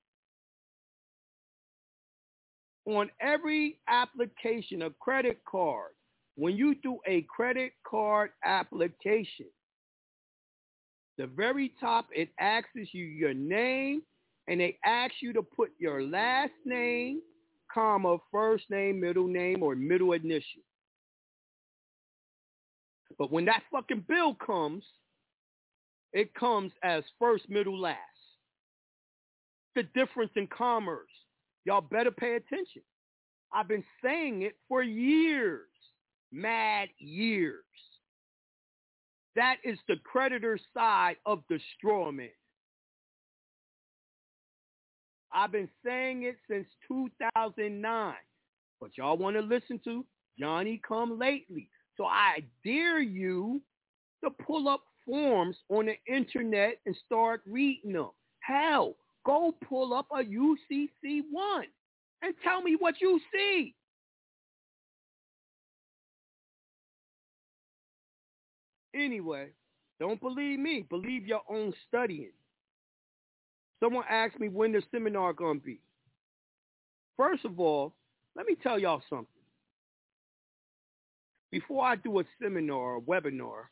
On 2.87 3.11
every 3.21 3.79
application, 3.89 4.83
a 4.83 4.91
credit 5.01 5.41
card, 5.45 5.93
when 6.37 6.57
you 6.57 6.75
do 6.77 6.99
a 7.07 7.23
credit 7.23 7.73
card 7.87 8.31
application, 8.45 9.47
The 11.19 11.27
very 11.27 11.75
top, 11.79 12.07
it 12.15 12.31
asks 12.41 12.71
you 12.93 13.05
your 13.05 13.35
name, 13.35 14.03
and 14.49 14.61
they 14.61 14.79
ask 14.87 15.13
you 15.21 15.35
to 15.35 15.43
put 15.43 15.71
your 15.79 16.03
last 16.03 16.55
name, 16.65 17.21
comma, 17.73 18.17
first 18.33 18.65
name, 18.71 19.01
middle 19.01 19.29
name, 19.29 19.63
or 19.63 19.75
middle 19.77 20.15
initial. 20.15 20.63
But 23.21 23.31
when 23.31 23.45
that 23.45 23.63
fucking 23.71 24.07
bill 24.09 24.35
comes, 24.35 24.83
it 26.15 26.35
comes 26.35 26.73
as 26.83 27.05
first, 27.19 27.51
middle, 27.51 27.79
last. 27.79 27.99
The 29.77 29.83
difference 29.95 30.33
in 30.37 30.47
commerce. 30.47 31.11
Y'all 31.67 31.83
better 31.83 32.11
pay 32.11 32.37
attention. 32.37 32.81
I've 33.53 33.69
been 33.69 33.85
saying 34.03 34.43
it 34.43 34.57
for 34.69 34.83
years, 34.83 35.69
mad 36.33 36.89
years. 36.99 37.63
That 39.37 39.57
is 39.65 39.79
the 39.87 39.97
creditor 40.03 40.59
side 40.73 41.17
of 41.27 41.43
the 41.51 41.61
straw 41.77 42.11
man. 42.11 42.31
I've 45.31 45.53
been 45.53 45.69
saying 45.85 46.23
it 46.23 46.39
since 46.49 46.67
2009. 46.89 48.15
But 48.81 48.91
y'all 48.97 49.19
want 49.19 49.37
to 49.37 49.43
listen 49.43 49.79
to 49.85 50.07
Johnny 50.39 50.81
come 50.89 51.19
lately. 51.19 51.69
So 52.01 52.07
I 52.07 52.39
dare 52.65 53.03
you 53.03 53.61
to 54.25 54.31
pull 54.31 54.69
up 54.69 54.81
forms 55.05 55.55
on 55.69 55.85
the 55.85 55.97
internet 56.11 56.79
and 56.87 56.97
start 57.05 57.43
reading 57.47 57.93
them. 57.93 58.09
Hell, 58.39 58.95
go 59.27 59.55
pull 59.69 59.93
up 59.93 60.07
a 60.11 60.25
UCC 60.25 61.21
one 61.31 61.67
and 62.23 62.35
tell 62.43 62.63
me 62.63 62.75
what 62.79 63.03
you 63.03 63.21
see. 63.31 63.75
Anyway, 68.95 69.49
don't 70.01 70.23
believe 70.23 70.59
me. 70.59 70.87
Believe 70.89 71.27
your 71.27 71.43
own 71.51 71.75
studying. 71.87 72.33
Someone 73.79 74.05
asked 74.09 74.41
me 74.41 74.49
when 74.49 74.73
the 74.73 74.83
seminar 74.91 75.35
going 75.35 75.61
to 75.61 75.67
be. 75.67 75.81
First 77.19 77.45
of 77.45 77.61
all, 77.61 77.93
let 78.37 78.47
me 78.47 78.57
tell 78.63 78.79
y'all 78.79 79.03
something. 79.11 79.40
Before 81.51 81.85
I 81.85 81.97
do 81.97 82.21
a 82.21 82.25
seminar 82.43 82.97
or 82.97 83.01
webinar, 83.01 83.65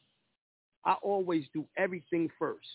I 0.85 0.95
always 1.03 1.45
do 1.55 1.67
everything 1.77 2.31
first. 2.39 2.67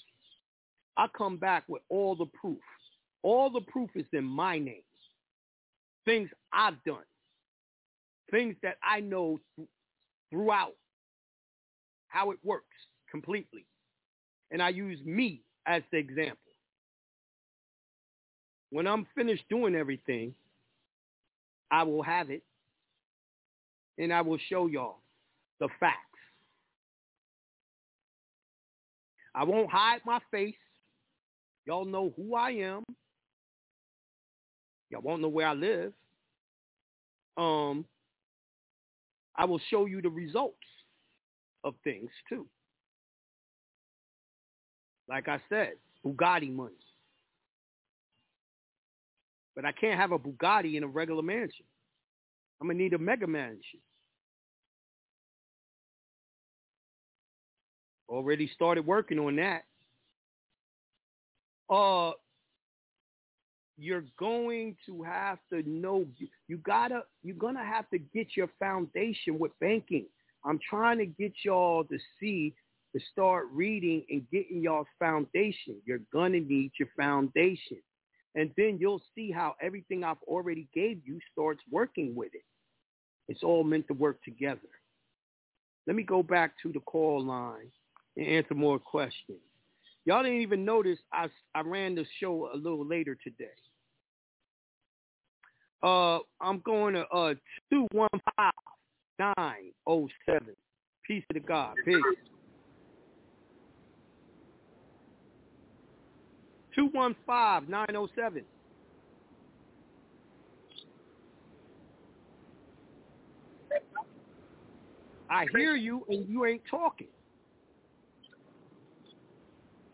I 0.97 1.07
come 1.17 1.37
back 1.37 1.63
with 1.67 1.81
all 1.89 2.15
the 2.15 2.27
proof. 2.27 2.59
All 3.23 3.49
the 3.49 3.61
proof 3.61 3.89
is 3.95 4.05
in 4.13 4.23
my 4.23 4.59
name. 4.59 4.83
Things 6.05 6.29
I've 6.51 6.81
done. 6.85 7.03
Things 8.31 8.55
that 8.63 8.77
I 8.83 8.99
know 8.99 9.39
throughout 10.29 10.75
how 12.07 12.31
it 12.31 12.39
works 12.43 12.77
completely. 13.09 13.65
And 14.51 14.61
I 14.61 14.69
use 14.69 14.99
me 15.05 15.41
as 15.65 15.83
the 15.91 15.97
example. 15.97 16.37
When 18.69 18.87
I'm 18.87 19.07
finished 19.15 19.43
doing 19.49 19.75
everything, 19.75 20.33
I 21.71 21.83
will 21.83 22.03
have 22.03 22.29
it 22.29 22.43
and 23.97 24.13
I 24.13 24.21
will 24.21 24.39
show 24.49 24.67
y'all 24.67 24.99
the 25.59 25.69
facts. 25.79 25.99
I 29.35 29.43
won't 29.43 29.71
hide 29.71 30.01
my 30.05 30.19
face. 30.31 30.55
Y'all 31.65 31.85
know 31.85 32.13
who 32.15 32.35
I 32.35 32.51
am. 32.51 32.83
Y'all 34.89 35.01
won't 35.01 35.21
know 35.21 35.29
where 35.29 35.47
I 35.47 35.53
live. 35.53 35.93
Um, 37.37 37.85
I 39.35 39.45
will 39.45 39.61
show 39.69 39.85
you 39.85 40.01
the 40.01 40.09
results 40.09 40.57
of 41.63 41.73
things 41.83 42.09
too. 42.29 42.45
Like 45.09 45.27
I 45.27 45.41
said, 45.49 45.73
Bugatti 46.05 46.53
money. 46.53 46.75
But 49.55 49.65
I 49.65 49.71
can't 49.71 49.99
have 49.99 50.11
a 50.11 50.19
Bugatti 50.19 50.75
in 50.75 50.83
a 50.83 50.87
regular 50.87 51.21
mansion. 51.21 51.65
I'm 52.64 52.70
gonna 52.70 52.80
need 52.80 52.93
a 52.93 52.97
mega 52.97 53.28
mansion. 53.28 53.82
Already 58.07 58.49
started 58.55 58.86
working 58.86 59.20
on 59.20 59.36
that. 59.36 59.64
Uh, 61.70 62.11
you're 63.78 64.05
going 64.18 64.78
to 64.86 65.03
have 65.03 65.39
to 65.51 65.61
know 65.70 66.05
you, 66.47 66.57
gotta 66.59 67.03
you're 67.22 67.36
gonna 67.36 67.66
have 67.66 67.89
to 67.89 67.97
get 67.97 68.38
your 68.38 68.49
foundation 68.59 69.38
with 69.38 69.51
banking. 69.59 70.05
I'm 70.45 70.57
trying 70.70 70.99
to 70.99 71.05
get 71.05 71.34
y'all 71.43 71.84
to 71.84 71.97
see 72.18 72.53
to 72.95 73.01
start 73.11 73.47
reading 73.51 74.05
and 74.09 74.26
getting 74.32 74.61
y'all's 74.61 74.88
foundation. 74.99 75.82
You're 75.86 75.99
gonna 76.14 76.39
need 76.39 76.72
your 76.80 76.89
foundation. 76.95 77.82
And 78.36 78.51
then 78.55 78.78
you'll 78.80 79.03
see 79.14 79.32
how 79.32 79.55
everything 79.61 80.05
I've 80.05 80.24
already 80.26 80.70
gave 80.74 81.01
you 81.05 81.20
starts 81.34 81.61
working 81.70 82.16
with 82.16 82.34
it. 82.34 82.43
It's 83.28 83.43
all 83.43 83.63
meant 83.63 83.88
to 83.88 83.93
work 83.93 84.21
together. 84.24 84.59
Let 85.88 85.95
me 85.95 86.03
go 86.03 86.24
back 86.24 86.53
to 86.63 86.71
the 86.71 86.80
call 86.82 87.24
line 87.24 87.71
and 88.17 88.28
answer 88.28 88.53
more 88.53 88.80
questions. 88.80 89.39
Y'all 90.05 90.24
didn't 90.24 90.41
even 90.41 90.65
notice 90.65 90.99
I, 91.13 91.28
I 91.55 91.61
ran 91.61 91.95
the 91.95 92.05
show 92.19 92.49
a 92.53 92.57
little 92.57 92.86
later 92.86 93.17
today. 93.24 93.45
Uh, 95.82 96.19
I'm 96.41 96.59
going 96.59 96.93
to 96.93 97.05
uh, 97.09 97.34
215-907. 97.74 98.51
Peace 101.05 101.24
to 101.30 101.34
the 101.34 101.39
God. 101.39 101.76
Peace. 101.84 102.01
215-907. 106.78 108.43
I 115.34 115.47
hear 115.51 115.75
you 115.75 116.05
and 116.09 116.29
you 116.29 116.45
ain't 116.45 116.61
talking. 116.69 117.07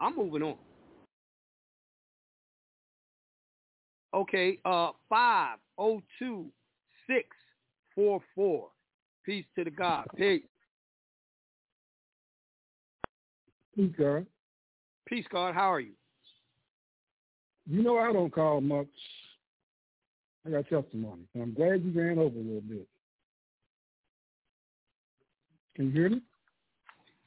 I'm 0.01 0.15
moving 0.17 0.43
on. 0.43 0.57
Okay, 4.13 4.59
uh, 4.65 4.91
five 5.07 5.59
oh 5.77 6.01
two 6.17 6.47
six 7.07 7.29
four 7.95 8.21
four. 8.35 8.67
Peace 9.25 9.45
to 9.55 9.63
the 9.63 9.71
God. 9.71 10.07
Peace. 10.17 10.41
Peace, 13.75 13.91
God. 13.97 14.25
Peace, 15.07 15.25
God. 15.31 15.55
How 15.55 15.71
are 15.71 15.79
you? 15.79 15.93
You 17.65 17.81
know 17.81 17.97
I 17.97 18.11
don't 18.11 18.33
call 18.33 18.59
much. 18.59 18.87
I 20.45 20.49
got 20.49 20.67
testimony. 20.67 21.21
And 21.33 21.43
I'm 21.43 21.53
glad 21.53 21.83
you 21.83 21.91
ran 21.93 22.17
over 22.17 22.35
a 22.35 22.41
little 22.41 22.61
bit. 22.61 22.87
Can 25.79 25.87
you 25.87 25.93
hear 25.93 26.09
me? 26.09 26.21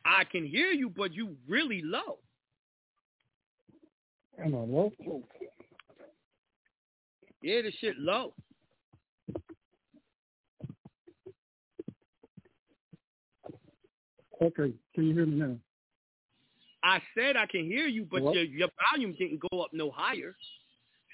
I 0.05 0.25
can 0.31 0.45
hear 0.45 0.73
you, 0.73 0.91
but 0.91 1.15
you 1.15 1.37
really 1.49 1.81
low. 1.83 2.19
Am 4.39 4.55
I 4.55 4.59
low? 4.59 4.93
Yeah, 7.41 7.63
the 7.63 7.73
shit 7.81 7.99
low. 7.99 8.35
Okay, 14.43 14.75
can 14.95 15.05
you 15.05 15.15
hear 15.15 15.25
me 15.25 15.37
now? 15.37 15.57
I 16.85 17.01
said 17.17 17.39
I 17.39 17.47
can 17.47 17.65
hear 17.65 17.87
you, 17.87 18.05
but 18.05 18.21
What? 18.21 18.35
your 18.35 18.45
your 18.45 18.69
volume 18.93 19.15
didn't 19.19 19.41
go 19.51 19.63
up 19.63 19.71
no 19.73 19.91
higher. 19.91 20.37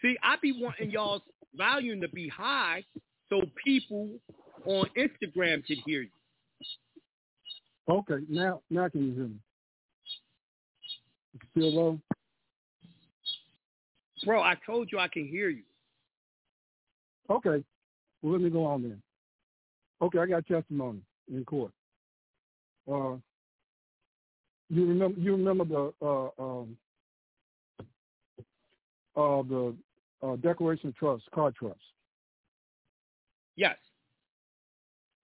See, 0.03 0.17
I 0.25 0.35
be 0.43 0.61
wanting 0.61 0.91
y'all's 0.91 1.23
volume 1.55 2.01
to 2.01 2.09
be 2.09 2.27
high 2.27 2.83
so 3.29 3.43
people 3.65 4.19
on 4.65 4.87
Instagram 4.97 5.65
could 5.65 5.79
hear 5.87 6.03
you. 6.03 6.11
Okay, 7.89 8.17
now 8.29 8.61
now 8.71 8.89
can 8.89 9.07
you 9.07 9.15
hear 9.15 9.29
me? 9.29 9.37
Still 11.53 11.75
low? 11.75 12.01
Bro, 14.25 14.43
I 14.43 14.55
told 14.67 14.91
you 14.93 14.99
I 14.99 15.09
can 15.09 15.27
hear 15.27 15.49
you. 15.49 15.63
Okay. 17.31 17.65
Well 18.23 18.33
let 18.33 18.41
me 18.43 18.51
go 18.51 18.65
on 18.65 18.83
then. 18.83 19.01
Okay, 20.03 20.19
I 20.19 20.27
got 20.27 20.47
testimony 20.47 21.01
in 21.33 21.45
court. 21.45 21.73
Uh 22.91 23.17
you 24.71 24.87
remember 24.87 25.19
you 25.21 25.33
remember 25.33 25.65
the 25.65 25.93
uh 26.05 26.43
um 26.43 26.77
uh 29.17 29.43
the 29.49 29.75
uh 30.23 30.37
Declaration 30.37 30.89
of 30.91 30.97
Trust, 30.97 31.25
card 31.35 31.55
trust. 31.55 31.79
Yes. 33.57 33.77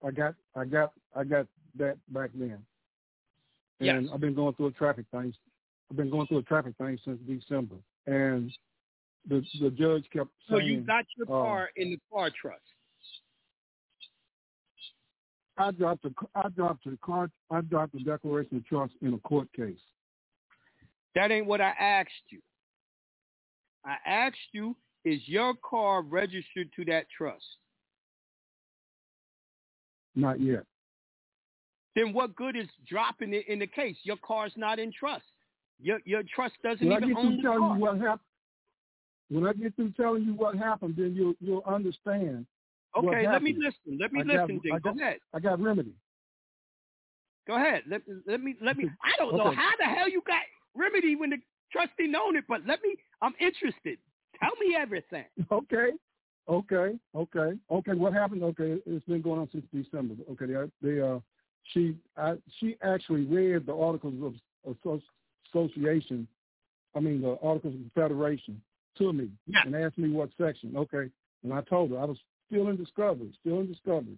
I 0.06 0.10
got 0.12 0.34
I 0.56 0.64
got 0.64 0.92
I 1.14 1.24
got 1.24 1.46
that 1.76 1.96
back 2.08 2.30
then. 2.34 2.58
And 3.80 4.04
Yes. 4.04 4.04
I've 4.12 4.20
been 4.20 4.34
going 4.34 4.54
through 4.54 4.68
a 4.68 4.72
traffic 4.72 5.06
thing. 5.10 5.34
I've 5.90 5.96
been 5.96 6.10
going 6.10 6.26
through 6.26 6.38
a 6.38 6.42
traffic 6.42 6.76
thing 6.76 6.98
since 7.04 7.18
December. 7.26 7.76
And 8.06 8.52
the 9.28 9.44
the 9.60 9.70
judge 9.70 10.04
kept 10.12 10.30
So 10.48 10.58
you 10.58 10.80
got 10.80 11.04
your 11.16 11.26
uh, 11.26 11.42
car 11.42 11.70
in 11.76 11.90
the 11.90 11.98
car 12.12 12.30
trust. 12.30 12.62
I 15.56 15.70
dropped 15.70 16.02
the 16.02 16.12
I 16.34 16.48
dropped 16.48 16.84
the 16.84 16.98
card 17.02 17.30
I 17.50 17.60
dropped 17.62 17.92
the 17.92 18.00
declaration 18.00 18.58
of 18.58 18.66
trust 18.66 18.92
in 19.02 19.14
a 19.14 19.18
court 19.18 19.48
case. 19.54 19.78
That 21.14 21.30
ain't 21.30 21.46
what 21.46 21.60
I 21.60 21.70
asked 21.78 22.10
you. 22.28 22.40
I 23.84 23.96
asked 24.06 24.36
you, 24.52 24.76
is 25.04 25.20
your 25.26 25.54
car 25.68 26.02
registered 26.02 26.70
to 26.76 26.84
that 26.86 27.06
trust? 27.16 27.44
Not 30.16 30.40
yet. 30.40 30.64
Then 31.94 32.12
what 32.12 32.34
good 32.34 32.56
is 32.56 32.66
dropping 32.88 33.34
it 33.34 33.46
in 33.48 33.58
the 33.60 33.66
case? 33.66 33.96
Your 34.02 34.16
car's 34.16 34.52
not 34.56 34.78
in 34.78 34.92
trust. 34.92 35.24
Your 35.80 35.98
your 36.04 36.22
trust 36.34 36.54
doesn't 36.62 36.86
when 36.86 37.02
even 37.04 37.16
own 37.16 37.36
the 37.36 37.42
telling 37.42 37.58
car. 37.60 37.76
you 37.76 37.80
what 37.82 37.98
happened, 37.98 38.20
when 39.30 39.46
I 39.46 39.52
get 39.52 39.74
through 39.76 39.92
telling 39.92 40.24
you 40.24 40.34
what 40.34 40.56
happened, 40.56 40.94
then 40.96 41.14
you'll 41.14 41.34
you'll 41.40 41.62
understand. 41.66 42.46
Okay, 42.96 43.26
let 43.26 43.42
me 43.42 43.56
listen. 43.58 43.98
Let 44.00 44.12
me 44.12 44.20
I 44.20 44.24
got- 44.24 44.48
listen. 44.48 44.60
Then 44.62 44.72
I 44.72 44.78
go 44.78 44.90
ahead. 44.90 45.18
I 45.32 45.40
got 45.40 45.60
remedy. 45.60 45.94
Go 47.46 47.56
ahead. 47.56 47.82
Let, 47.88 48.02
let 48.26 48.40
me 48.40 48.56
let 48.62 48.76
me. 48.76 48.88
I 49.02 49.12
don't 49.18 49.36
know 49.36 49.50
how 49.50 49.70
the 49.78 49.84
hell 49.84 50.08
you 50.08 50.22
got 50.26 50.42
remedy 50.74 51.16
when 51.16 51.30
the 51.30 51.38
trustee 51.72 52.06
known 52.06 52.36
it, 52.36 52.44
but 52.48 52.60
let 52.66 52.80
me. 52.82 52.96
I'm 53.20 53.34
interested. 53.40 53.98
Tell 54.40 54.52
me 54.60 54.76
everything. 54.76 55.24
Okay, 55.50 55.90
okay, 56.48 56.98
okay, 57.14 57.58
okay. 57.70 57.92
What 57.92 58.12
happened? 58.12 58.42
Okay, 58.44 58.78
it's 58.86 59.04
been 59.06 59.22
going 59.22 59.40
on 59.40 59.48
since 59.50 59.64
December. 59.72 60.14
Okay, 60.32 60.46
they, 60.46 60.54
they 60.94 61.00
uh, 61.00 61.18
she 61.72 61.96
I, 62.16 62.34
she 62.58 62.76
actually 62.82 63.24
read 63.24 63.66
the 63.66 63.74
articles 63.74 64.14
of 64.22 64.34
Asso- 64.76 65.02
association. 65.52 66.26
I 66.94 67.00
mean 67.00 67.20
the 67.20 67.36
articles 67.42 67.74
of 67.74 67.80
confederation 67.94 68.60
to 68.98 69.12
me 69.12 69.28
Yeah. 69.46 69.62
and 69.66 69.74
asked 69.74 69.98
me 69.98 70.10
what 70.10 70.30
section. 70.38 70.76
Okay, 70.76 71.10
and 71.42 71.52
I 71.52 71.60
told 71.62 71.90
her 71.90 71.98
I 71.98 72.04
was 72.04 72.18
still 72.46 72.68
in 72.68 72.76
discovery, 72.76 73.32
still 73.40 73.60
in 73.60 73.66
discovery. 73.66 74.16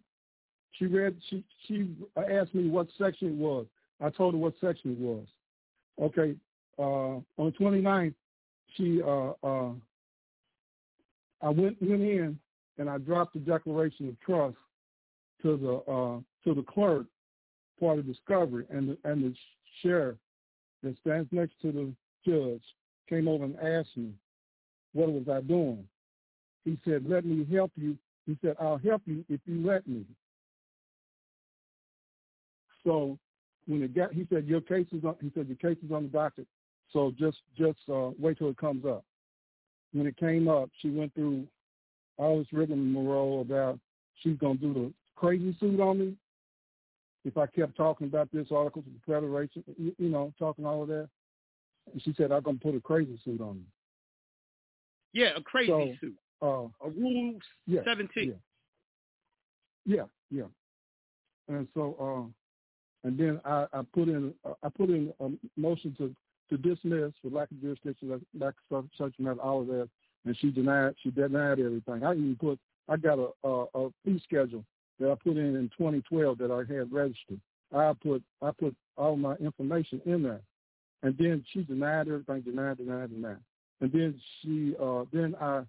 She 0.72 0.86
read. 0.86 1.16
She 1.30 1.44
she 1.66 1.94
asked 2.16 2.54
me 2.54 2.68
what 2.68 2.88
section 2.98 3.28
it 3.28 3.36
was. 3.36 3.66
I 4.00 4.10
told 4.10 4.34
her 4.34 4.38
what 4.40 4.54
section 4.60 4.92
it 4.92 4.98
was. 4.98 5.26
Okay, 5.98 6.36
uh, 6.78 6.82
on 6.82 7.24
the 7.38 7.52
29th, 7.52 8.14
she 8.76 9.00
uh, 9.02 9.32
uh, 9.42 9.72
I 11.42 11.48
went 11.48 11.80
went 11.80 12.02
in 12.02 12.38
and 12.78 12.90
I 12.90 12.98
dropped 12.98 13.32
the 13.34 13.40
declaration 13.40 14.08
of 14.08 14.20
trust 14.20 14.56
to 15.42 15.56
the 15.56 15.90
uh, 15.92 16.20
to 16.44 16.54
the 16.54 16.62
clerk 16.62 17.06
part 17.78 17.98
of 17.98 18.06
discovery, 18.06 18.64
and 18.70 18.90
the, 18.90 18.98
and 19.04 19.22
the 19.22 19.34
sheriff 19.82 20.16
that 20.82 20.96
stands 21.00 21.28
next 21.32 21.54
to 21.62 21.72
the 21.72 21.92
judge 22.24 22.62
came 23.08 23.28
over 23.28 23.44
and 23.44 23.58
asked 23.60 23.96
me, 23.96 24.12
"What 24.92 25.12
was 25.12 25.28
I 25.28 25.40
doing?" 25.40 25.86
He 26.64 26.78
said, 26.84 27.08
"Let 27.08 27.24
me 27.24 27.44
help 27.52 27.72
you." 27.76 27.96
He 28.26 28.36
said, 28.42 28.56
"I'll 28.60 28.78
help 28.78 29.02
you 29.06 29.24
if 29.28 29.40
you 29.46 29.64
let 29.64 29.86
me." 29.86 30.04
So 32.84 33.18
when 33.66 33.82
it 33.82 33.94
got, 33.94 34.12
he 34.12 34.26
said, 34.30 34.46
"Your 34.46 34.60
case 34.60 34.86
is 34.92 35.04
on." 35.04 35.16
He 35.20 35.30
said, 35.34 35.48
"Your 35.48 35.56
case 35.56 35.82
is 35.84 35.92
on 35.92 36.04
the 36.04 36.08
docket, 36.08 36.46
so 36.92 37.12
just 37.18 37.38
just 37.56 37.78
uh, 37.88 38.10
wait 38.18 38.38
till 38.38 38.50
it 38.50 38.56
comes 38.56 38.84
up." 38.84 39.04
when 39.96 40.06
it 40.06 40.16
came 40.16 40.48
up, 40.48 40.68
she 40.80 40.90
went 40.90 41.14
through 41.14 41.46
all 42.18 42.38
this 42.38 42.52
rigmarole 42.52 43.40
about 43.40 43.78
she's 44.22 44.36
gonna 44.38 44.56
do 44.56 44.74
the 44.74 44.92
crazy 45.16 45.56
suit 45.58 45.80
on 45.80 45.98
me 45.98 46.14
if 47.26 47.36
I 47.36 47.46
kept 47.46 47.76
talking 47.76 48.06
about 48.06 48.28
this 48.32 48.46
article 48.52 48.82
of 48.86 49.02
Confederation, 49.04 49.64
you, 49.76 49.92
you 49.98 50.08
know, 50.08 50.32
talking 50.38 50.64
all 50.64 50.82
of 50.82 50.88
that. 50.88 51.08
And 51.92 52.00
she 52.02 52.14
said 52.16 52.30
I'm 52.30 52.42
gonna 52.42 52.58
put 52.58 52.76
a 52.76 52.80
crazy 52.80 53.18
suit 53.24 53.40
on 53.40 53.56
me. 53.56 53.64
Yeah, 55.12 55.30
a 55.36 55.42
crazy 55.42 55.70
So, 55.70 55.94
suit. 56.00 56.16
Uh, 56.40 56.86
A 56.86 56.90
Rule 56.90 57.34
yeah, 57.66 57.80
17. 57.84 58.34
yeah, 59.86 60.02
yeah. 60.30 60.44
And 61.48 61.66
so, 61.74 61.96
uh, 63.04 63.08
and 63.08 63.18
then 63.18 63.40
I, 63.44 63.66
I 63.72 63.82
put 63.92 64.08
in 64.08 64.32
I 64.62 64.68
put 64.68 64.90
in 64.90 65.12
a 65.20 65.30
motion 65.60 65.96
to 65.98 66.14
to 66.50 66.56
dismiss 66.56 67.12
for 67.22 67.30
lack 67.30 67.50
of 67.50 67.60
jurisdiction, 67.60 68.10
lack- 68.10 68.20
lack 68.38 68.54
of 68.70 68.88
subject 68.96 69.18
matter, 69.18 69.40
all 69.40 69.62
of 69.62 69.66
that, 69.68 69.88
and 70.24 70.36
she 70.38 70.50
denied 70.50 70.94
she 71.02 71.10
denied 71.10 71.58
everything. 71.58 72.04
I 72.04 72.12
even 72.12 72.36
put 72.40 72.58
I 72.88 72.96
got 72.96 73.18
a, 73.18 73.30
a 73.48 73.64
a 73.74 73.90
fee 74.04 74.20
schedule 74.22 74.64
that 74.98 75.10
I 75.10 75.14
put 75.14 75.36
in 75.36 75.56
in 75.56 75.70
2012 75.76 76.38
that 76.38 76.50
I 76.50 76.72
had 76.72 76.92
registered. 76.92 77.40
I 77.74 77.92
put 78.02 78.22
I 78.42 78.50
put 78.58 78.74
all 78.96 79.16
my 79.16 79.34
information 79.36 80.00
in 80.06 80.22
there, 80.22 80.40
and 81.02 81.16
then 81.18 81.44
she 81.52 81.62
denied 81.62 82.08
everything, 82.08 82.42
denied, 82.42 82.78
denied, 82.78 83.10
denied, 83.10 83.38
and 83.80 83.92
then 83.92 84.20
she 84.40 84.74
uh 84.80 85.04
then 85.12 85.34
I 85.40 85.62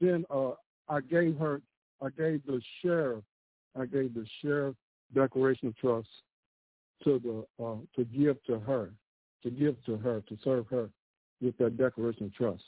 then 0.00 0.24
uh 0.30 0.52
I 0.88 1.00
gave 1.00 1.36
her 1.38 1.60
I 2.02 2.08
gave 2.10 2.44
the 2.46 2.60
sheriff 2.82 3.22
I 3.78 3.86
gave 3.86 4.14
the 4.14 4.26
sheriff 4.42 4.74
declaration 5.14 5.68
of 5.68 5.76
trust 5.76 6.08
to 7.04 7.20
the 7.20 7.64
uh 7.64 7.76
to 7.96 8.04
give 8.04 8.42
to 8.44 8.58
her 8.58 8.90
to 9.42 9.50
give 9.50 9.76
to 9.86 9.96
her 9.96 10.22
to 10.28 10.38
serve 10.42 10.66
her 10.68 10.90
with 11.40 11.56
that 11.58 11.76
declaration 11.76 12.26
of 12.26 12.34
trust. 12.34 12.64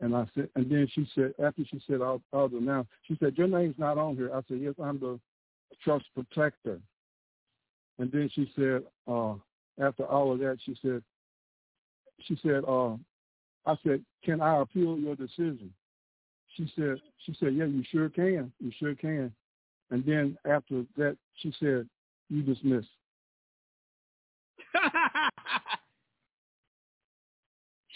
And 0.00 0.16
I 0.16 0.24
said, 0.34 0.48
and 0.56 0.70
then 0.70 0.88
she 0.92 1.06
said, 1.14 1.34
after 1.42 1.62
she 1.70 1.80
said, 1.86 2.00
I'll 2.00 2.48
do 2.48 2.60
now, 2.60 2.86
she 3.06 3.16
said, 3.20 3.36
your 3.36 3.48
name's 3.48 3.78
not 3.78 3.98
on 3.98 4.16
here. 4.16 4.30
I 4.34 4.40
said, 4.48 4.58
yes, 4.60 4.74
I'm 4.82 4.98
the 4.98 5.20
trust 5.84 6.06
protector. 6.14 6.80
And 7.98 8.10
then 8.10 8.30
she 8.34 8.50
said, 8.56 8.82
uh, 9.06 9.34
after 9.80 10.06
all 10.06 10.32
of 10.32 10.38
that, 10.38 10.58
she 10.64 10.74
said, 10.80 11.02
she 12.22 12.38
said, 12.42 12.62
uh, 12.66 12.94
I 13.66 13.76
said, 13.84 14.02
can 14.24 14.40
I 14.40 14.62
appeal 14.62 14.98
your 14.98 15.16
decision? 15.16 15.70
She 16.56 16.72
said, 16.74 16.96
she 17.26 17.36
said, 17.38 17.54
yeah, 17.54 17.66
you 17.66 17.84
sure 17.92 18.08
can. 18.08 18.50
You 18.58 18.72
sure 18.78 18.94
can. 18.94 19.30
And 19.90 20.04
then 20.04 20.38
after 20.50 20.84
that, 20.96 21.18
she 21.36 21.52
said, 21.60 21.86
you 22.30 22.42
dismissed. 22.42 22.88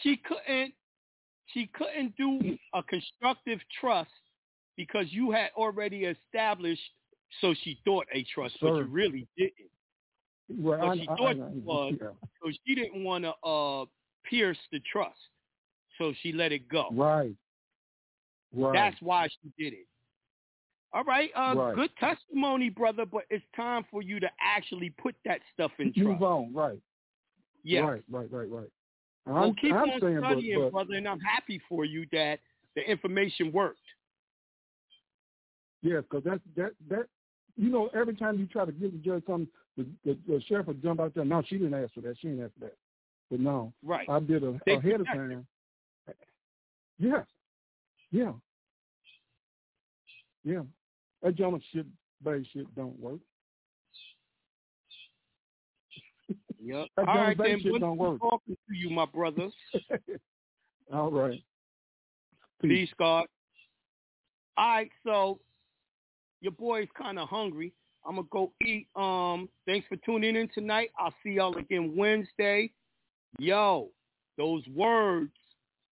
she 0.02 0.16
couldn't 0.18 0.74
she 1.52 1.66
couldn't 1.74 2.16
do 2.16 2.56
a 2.72 2.82
constructive 2.82 3.60
trust 3.80 4.10
because 4.76 5.06
you 5.10 5.30
had 5.30 5.50
already 5.56 6.04
established 6.04 6.80
so 7.40 7.54
she 7.62 7.78
thought 7.84 8.06
a 8.12 8.24
trust, 8.32 8.56
but 8.60 8.68
you 8.74 8.82
really 8.84 9.26
didn't. 9.36 9.52
Well, 10.48 10.90
I- 10.90 10.96
she 10.96 11.02
I- 11.08 11.16
thought 11.16 11.26
I- 11.30 11.32
you 11.52 11.62
was, 11.64 11.94
yeah. 12.00 12.08
so 12.42 12.50
she 12.66 12.74
didn't 12.74 13.02
want 13.02 13.24
to 13.24 13.32
uh, 13.46 13.86
pierce 14.24 14.58
the 14.70 14.80
trust. 14.80 15.18
So 15.98 16.12
she 16.22 16.32
let 16.32 16.52
it 16.52 16.68
go. 16.68 16.88
Right. 16.92 17.34
Right. 18.52 18.72
That's 18.72 19.00
why 19.00 19.28
she 19.28 19.52
did 19.62 19.72
it. 19.74 19.86
All 20.92 21.02
right, 21.04 21.30
uh, 21.34 21.54
Right. 21.56 21.74
good 21.74 21.90
testimony, 21.98 22.68
brother. 22.68 23.04
But 23.04 23.24
it's 23.30 23.44
time 23.56 23.84
for 23.90 24.00
you 24.02 24.20
to 24.20 24.30
actually 24.40 24.90
put 24.90 25.16
that 25.24 25.40
stuff 25.52 25.72
in 25.80 25.86
Move 25.96 26.18
trust. 26.18 26.22
on. 26.22 26.52
Right. 26.52 26.78
Yeah. 27.64 27.80
Right. 27.80 28.02
Right. 28.08 28.30
Right. 28.30 28.48
Right. 28.48 28.68
Well, 29.26 29.36
I'm, 29.36 29.54
keep 29.54 29.72
I'm 29.72 29.90
on 29.90 30.00
saying, 30.00 30.18
studying, 30.20 30.60
but, 30.60 30.72
brother, 30.72 30.94
and 30.94 31.08
I'm 31.08 31.20
happy 31.20 31.60
for 31.68 31.84
you 31.84 32.06
that 32.12 32.40
the 32.76 32.82
information 32.82 33.52
worked. 33.52 33.78
Yeah, 35.82 36.00
because 36.00 36.24
that's 36.24 36.40
that 36.56 36.72
that 36.88 37.06
you 37.56 37.70
know 37.70 37.90
every 37.94 38.16
time 38.16 38.38
you 38.38 38.46
try 38.46 38.64
to 38.64 38.72
give 38.72 38.92
the 38.92 38.98
judge 38.98 39.22
something, 39.26 39.48
the, 39.76 39.86
the, 40.04 40.18
the 40.26 40.42
sheriff 40.46 40.66
would 40.66 40.82
jump 40.82 41.00
out 41.00 41.14
there. 41.14 41.24
No, 41.24 41.42
she 41.46 41.56
didn't 41.56 41.74
ask 41.74 41.94
for 41.94 42.00
that. 42.02 42.16
She 42.20 42.28
didn't 42.28 42.44
ask 42.44 42.54
for 42.54 42.66
that. 42.66 42.76
But 43.30 43.40
no, 43.40 43.72
Right. 43.82 44.08
I 44.08 44.20
did 44.20 44.44
a, 44.44 44.58
They 44.66 44.74
ahead 44.74 45.00
of 45.00 45.06
time. 45.06 45.46
Yes. 46.98 47.26
Yeah. 48.10 48.32
Yeah. 50.44 50.62
That 51.22 51.34
gentleman 51.34 51.62
shit, 51.72 51.86
base 52.22 52.46
shit 52.52 52.72
don't 52.76 52.98
work. 53.00 53.18
Yep. 56.64 56.86
All 56.96 57.04
right, 57.04 57.36
then. 57.36 57.60
Shit 57.60 57.72
Good 57.72 57.80
don't 57.80 57.98
work. 57.98 58.20
talking 58.20 58.56
to 58.56 58.74
you, 58.74 58.88
my 58.88 59.04
brother. 59.04 59.50
All 60.92 61.10
right. 61.10 61.42
Peace, 62.62 62.88
God. 62.98 63.26
All 64.56 64.68
right, 64.68 64.90
so 65.04 65.40
your 66.40 66.52
boy's 66.52 66.88
kind 66.96 67.18
of 67.18 67.28
hungry. 67.28 67.72
I'm 68.06 68.16
gonna 68.16 68.28
go 68.30 68.52
eat. 68.64 68.86
Um, 68.96 69.48
thanks 69.66 69.86
for 69.88 69.96
tuning 69.96 70.36
in 70.36 70.48
tonight. 70.54 70.90
I'll 70.98 71.14
see 71.22 71.32
y'all 71.32 71.56
again 71.56 71.94
Wednesday. 71.96 72.70
Yo, 73.38 73.90
those 74.38 74.62
words 74.68 75.32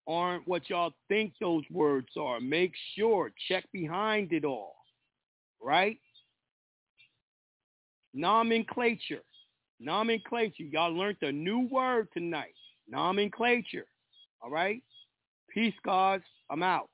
aren't 0.07 0.47
what 0.47 0.71
y'all 0.71 0.95
think 1.09 1.35
those 1.41 1.65
words 1.71 2.09
are. 2.19 2.41
Make 2.41 2.73
sure 2.97 3.33
check 3.49 3.65
behind 3.73 4.33
it 4.33 4.45
all. 4.45 4.77
Right? 5.61 5.99
Nomenclature. 8.15 9.23
Nomenclature. 9.83 10.65
Y'all 10.65 10.97
learned 10.97 11.17
a 11.23 11.33
new 11.33 11.69
word 11.71 12.09
tonight. 12.13 12.55
Nomenclature. 12.89 13.87
All 14.41 14.51
right? 14.51 14.83
Peace, 15.53 15.75
guys. 15.85 16.21
I'm 16.51 16.63
out. 16.63 16.89